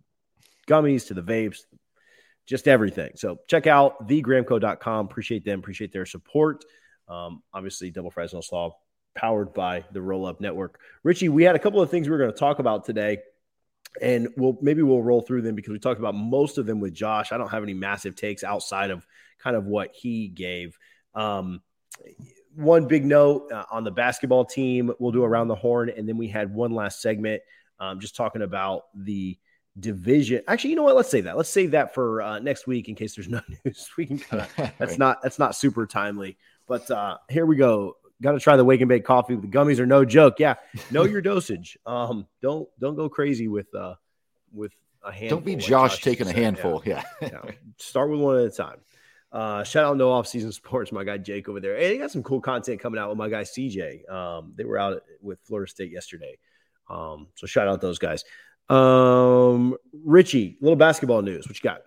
gummies 0.68 1.06
to 1.06 1.14
the 1.14 1.22
vapes, 1.22 1.60
just 2.46 2.68
everything. 2.68 3.12
So 3.16 3.38
check 3.48 3.66
out 3.66 4.06
thegramco.com. 4.06 5.06
Appreciate 5.06 5.46
them, 5.46 5.60
appreciate 5.60 5.92
their 5.92 6.06
support. 6.06 6.62
Um, 7.08 7.42
obviously, 7.54 7.90
double 7.90 8.10
fries, 8.10 8.34
no 8.34 8.42
slaw 8.42 8.76
powered 9.14 9.52
by 9.52 9.84
the 9.92 10.00
Roll 10.00 10.26
Up 10.26 10.40
Network. 10.40 10.80
Richie, 11.02 11.28
we 11.28 11.42
had 11.42 11.56
a 11.56 11.58
couple 11.58 11.80
of 11.80 11.90
things 11.90 12.06
we 12.06 12.12
were 12.12 12.18
going 12.18 12.32
to 12.32 12.38
talk 12.38 12.58
about 12.58 12.84
today, 12.84 13.18
and 14.00 14.28
we'll 14.36 14.58
maybe 14.60 14.82
we'll 14.82 15.02
roll 15.02 15.22
through 15.22 15.42
them 15.42 15.54
because 15.54 15.72
we 15.72 15.78
talked 15.78 16.00
about 16.00 16.14
most 16.14 16.58
of 16.58 16.66
them 16.66 16.80
with 16.80 16.94
Josh. 16.94 17.32
I 17.32 17.38
don't 17.38 17.50
have 17.50 17.62
any 17.62 17.74
massive 17.74 18.14
takes 18.14 18.44
outside 18.44 18.90
of 18.90 19.06
kind 19.38 19.56
of 19.56 19.66
what 19.66 19.90
he 19.94 20.28
gave. 20.28 20.78
Um, 21.14 21.62
one 22.54 22.86
big 22.86 23.04
note 23.04 23.50
uh, 23.52 23.64
on 23.70 23.84
the 23.84 23.90
basketball 23.90 24.44
team, 24.44 24.92
we'll 24.98 25.12
do 25.12 25.24
around 25.24 25.48
the 25.48 25.54
horn, 25.54 25.90
and 25.90 26.08
then 26.08 26.16
we 26.16 26.28
had 26.28 26.52
one 26.52 26.72
last 26.72 27.00
segment 27.00 27.42
um, 27.78 28.00
just 28.00 28.14
talking 28.14 28.42
about 28.42 28.84
the 28.94 29.38
division. 29.78 30.42
Actually, 30.46 30.70
you 30.70 30.76
know 30.76 30.82
what? 30.82 30.96
Let's 30.96 31.10
say 31.10 31.22
that. 31.22 31.36
Let's 31.36 31.48
save 31.48 31.72
that 31.72 31.94
for 31.94 32.22
uh, 32.22 32.38
next 32.38 32.66
week 32.66 32.88
in 32.88 32.94
case 32.94 33.14
there's 33.14 33.28
no 33.28 33.40
news. 33.64 33.88
We 33.96 34.06
can 34.06 34.18
kind 34.18 34.42
of 34.42 34.72
that's 34.78 34.98
not 34.98 35.22
that's 35.22 35.38
not 35.38 35.54
super 35.54 35.86
timely. 35.86 36.36
But 36.66 36.90
uh, 36.90 37.18
here 37.28 37.46
we 37.46 37.56
go 37.56 37.96
got 38.22 38.32
to 38.32 38.40
try 38.40 38.56
the 38.56 38.64
wake 38.64 38.80
and 38.80 38.88
bake 38.88 39.04
coffee. 39.04 39.36
The 39.36 39.46
gummies 39.46 39.78
are 39.78 39.86
no 39.86 40.04
joke. 40.04 40.38
Yeah, 40.38 40.54
know 40.90 41.04
your 41.04 41.20
dosage. 41.22 41.78
Um, 41.86 42.26
don't 42.42 42.68
don't 42.78 42.96
go 42.96 43.08
crazy 43.08 43.48
with 43.48 43.74
uh 43.74 43.94
with 44.52 44.72
a 45.02 45.12
handful. 45.12 45.38
Don't 45.38 45.44
be 45.44 45.54
like 45.56 45.64
Josh, 45.64 45.92
Josh 45.92 46.02
taking 46.02 46.28
a 46.28 46.32
handful. 46.32 46.82
Yeah. 46.84 47.02
yeah. 47.20 47.28
yeah. 47.44 47.50
Start 47.78 48.10
with 48.10 48.20
one 48.20 48.38
at 48.38 48.44
a 48.44 48.50
time. 48.50 48.80
Uh, 49.32 49.62
shout 49.62 49.84
out 49.84 49.96
no 49.96 50.10
off 50.10 50.26
season 50.26 50.50
sports, 50.52 50.90
my 50.90 51.04
guy 51.04 51.16
Jake 51.16 51.48
over 51.48 51.60
there. 51.60 51.76
Hey, 51.76 51.90
they 51.90 51.98
got 51.98 52.10
some 52.10 52.22
cool 52.22 52.40
content 52.40 52.80
coming 52.80 52.98
out 52.98 53.08
with 53.08 53.18
my 53.18 53.28
guy 53.28 53.42
CJ. 53.42 54.10
Um, 54.10 54.54
they 54.56 54.64
were 54.64 54.78
out 54.78 55.02
with 55.22 55.38
Florida 55.44 55.70
State 55.70 55.92
yesterday. 55.92 56.38
Um, 56.88 57.28
so 57.36 57.46
shout 57.46 57.68
out 57.68 57.80
those 57.80 57.98
guys. 57.98 58.24
Um, 58.68 59.76
Richie, 60.04 60.58
little 60.60 60.76
basketball 60.76 61.22
news. 61.22 61.46
What 61.46 61.56
you 61.56 61.68
got? 61.68 61.82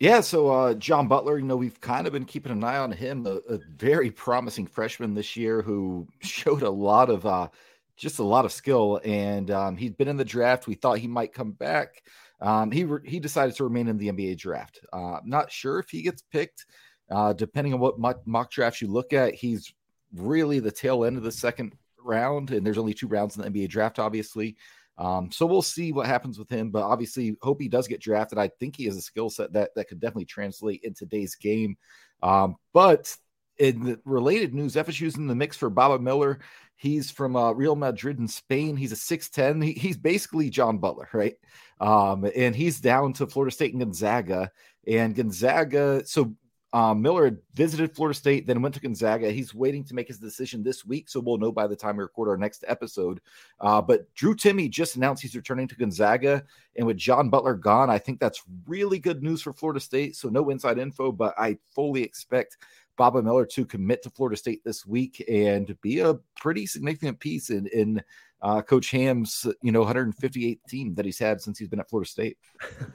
Yeah, 0.00 0.20
so 0.20 0.48
uh, 0.48 0.74
John 0.74 1.08
Butler, 1.08 1.38
you 1.38 1.44
know, 1.44 1.56
we've 1.56 1.80
kind 1.80 2.06
of 2.06 2.12
been 2.12 2.24
keeping 2.24 2.52
an 2.52 2.62
eye 2.62 2.76
on 2.78 2.92
him, 2.92 3.26
a, 3.26 3.38
a 3.52 3.58
very 3.76 4.10
promising 4.12 4.66
freshman 4.66 5.14
this 5.14 5.36
year 5.36 5.60
who 5.60 6.06
showed 6.20 6.62
a 6.62 6.70
lot 6.70 7.10
of 7.10 7.26
uh, 7.26 7.48
just 7.96 8.20
a 8.20 8.24
lot 8.24 8.44
of 8.44 8.52
skill, 8.52 9.00
and 9.04 9.50
um, 9.50 9.76
he'd 9.76 9.96
been 9.96 10.06
in 10.08 10.16
the 10.16 10.24
draft. 10.24 10.68
We 10.68 10.74
thought 10.74 10.98
he 10.98 11.08
might 11.08 11.32
come 11.32 11.50
back. 11.50 12.02
Um, 12.40 12.70
he 12.70 12.84
re- 12.84 13.00
he 13.04 13.18
decided 13.18 13.56
to 13.56 13.64
remain 13.64 13.88
in 13.88 13.98
the 13.98 14.06
NBA 14.08 14.36
draft. 14.36 14.78
Uh, 14.92 15.18
not 15.24 15.50
sure 15.50 15.80
if 15.80 15.90
he 15.90 16.02
gets 16.02 16.22
picked, 16.22 16.66
uh, 17.10 17.32
depending 17.32 17.74
on 17.74 17.80
what 17.80 17.98
mock, 17.98 18.24
mock 18.24 18.52
drafts 18.52 18.80
you 18.80 18.86
look 18.86 19.12
at. 19.12 19.34
He's 19.34 19.74
really 20.14 20.60
the 20.60 20.70
tail 20.70 21.04
end 21.04 21.16
of 21.16 21.24
the 21.24 21.32
second 21.32 21.72
round, 22.04 22.52
and 22.52 22.64
there's 22.64 22.78
only 22.78 22.94
two 22.94 23.08
rounds 23.08 23.36
in 23.36 23.42
the 23.42 23.48
NBA 23.48 23.66
draft, 23.66 23.98
obviously. 23.98 24.56
Um, 24.98 25.30
so 25.30 25.46
we'll 25.46 25.62
see 25.62 25.92
what 25.92 26.06
happens 26.06 26.38
with 26.38 26.50
him, 26.50 26.70
but 26.70 26.82
obviously 26.82 27.36
hope 27.40 27.60
he 27.60 27.68
does 27.68 27.86
get 27.86 28.00
drafted. 28.00 28.36
I 28.36 28.48
think 28.48 28.76
he 28.76 28.84
has 28.86 28.96
a 28.96 29.00
skill 29.00 29.30
set 29.30 29.52
that 29.52 29.70
that 29.76 29.88
could 29.88 30.00
definitely 30.00 30.24
translate 30.24 30.82
in 30.82 30.92
today's 30.92 31.36
game. 31.36 31.76
Um, 32.22 32.56
but 32.72 33.16
in 33.58 33.84
the 33.84 34.00
related 34.04 34.54
news, 34.54 34.74
FSU's 34.74 35.16
in 35.16 35.28
the 35.28 35.36
mix 35.36 35.56
for 35.56 35.70
Baba 35.70 36.00
Miller. 36.00 36.40
He's 36.76 37.10
from 37.10 37.36
uh, 37.36 37.52
Real 37.52 37.76
Madrid 37.76 38.18
in 38.18 38.28
Spain. 38.28 38.76
He's 38.76 38.92
a 38.92 38.94
6'10. 38.94 39.64
He, 39.64 39.72
he's 39.72 39.96
basically 39.96 40.50
John 40.50 40.78
Butler, 40.78 41.08
right? 41.12 41.34
Um, 41.80 42.28
and 42.36 42.54
he's 42.54 42.80
down 42.80 43.12
to 43.14 43.26
Florida 43.26 43.54
State 43.54 43.72
and 43.72 43.80
Gonzaga. 43.80 44.50
And 44.86 45.14
Gonzaga, 45.14 46.06
so 46.06 46.34
um, 46.72 47.00
Miller 47.00 47.40
visited 47.54 47.94
Florida 47.94 48.16
State, 48.16 48.46
then 48.46 48.60
went 48.60 48.74
to 48.74 48.80
Gonzaga. 48.80 49.30
He's 49.30 49.54
waiting 49.54 49.84
to 49.84 49.94
make 49.94 50.08
his 50.08 50.18
decision 50.18 50.62
this 50.62 50.84
week, 50.84 51.08
so 51.08 51.18
we'll 51.18 51.38
know 51.38 51.50
by 51.50 51.66
the 51.66 51.76
time 51.76 51.96
we 51.96 52.02
record 52.02 52.28
our 52.28 52.36
next 52.36 52.64
episode. 52.68 53.20
Uh, 53.60 53.80
but 53.80 54.12
Drew 54.14 54.34
Timme 54.34 54.68
just 54.70 54.96
announced 54.96 55.22
he's 55.22 55.36
returning 55.36 55.66
to 55.68 55.76
Gonzaga, 55.76 56.44
and 56.76 56.86
with 56.86 56.98
John 56.98 57.30
Butler 57.30 57.54
gone, 57.54 57.88
I 57.88 57.98
think 57.98 58.20
that's 58.20 58.42
really 58.66 58.98
good 58.98 59.22
news 59.22 59.40
for 59.40 59.52
Florida 59.52 59.80
State. 59.80 60.14
So 60.16 60.28
no 60.28 60.50
inside 60.50 60.78
info, 60.78 61.10
but 61.10 61.34
I 61.38 61.56
fully 61.74 62.02
expect 62.02 62.58
Baba 62.98 63.22
Miller 63.22 63.46
to 63.46 63.64
commit 63.64 64.02
to 64.02 64.10
Florida 64.10 64.36
State 64.36 64.62
this 64.64 64.84
week 64.84 65.24
and 65.26 65.80
be 65.80 66.00
a 66.00 66.14
pretty 66.36 66.66
significant 66.66 67.18
piece 67.18 67.48
in 67.48 67.66
in 67.68 68.02
uh, 68.40 68.62
Coach 68.62 68.90
Ham's 68.92 69.46
you 69.62 69.72
know 69.72 69.80
158 69.80 70.60
team 70.68 70.94
that 70.94 71.04
he's 71.04 71.18
had 71.18 71.40
since 71.40 71.58
he's 71.58 71.68
been 71.68 71.80
at 71.80 71.88
Florida 71.88 72.08
State. 72.08 72.38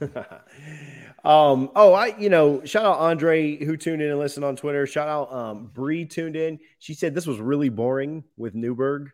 um, 1.24 1.70
oh, 1.74 1.92
I 1.92 2.16
you 2.18 2.30
know 2.30 2.64
shout 2.64 2.84
out 2.84 2.98
Andre 2.98 3.62
who 3.62 3.76
tuned 3.76 4.02
in 4.02 4.10
and 4.10 4.18
listened 4.18 4.44
on 4.44 4.56
Twitter. 4.56 4.86
Shout 4.86 5.08
out 5.08 5.32
um, 5.32 5.70
Bree 5.72 6.06
tuned 6.06 6.36
in. 6.36 6.58
She 6.78 6.94
said 6.94 7.14
this 7.14 7.26
was 7.26 7.40
really 7.40 7.68
boring 7.68 8.24
with 8.36 8.54
Newberg, 8.54 9.10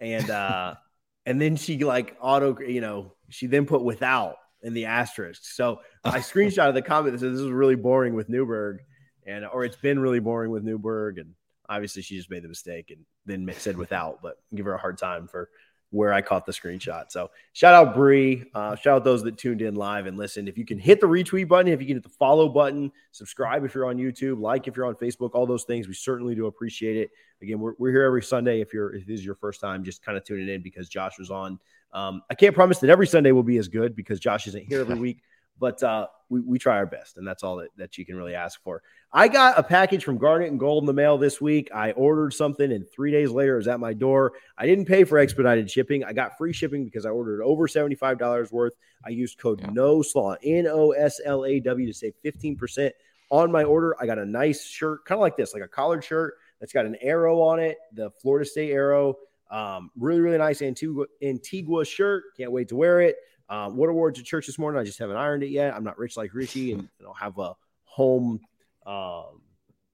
and 0.00 0.30
uh, 0.30 0.74
and 1.26 1.40
then 1.40 1.56
she 1.56 1.82
like 1.82 2.16
auto 2.20 2.58
you 2.60 2.80
know 2.80 3.14
she 3.28 3.46
then 3.46 3.66
put 3.66 3.82
without 3.82 4.36
in 4.62 4.74
the 4.74 4.86
asterisk. 4.86 5.42
So 5.44 5.80
I 6.04 6.18
screenshot 6.20 6.68
of 6.68 6.74
the 6.74 6.82
comment 6.82 7.12
that 7.12 7.18
said 7.18 7.32
this 7.32 7.40
is 7.40 7.50
really 7.50 7.76
boring 7.76 8.14
with 8.14 8.28
Newberg, 8.28 8.82
and 9.26 9.44
or 9.44 9.64
it's 9.64 9.76
been 9.76 9.98
really 9.98 10.20
boring 10.20 10.52
with 10.52 10.62
Newberg, 10.62 11.18
and 11.18 11.34
obviously 11.68 12.02
she 12.02 12.16
just 12.16 12.30
made 12.30 12.44
the 12.44 12.48
mistake 12.48 12.90
and 12.90 13.04
then 13.26 13.52
said 13.58 13.76
without, 13.76 14.20
but 14.22 14.36
give 14.54 14.66
her 14.66 14.74
a 14.74 14.78
hard 14.78 14.98
time 14.98 15.26
for 15.26 15.48
where 15.92 16.12
I 16.12 16.22
caught 16.22 16.46
the 16.46 16.52
screenshot. 16.52 17.12
So 17.12 17.30
shout 17.52 17.74
out 17.74 17.94
Bree. 17.94 18.44
Uh, 18.54 18.74
shout 18.74 18.96
out 18.96 19.04
those 19.04 19.22
that 19.24 19.36
tuned 19.36 19.60
in 19.60 19.74
live 19.74 20.06
and 20.06 20.16
listened. 20.16 20.48
If 20.48 20.56
you 20.56 20.64
can 20.64 20.78
hit 20.78 21.00
the 21.00 21.06
retweet 21.06 21.48
button, 21.48 21.70
if 21.70 21.80
you 21.82 21.86
can 21.86 21.96
hit 21.96 22.02
the 22.02 22.08
follow 22.08 22.48
button, 22.48 22.90
subscribe 23.12 23.62
if 23.64 23.74
you're 23.74 23.84
on 23.84 23.98
YouTube, 23.98 24.40
like 24.40 24.66
if 24.66 24.74
you're 24.74 24.86
on 24.86 24.94
Facebook, 24.94 25.30
all 25.34 25.46
those 25.46 25.64
things, 25.64 25.86
we 25.86 25.94
certainly 25.94 26.34
do 26.34 26.46
appreciate 26.46 26.96
it. 26.96 27.10
Again, 27.42 27.60
we're, 27.60 27.74
we're 27.78 27.90
here 27.90 28.04
every 28.04 28.22
Sunday. 28.22 28.62
If 28.62 28.72
you're 28.72 28.94
if 28.94 29.06
this 29.06 29.20
is 29.20 29.26
your 29.26 29.34
first 29.34 29.60
time, 29.60 29.84
just 29.84 30.02
kind 30.02 30.16
of 30.16 30.24
tuning 30.24 30.48
in 30.48 30.62
because 30.62 30.88
Josh 30.88 31.18
was 31.18 31.30
on. 31.30 31.58
Um, 31.92 32.22
I 32.30 32.34
can't 32.34 32.54
promise 32.54 32.78
that 32.78 32.88
every 32.88 33.06
Sunday 33.06 33.32
will 33.32 33.42
be 33.42 33.58
as 33.58 33.68
good 33.68 33.94
because 33.94 34.18
Josh 34.18 34.46
isn't 34.46 34.64
here 34.64 34.80
every 34.80 34.94
week, 34.98 35.22
but 35.58 35.82
uh, 35.82 36.06
we, 36.28 36.40
we 36.40 36.58
try 36.58 36.76
our 36.76 36.86
best, 36.86 37.16
and 37.16 37.26
that's 37.26 37.42
all 37.42 37.56
that, 37.56 37.68
that 37.76 37.98
you 37.98 38.06
can 38.06 38.16
really 38.16 38.34
ask 38.34 38.62
for. 38.62 38.82
I 39.12 39.28
got 39.28 39.58
a 39.58 39.62
package 39.62 40.04
from 40.04 40.18
Garnet 40.18 40.50
and 40.50 40.58
Gold 40.58 40.82
in 40.82 40.86
the 40.86 40.92
mail 40.92 41.18
this 41.18 41.40
week. 41.40 41.70
I 41.74 41.92
ordered 41.92 42.32
something, 42.32 42.72
and 42.72 42.88
three 42.90 43.12
days 43.12 43.30
later, 43.30 43.54
it 43.54 43.58
was 43.58 43.68
at 43.68 43.78
my 43.78 43.92
door. 43.92 44.32
I 44.56 44.66
didn't 44.66 44.86
pay 44.86 45.04
for 45.04 45.18
expedited 45.18 45.70
shipping. 45.70 46.04
I 46.04 46.12
got 46.12 46.38
free 46.38 46.52
shipping 46.52 46.84
because 46.84 47.04
I 47.04 47.10
ordered 47.10 47.42
over 47.42 47.68
$75 47.68 48.50
worth. 48.50 48.72
I 49.04 49.10
used 49.10 49.38
code 49.38 49.60
yeah. 49.60 49.68
NOSLAW, 49.68 50.36
N 50.42 50.66
O 50.66 50.92
S 50.92 51.20
L 51.24 51.44
A 51.44 51.60
W, 51.60 51.86
to 51.86 51.92
save 51.92 52.14
15% 52.24 52.90
on 53.30 53.52
my 53.52 53.64
order. 53.64 53.96
I 54.00 54.06
got 54.06 54.18
a 54.18 54.26
nice 54.26 54.64
shirt, 54.64 55.04
kind 55.04 55.18
of 55.18 55.22
like 55.22 55.36
this, 55.36 55.52
like 55.52 55.62
a 55.62 55.68
collared 55.68 56.04
shirt 56.04 56.34
that's 56.60 56.72
got 56.72 56.86
an 56.86 56.96
arrow 57.00 57.40
on 57.40 57.58
it, 57.58 57.76
the 57.92 58.10
Florida 58.22 58.48
State 58.48 58.70
arrow. 58.70 59.16
Um, 59.50 59.90
really, 59.98 60.22
really 60.22 60.38
nice 60.38 60.62
Antigua, 60.62 61.04
Antigua 61.22 61.84
shirt. 61.84 62.24
Can't 62.38 62.52
wait 62.52 62.68
to 62.68 62.76
wear 62.76 63.02
it. 63.02 63.16
Um, 63.52 63.76
what 63.76 63.90
awards 63.90 64.18
at 64.18 64.24
church 64.24 64.46
this 64.46 64.58
morning? 64.58 64.80
I 64.80 64.84
just 64.84 64.98
haven't 64.98 65.16
ironed 65.16 65.42
it 65.42 65.50
yet. 65.50 65.74
I'm 65.74 65.84
not 65.84 65.98
rich 65.98 66.16
like 66.16 66.32
Richie, 66.32 66.72
and 66.72 66.88
I 66.98 67.02
don't 67.02 67.18
have 67.18 67.38
a 67.38 67.54
home 67.84 68.40
um, 68.86 69.42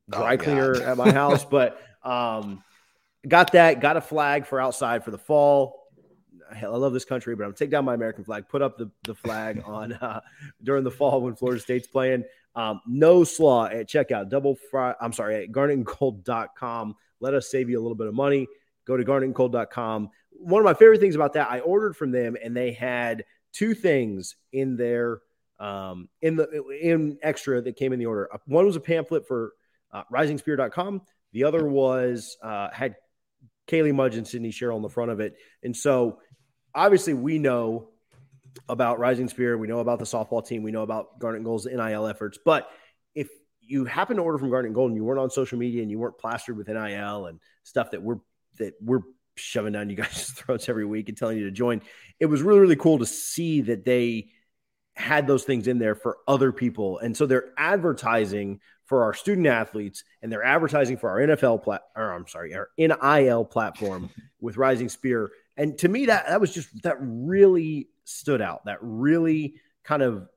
dry 0.08 0.34
oh, 0.34 0.38
cleaner 0.38 0.80
at 0.80 0.96
my 0.96 1.10
house, 1.10 1.44
but 1.50 1.82
um, 2.04 2.62
got 3.26 3.50
that. 3.52 3.80
Got 3.80 3.96
a 3.96 4.00
flag 4.00 4.46
for 4.46 4.60
outside 4.60 5.02
for 5.02 5.10
the 5.10 5.18
fall. 5.18 5.88
Hell, 6.54 6.72
I 6.72 6.78
love 6.78 6.92
this 6.92 7.04
country, 7.04 7.34
but 7.34 7.44
I'm 7.44 7.52
take 7.52 7.70
down 7.70 7.84
my 7.84 7.94
American 7.94 8.22
flag. 8.22 8.48
Put 8.48 8.62
up 8.62 8.78
the, 8.78 8.92
the 9.02 9.16
flag 9.16 9.60
on 9.66 9.92
uh, 9.92 10.20
during 10.62 10.84
the 10.84 10.92
fall 10.92 11.20
when 11.20 11.34
Florida 11.34 11.60
State's 11.60 11.88
playing. 11.88 12.22
Um, 12.54 12.80
no 12.86 13.24
slaw 13.24 13.66
at 13.66 13.88
checkout. 13.88 14.30
Double 14.30 14.54
fry. 14.70 14.94
I'm 15.00 15.12
sorry 15.12 15.42
at 15.42 15.50
garnetandgold.com. 15.50 16.94
Let 17.18 17.34
us 17.34 17.50
save 17.50 17.68
you 17.68 17.80
a 17.80 17.82
little 17.82 17.96
bit 17.96 18.06
of 18.06 18.14
money. 18.14 18.46
Go 18.84 18.96
to 18.96 19.04
garnetandgold.com. 19.04 20.10
One 20.30 20.60
of 20.60 20.64
my 20.64 20.74
favorite 20.74 21.00
things 21.00 21.16
about 21.16 21.32
that, 21.32 21.50
I 21.50 21.58
ordered 21.58 21.96
from 21.96 22.12
them 22.12 22.36
and 22.40 22.56
they 22.56 22.70
had 22.70 23.24
two 23.52 23.74
things 23.74 24.36
in 24.52 24.76
there 24.76 25.20
um, 25.58 26.08
in 26.22 26.36
the 26.36 26.62
in 26.80 27.18
extra 27.22 27.60
that 27.60 27.76
came 27.76 27.92
in 27.92 27.98
the 27.98 28.06
order. 28.06 28.28
One 28.46 28.66
was 28.66 28.76
a 28.76 28.80
pamphlet 28.80 29.26
for 29.26 29.52
uh, 29.92 30.04
risingspear.com. 30.12 31.02
The 31.32 31.44
other 31.44 31.66
was 31.66 32.36
uh, 32.42 32.68
had 32.72 32.96
Kaley 33.66 33.94
Mudge 33.94 34.16
and 34.16 34.26
Sydney 34.26 34.50
Sherrill 34.50 34.76
on 34.76 34.82
the 34.82 34.88
front 34.88 35.10
of 35.10 35.20
it. 35.20 35.36
And 35.62 35.76
so 35.76 36.20
obviously 36.74 37.14
we 37.14 37.38
know 37.38 37.90
about 38.68 38.98
Rising 38.98 39.28
Spear. 39.28 39.58
We 39.58 39.68
know 39.68 39.80
about 39.80 39.98
the 39.98 40.04
softball 40.04 40.46
team. 40.46 40.62
We 40.62 40.72
know 40.72 40.82
about 40.82 41.18
Garnet 41.18 41.44
Gold's 41.44 41.66
NIL 41.66 42.06
efforts. 42.06 42.38
But 42.42 42.70
if 43.14 43.28
you 43.60 43.84
happen 43.84 44.16
to 44.16 44.22
order 44.22 44.38
from 44.38 44.50
Garnet 44.50 44.72
Gold 44.72 44.90
and 44.90 44.96
you 44.96 45.04
weren't 45.04 45.20
on 45.20 45.30
social 45.30 45.58
media 45.58 45.82
and 45.82 45.90
you 45.90 45.98
weren't 45.98 46.18
plastered 46.18 46.56
with 46.56 46.68
NIL 46.68 47.26
and 47.26 47.40
stuff 47.62 47.90
that 47.90 48.02
we're 48.02 48.18
that 48.58 48.74
we're 48.80 49.00
shoving 49.38 49.72
down 49.72 49.90
you 49.90 49.96
guys' 49.96 50.30
throats 50.30 50.68
every 50.68 50.84
week 50.84 51.08
and 51.08 51.16
telling 51.16 51.38
you 51.38 51.44
to 51.44 51.50
join, 51.50 51.82
it 52.20 52.26
was 52.26 52.42
really, 52.42 52.60
really 52.60 52.76
cool 52.76 52.98
to 52.98 53.06
see 53.06 53.62
that 53.62 53.84
they 53.84 54.28
had 54.94 55.26
those 55.28 55.44
things 55.44 55.68
in 55.68 55.78
there 55.78 55.94
for 55.94 56.18
other 56.26 56.50
people. 56.50 56.98
And 56.98 57.16
so 57.16 57.24
they're 57.24 57.52
advertising 57.56 58.60
for 58.84 59.04
our 59.04 59.14
student 59.14 59.46
athletes 59.46 60.02
and 60.22 60.32
they're 60.32 60.42
advertising 60.42 60.96
for 60.96 61.10
our 61.10 61.18
NFL 61.18 61.62
plat 61.62 61.82
or 61.94 62.12
I'm 62.12 62.26
sorry, 62.26 62.54
our 62.54 62.70
NIL 62.76 63.44
platform 63.44 64.10
with 64.40 64.56
Rising 64.56 64.88
Spear. 64.88 65.30
And 65.56 65.78
to 65.78 65.88
me, 65.88 66.06
that 66.06 66.26
that 66.28 66.40
was 66.40 66.52
just 66.52 66.82
that 66.82 66.96
really 67.00 67.88
stood 68.04 68.42
out. 68.42 68.64
That 68.64 68.78
really 68.80 69.54
kind 69.84 70.02
of 70.02 70.28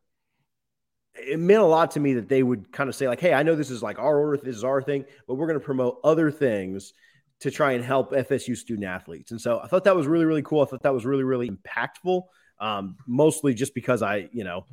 it 1.16 1.40
meant 1.40 1.62
a 1.62 1.66
lot 1.66 1.92
to 1.92 2.00
me 2.00 2.14
that 2.16 2.30
they 2.30 2.44
would 2.44 2.72
kind 2.72 2.90
of 2.90 2.96
say, 2.96 3.08
like, 3.08 3.20
hey, 3.20 3.34
I 3.34 3.44
know 3.44 3.56
this 3.56 3.70
is 3.70 3.84
like 3.84 4.00
our 4.00 4.18
order, 4.18 4.38
this 4.44 4.56
is 4.56 4.64
our 4.64 4.82
thing, 4.82 5.06
but 5.28 5.36
we're 5.36 5.48
going 5.48 5.60
to 5.60 5.66
promote 5.66 6.00
other 6.04 6.32
things 6.32 6.94
to 7.42 7.52
try 7.52 7.74
and 7.74 7.84
help 7.84 8.12
FSU 8.12 8.56
student 8.56 8.88
athletes. 8.88 9.32
And 9.32 9.42
so 9.42 9.60
I 9.60 9.68
thought 9.68 9.84
that 9.86 9.96
was 9.96 10.08
really, 10.08 10.26
really 10.26 10.44
cool. 10.44 10.62
I 10.62 10.66
thought 10.66 10.84
that 10.84 10.94
was 10.94 11.06
really, 11.06 11.24
really 11.24 11.50
impactful 11.50 12.24
um, 12.60 12.96
mostly 13.08 13.54
just 13.54 13.74
because 13.74 14.02
I, 14.02 14.30
you 14.32 14.44
know, 14.44 14.66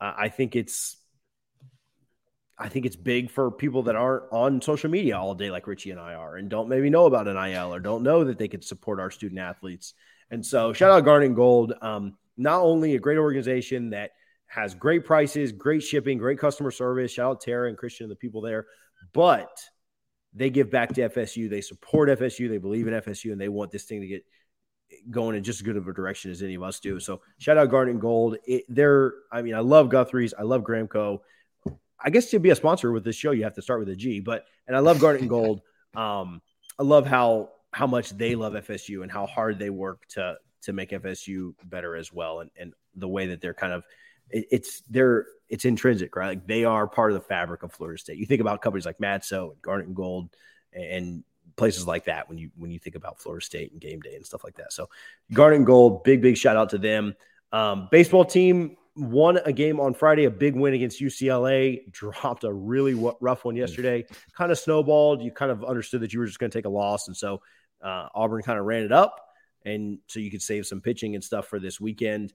I 0.00 0.28
think 0.28 0.54
it's, 0.54 0.96
I 2.58 2.68
think 2.68 2.84
it's 2.84 2.96
big 2.96 3.30
for 3.30 3.50
people 3.50 3.84
that 3.84 3.96
aren't 3.96 4.24
on 4.32 4.60
social 4.60 4.90
media 4.90 5.18
all 5.18 5.34
day 5.34 5.50
like 5.50 5.66
Richie 5.66 5.90
and 5.92 6.00
I 6.00 6.14
are, 6.14 6.36
and 6.36 6.50
don't 6.50 6.68
maybe 6.68 6.90
know 6.90 7.06
about 7.06 7.26
NIL 7.26 7.74
or 7.74 7.80
don't 7.80 8.02
know 8.02 8.24
that 8.24 8.38
they 8.38 8.48
could 8.48 8.64
support 8.64 9.00
our 9.00 9.10
student 9.10 9.40
athletes. 9.40 9.94
And 10.30 10.44
so, 10.44 10.74
shout 10.74 10.90
out 10.90 11.06
Garnet 11.06 11.34
Gold. 11.34 11.72
Um, 11.80 12.16
not 12.36 12.60
only 12.60 12.94
a 12.94 12.98
great 12.98 13.16
organization 13.16 13.90
that 13.90 14.10
has 14.46 14.74
great 14.74 15.06
prices, 15.06 15.52
great 15.52 15.82
shipping, 15.82 16.18
great 16.18 16.38
customer 16.38 16.70
service. 16.70 17.12
Shout 17.12 17.30
out 17.30 17.40
Tara 17.40 17.68
and 17.68 17.78
Christian 17.78 18.04
and 18.04 18.10
the 18.10 18.16
people 18.16 18.42
there, 18.42 18.66
but 19.14 19.50
they 20.32 20.50
give 20.50 20.70
back 20.70 20.92
to 20.94 21.08
FSU. 21.08 21.50
They 21.50 21.60
support 21.60 22.08
FSU. 22.08 22.48
They 22.48 22.58
believe 22.58 22.86
in 22.86 22.94
FSU, 22.94 23.32
and 23.32 23.40
they 23.40 23.48
want 23.48 23.70
this 23.70 23.84
thing 23.84 24.00
to 24.00 24.06
get 24.06 24.24
going 25.10 25.36
in 25.36 25.44
just 25.44 25.60
as 25.60 25.62
good 25.62 25.76
of 25.76 25.86
a 25.88 25.92
direction 25.92 26.30
as 26.30 26.42
any 26.42 26.54
of 26.54 26.62
us 26.62 26.80
do. 26.80 27.00
So 27.00 27.20
shout 27.38 27.56
out 27.56 27.70
Garnet 27.70 27.92
and 27.92 28.00
Gold. 28.00 28.36
It, 28.44 28.64
they're, 28.68 29.14
I 29.30 29.42
mean, 29.42 29.54
I 29.54 29.60
love 29.60 29.88
Guthrie's. 29.88 30.34
I 30.38 30.42
love 30.42 30.62
Gramco. 30.62 31.20
I 32.02 32.10
guess 32.10 32.30
to 32.30 32.38
be 32.38 32.50
a 32.50 32.56
sponsor 32.56 32.92
with 32.92 33.04
this 33.04 33.16
show, 33.16 33.30
you 33.32 33.44
have 33.44 33.54
to 33.54 33.62
start 33.62 33.80
with 33.80 33.88
a 33.90 33.96
G. 33.96 34.20
But 34.20 34.46
and 34.66 34.76
I 34.76 34.80
love 34.80 35.00
Garnet 35.00 35.20
and 35.22 35.30
Gold. 35.30 35.62
Um, 35.92 36.40
I 36.78 36.84
love 36.84 37.04
how 37.04 37.50
how 37.72 37.88
much 37.88 38.10
they 38.10 38.36
love 38.36 38.52
FSU 38.52 39.02
and 39.02 39.10
how 39.10 39.26
hard 39.26 39.58
they 39.58 39.70
work 39.70 40.06
to 40.10 40.36
to 40.62 40.72
make 40.72 40.90
FSU 40.90 41.52
better 41.64 41.96
as 41.96 42.12
well, 42.12 42.38
and 42.38 42.50
and 42.56 42.74
the 42.94 43.08
way 43.08 43.26
that 43.26 43.40
they're 43.40 43.52
kind 43.52 43.72
of 43.72 43.82
it, 44.30 44.46
it's 44.50 44.82
they're 44.88 45.26
it's 45.48 45.64
intrinsic, 45.64 46.14
right? 46.16 46.28
Like 46.28 46.46
they 46.46 46.64
are 46.64 46.86
part 46.86 47.10
of 47.12 47.14
the 47.14 47.26
fabric 47.26 47.62
of 47.62 47.72
Florida 47.72 47.98
State. 47.98 48.18
You 48.18 48.26
think 48.26 48.40
about 48.40 48.62
companies 48.62 48.86
like 48.86 48.98
Matzo 48.98 49.52
and 49.52 49.62
Garnet 49.62 49.86
and 49.86 49.96
Gold, 49.96 50.30
and 50.72 51.24
places 51.56 51.86
like 51.86 52.04
that 52.04 52.28
when 52.28 52.38
you 52.38 52.50
when 52.56 52.70
you 52.70 52.78
think 52.78 52.96
about 52.96 53.20
Florida 53.20 53.44
State 53.44 53.72
and 53.72 53.80
game 53.80 54.00
day 54.00 54.14
and 54.14 54.24
stuff 54.24 54.44
like 54.44 54.56
that. 54.56 54.72
So 54.72 54.88
Garnet 55.32 55.58
and 55.58 55.66
Gold, 55.66 56.04
big 56.04 56.22
big 56.22 56.36
shout 56.36 56.56
out 56.56 56.70
to 56.70 56.78
them. 56.78 57.14
Um, 57.52 57.88
baseball 57.90 58.24
team 58.24 58.76
won 58.96 59.38
a 59.44 59.52
game 59.52 59.80
on 59.80 59.94
Friday, 59.94 60.24
a 60.24 60.30
big 60.30 60.54
win 60.54 60.74
against 60.74 61.00
UCLA. 61.00 61.80
Dropped 61.90 62.44
a 62.44 62.52
really 62.52 62.94
w- 62.94 63.16
rough 63.20 63.44
one 63.44 63.56
yesterday. 63.56 64.06
kind 64.36 64.52
of 64.52 64.58
snowballed. 64.58 65.22
You 65.22 65.32
kind 65.32 65.50
of 65.50 65.64
understood 65.64 66.02
that 66.02 66.12
you 66.12 66.20
were 66.20 66.26
just 66.26 66.38
going 66.38 66.50
to 66.50 66.56
take 66.56 66.66
a 66.66 66.70
loss, 66.70 67.08
and 67.08 67.16
so 67.16 67.42
uh, 67.82 68.08
Auburn 68.14 68.42
kind 68.42 68.58
of 68.58 68.64
ran 68.64 68.84
it 68.84 68.92
up, 68.92 69.20
and 69.64 69.98
so 70.06 70.20
you 70.20 70.30
could 70.30 70.42
save 70.42 70.66
some 70.66 70.80
pitching 70.80 71.14
and 71.14 71.24
stuff 71.24 71.46
for 71.48 71.58
this 71.58 71.80
weekend. 71.80 72.32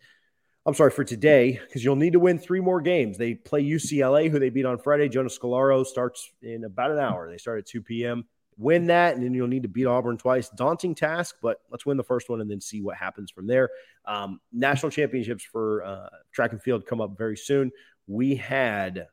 I'm 0.66 0.74
sorry 0.74 0.91
for 0.91 1.03
today 1.03 1.59
because 1.63 1.84
you'll 1.84 1.95
need 1.95 2.13
to 2.13 2.20
win 2.20 2.39
three 2.39 2.59
more 2.59 2.82
games. 2.82 3.18
They 3.18 3.36
play 3.36 3.63
UCLA, 3.63 4.32
who 4.32 4.39
they 4.39 4.49
beat 4.49 4.66
on 4.66 4.80
Friday. 4.80 5.09
Jonas 5.09 5.38
Scolaro 5.38 5.86
starts 5.86 6.32
in 6.41 6.63
about 6.63 6.91
an 6.91 6.99
hour. 6.99 7.30
They 7.30 7.38
start 7.38 7.59
at 7.59 7.68
2 7.68 7.82
p.m 7.82 8.26
win 8.57 8.88
that, 8.88 9.16
and 9.16 9.24
then 9.24 9.34
you'll 9.34 9.47
need 9.47 9.63
to 9.63 9.70
beat 9.70 9.86
Auburn 9.86 10.18
twice. 10.18 10.49
Daunting 10.49 10.95
task, 10.95 11.36
but 11.41 11.61
let's 11.70 11.86
win 11.86 11.97
the 11.97 12.03
first 12.03 12.30
one 12.30 12.41
and 12.41 12.49
then 12.49 12.61
see 12.61 12.82
what 12.82 12.95
happens 12.97 13.32
from 13.32 13.47
there. 13.47 13.70
Um, 14.05 14.39
national 14.51 14.91
championships 14.91 15.43
for 15.43 15.84
uh, 15.84 16.09
track 16.32 16.51
and 16.51 16.61
field 16.61 16.86
come 16.86 17.01
up 17.01 17.18
very 17.18 17.38
soon. 17.38 17.72
We 18.07 18.36
had 18.36 19.07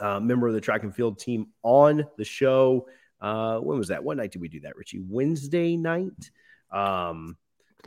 a 0.00 0.20
member 0.20 0.48
of 0.48 0.54
the 0.54 0.60
track 0.60 0.82
and 0.82 0.94
field 0.94 1.18
team 1.18 1.48
on 1.62 2.04
the 2.16 2.24
show. 2.24 2.88
Uh, 3.20 3.58
when 3.58 3.78
was 3.78 3.88
that? 3.88 4.04
What 4.04 4.16
night 4.16 4.32
did 4.32 4.40
we 4.40 4.48
do 4.48 4.60
that, 4.60 4.76
Richie? 4.76 5.00
Wednesday 5.00 5.76
night. 5.76 6.30
Um, 6.70 7.36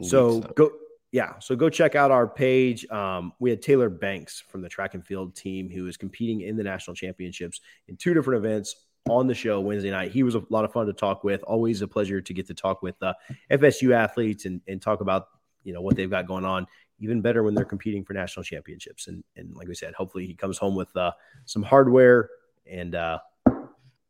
so, 0.02 0.42
so 0.42 0.48
go. 0.56 0.72
Yeah, 1.12 1.40
so 1.40 1.58
go 1.58 1.70
check 1.70 1.96
out 1.96 2.10
our 2.10 2.26
page. 2.26 2.90
Um, 2.90 3.34
we 3.40 3.50
had 3.50 3.62
Taylor 3.62 3.90
Banks 3.90 4.44
from 4.48 4.62
the 4.62 4.70
track 4.70 4.94
and 4.94 5.06
field 5.06 5.36
team 5.36 5.70
who 5.70 5.88
is 5.88 5.98
competing 5.98 6.42
in 6.42 6.56
the 6.56 6.64
national 6.64 6.96
championships 6.96 7.60
in 7.90 7.98
two 7.98 8.14
different 8.14 8.38
events 8.38 8.88
on 9.10 9.28
the 9.28 9.34
show 9.34 9.60
Wednesday 9.60 9.92
night. 9.92 10.12
He 10.12 10.24
was 10.24 10.36
a 10.36 10.44
lot 10.50 10.64
of 10.64 10.72
fun 10.72 10.86
to 10.88 10.94
talk 10.94 11.26
with. 11.26 11.44
Always 11.44 11.82
a 11.82 11.88
pleasure 11.88 12.22
to 12.22 12.34
get 12.34 12.48
to 12.48 12.54
talk 12.54 12.82
with 12.82 12.96
uh, 13.04 13.14
FSU 13.52 13.94
athletes 13.94 14.46
and, 14.46 14.62
and 14.68 14.82
talk 14.82 15.02
about 15.02 15.28
you 15.64 15.74
know 15.74 15.82
what 15.82 15.96
they've 15.96 16.10
got 16.10 16.28
going 16.28 16.46
on. 16.46 16.66
Even 17.00 17.22
better 17.22 17.44
when 17.44 17.56
they're 17.56 17.66
competing 17.66 18.06
for 18.06 18.14
national 18.14 18.44
championships. 18.44 19.08
And 19.08 19.22
and 19.36 19.54
like 19.56 19.68
we 19.68 19.76
said, 19.76 19.94
hopefully 19.94 20.28
he 20.28 20.34
comes 20.34 20.58
home 20.58 20.76
with 20.76 20.96
uh, 20.96 21.12
some 21.46 21.64
hardware 21.64 22.30
and 22.66 22.96
uh, 22.96 23.20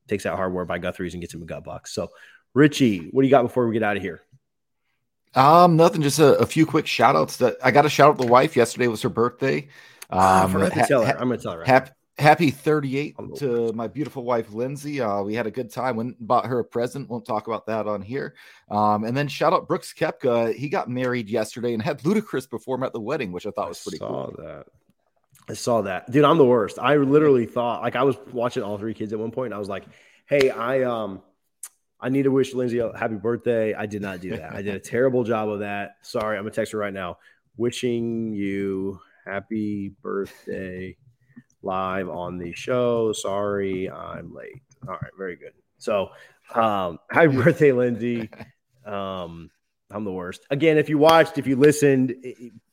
takes 0.07 0.25
that 0.25 0.35
hardware 0.35 0.65
by 0.65 0.77
Guthrie's 0.77 1.13
and 1.13 1.21
gets 1.21 1.33
him 1.33 1.41
a 1.41 1.45
gut 1.45 1.63
box. 1.63 1.93
So 1.93 2.11
Richie, 2.53 3.09
what 3.11 3.21
do 3.21 3.27
you 3.27 3.31
got 3.31 3.43
before 3.43 3.65
we 3.65 3.73
get 3.73 3.81
out 3.81 3.97
of 3.97 4.03
here? 4.03 4.21
Um, 5.33 5.77
nothing. 5.77 6.01
Just 6.01 6.19
a, 6.19 6.37
a 6.37 6.45
few 6.45 6.65
quick 6.65 6.87
shout 6.87 7.15
outs. 7.15 7.37
That 7.37 7.57
I 7.63 7.71
got 7.71 7.83
to 7.83 7.89
shout 7.89 8.09
out 8.09 8.17
the 8.17 8.27
wife. 8.27 8.55
Yesterday 8.55 8.87
was 8.87 9.01
her 9.01 9.09
birthday. 9.09 9.67
Ah, 10.09 10.43
um, 10.43 10.51
forgot 10.51 10.73
to 10.73 10.85
tell 10.87 11.05
her. 11.05 11.17
I'm 11.17 11.27
going 11.27 11.39
to 11.39 11.43
tell 11.43 11.53
her. 11.53 11.63
Happy, 11.63 11.91
happy 12.21 12.51
38 12.51 13.15
to 13.37 13.73
my 13.73 13.87
beautiful 13.87 14.23
wife 14.23 14.53
lindsay 14.53 15.01
uh, 15.01 15.21
we 15.21 15.33
had 15.33 15.47
a 15.47 15.51
good 15.51 15.71
time 15.71 15.95
went 15.95 16.15
and 16.17 16.27
bought 16.27 16.45
her 16.45 16.59
a 16.59 16.63
present 16.63 17.09
won't 17.09 17.25
talk 17.25 17.47
about 17.47 17.65
that 17.65 17.87
on 17.87 18.01
here 18.01 18.35
um, 18.69 19.03
and 19.03 19.17
then 19.17 19.27
shout 19.27 19.53
out 19.53 19.67
brooks 19.67 19.93
koepka 19.97 20.53
he 20.53 20.69
got 20.69 20.89
married 20.89 21.29
yesterday 21.29 21.73
and 21.73 21.81
had 21.81 21.99
ludacris 22.01 22.49
perform 22.49 22.83
at 22.83 22.93
the 22.93 22.99
wedding 22.99 23.31
which 23.31 23.47
i 23.47 23.51
thought 23.51 23.67
was 23.67 23.81
pretty 23.81 23.97
I 23.97 24.07
saw 24.07 24.27
cool 24.27 24.35
that 24.37 24.65
i 25.49 25.53
saw 25.53 25.81
that 25.81 26.11
dude 26.11 26.23
i'm 26.23 26.37
the 26.37 26.45
worst 26.45 26.77
i 26.79 26.95
literally 26.95 27.45
thought 27.45 27.81
like 27.81 27.95
i 27.95 28.03
was 28.03 28.17
watching 28.31 28.61
all 28.61 28.77
three 28.77 28.93
kids 28.93 29.11
at 29.13 29.19
one 29.19 29.31
point 29.31 29.47
and 29.47 29.55
i 29.55 29.59
was 29.59 29.69
like 29.69 29.85
hey 30.27 30.51
i 30.51 30.83
um 30.83 31.21
I 32.01 32.09
need 32.09 32.23
to 32.23 32.31
wish 32.31 32.53
Lindsay 32.53 32.79
a 32.79 32.97
happy 32.97 33.15
birthday. 33.15 33.73
I 33.73 33.85
did 33.85 34.01
not 34.01 34.21
do 34.21 34.35
that. 34.35 34.53
I 34.53 34.61
did 34.61 34.75
a 34.75 34.79
terrible 34.93 35.23
job 35.23 35.49
of 35.49 35.59
that. 35.59 35.97
Sorry, 36.01 36.37
I'm 36.37 36.43
gonna 36.43 36.51
text 36.51 36.71
her 36.71 36.79
right 36.79 36.93
now. 36.93 37.17
Wishing 37.57 38.33
you 38.33 38.99
happy 39.25 39.93
birthday 40.01 40.97
live 41.61 42.09
on 42.09 42.37
the 42.37 42.53
show. 42.53 43.13
Sorry, 43.13 43.89
I'm 43.89 44.33
late. 44.33 44.61
All 44.87 44.95
right, 44.95 45.11
very 45.17 45.35
good. 45.35 45.53
So, 45.77 46.09
um, 46.55 46.99
happy 47.09 47.35
birthday, 47.35 47.71
Lindsay. 47.71 48.29
Um, 48.85 49.51
I'm 49.91 50.03
the 50.03 50.11
worst. 50.11 50.45
Again, 50.49 50.77
if 50.77 50.89
you 50.89 50.97
watched, 50.97 51.37
if 51.37 51.45
you 51.45 51.55
listened, 51.55 52.15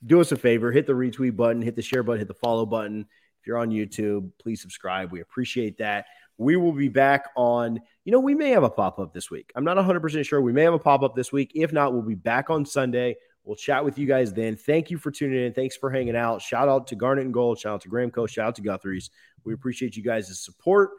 do 0.07 0.20
us 0.20 0.33
a 0.33 0.37
favor, 0.37 0.72
hit 0.72 0.87
the 0.87 0.93
retweet 0.93 1.37
button, 1.37 1.61
hit 1.61 1.76
the 1.76 1.83
share 1.83 2.03
button, 2.03 2.20
hit 2.20 2.29
the 2.29 2.35
follow 2.35 2.64
button. 2.64 3.07
If 3.41 3.47
you're 3.47 3.59
on 3.59 3.70
YouTube, 3.70 4.31
please 4.39 4.61
subscribe. 4.61 5.12
We 5.12 5.20
appreciate 5.20 5.79
that. 5.79 6.07
We 6.39 6.57
will 6.57 6.72
be 6.72 6.89
back 6.89 7.26
on, 7.36 7.80
you 8.05 8.12
know, 8.12 8.20
we 8.20 8.34
may 8.34 8.51
have 8.51 8.62
a 8.62 8.70
pop 8.70 8.99
up 8.99 9.12
this 9.12 9.30
week. 9.30 9.51
I'm 9.55 9.64
not 9.64 9.76
100% 9.76 10.24
sure. 10.24 10.41
We 10.41 10.53
may 10.53 10.62
have 10.62 10.74
a 10.74 10.78
pop 10.78 11.03
up 11.03 11.14
this 11.14 11.32
week. 11.32 11.53
If 11.55 11.72
not, 11.72 11.93
we'll 11.93 12.03
be 12.03 12.14
back 12.14 12.49
on 12.49 12.64
Sunday. 12.64 13.16
We'll 13.45 13.57
chat 13.57 13.84
with 13.84 13.99
you 13.99 14.07
guys 14.07 14.32
then. 14.32 14.57
Thank 14.57 14.91
you 14.91 14.99
for 14.99 15.11
tuning 15.11 15.45
in. 15.45 15.53
Thanks 15.53 15.76
for 15.76 15.91
hanging 15.91 16.14
out. 16.14 16.41
Shout 16.41 16.68
out 16.68 16.86
to 16.89 16.97
Garnet 16.97 17.24
and 17.24 17.34
Gold. 17.34 17.59
Shout 17.59 17.74
out 17.74 17.80
to 17.80 17.89
Gramco. 17.89 18.28
Shout 18.28 18.47
out 18.47 18.55
to 18.57 18.62
Guthrie's. 18.62 19.11
We 19.45 19.53
appreciate 19.53 19.97
you 19.97 20.03
guys' 20.03 20.39
support. 20.45 20.91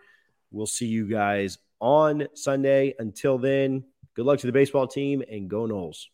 We'll 0.51 0.65
see 0.65 0.87
you 0.87 1.07
guys 1.07 1.57
on 1.79 2.27
Sunday. 2.33 2.95
Until 2.99 3.37
then, 3.37 3.85
good 4.15 4.25
luck 4.25 4.39
to 4.39 4.47
the 4.47 4.53
baseball 4.53 4.87
team 4.87 5.23
and 5.31 5.49
go 5.49 5.67
Noles. 5.67 6.07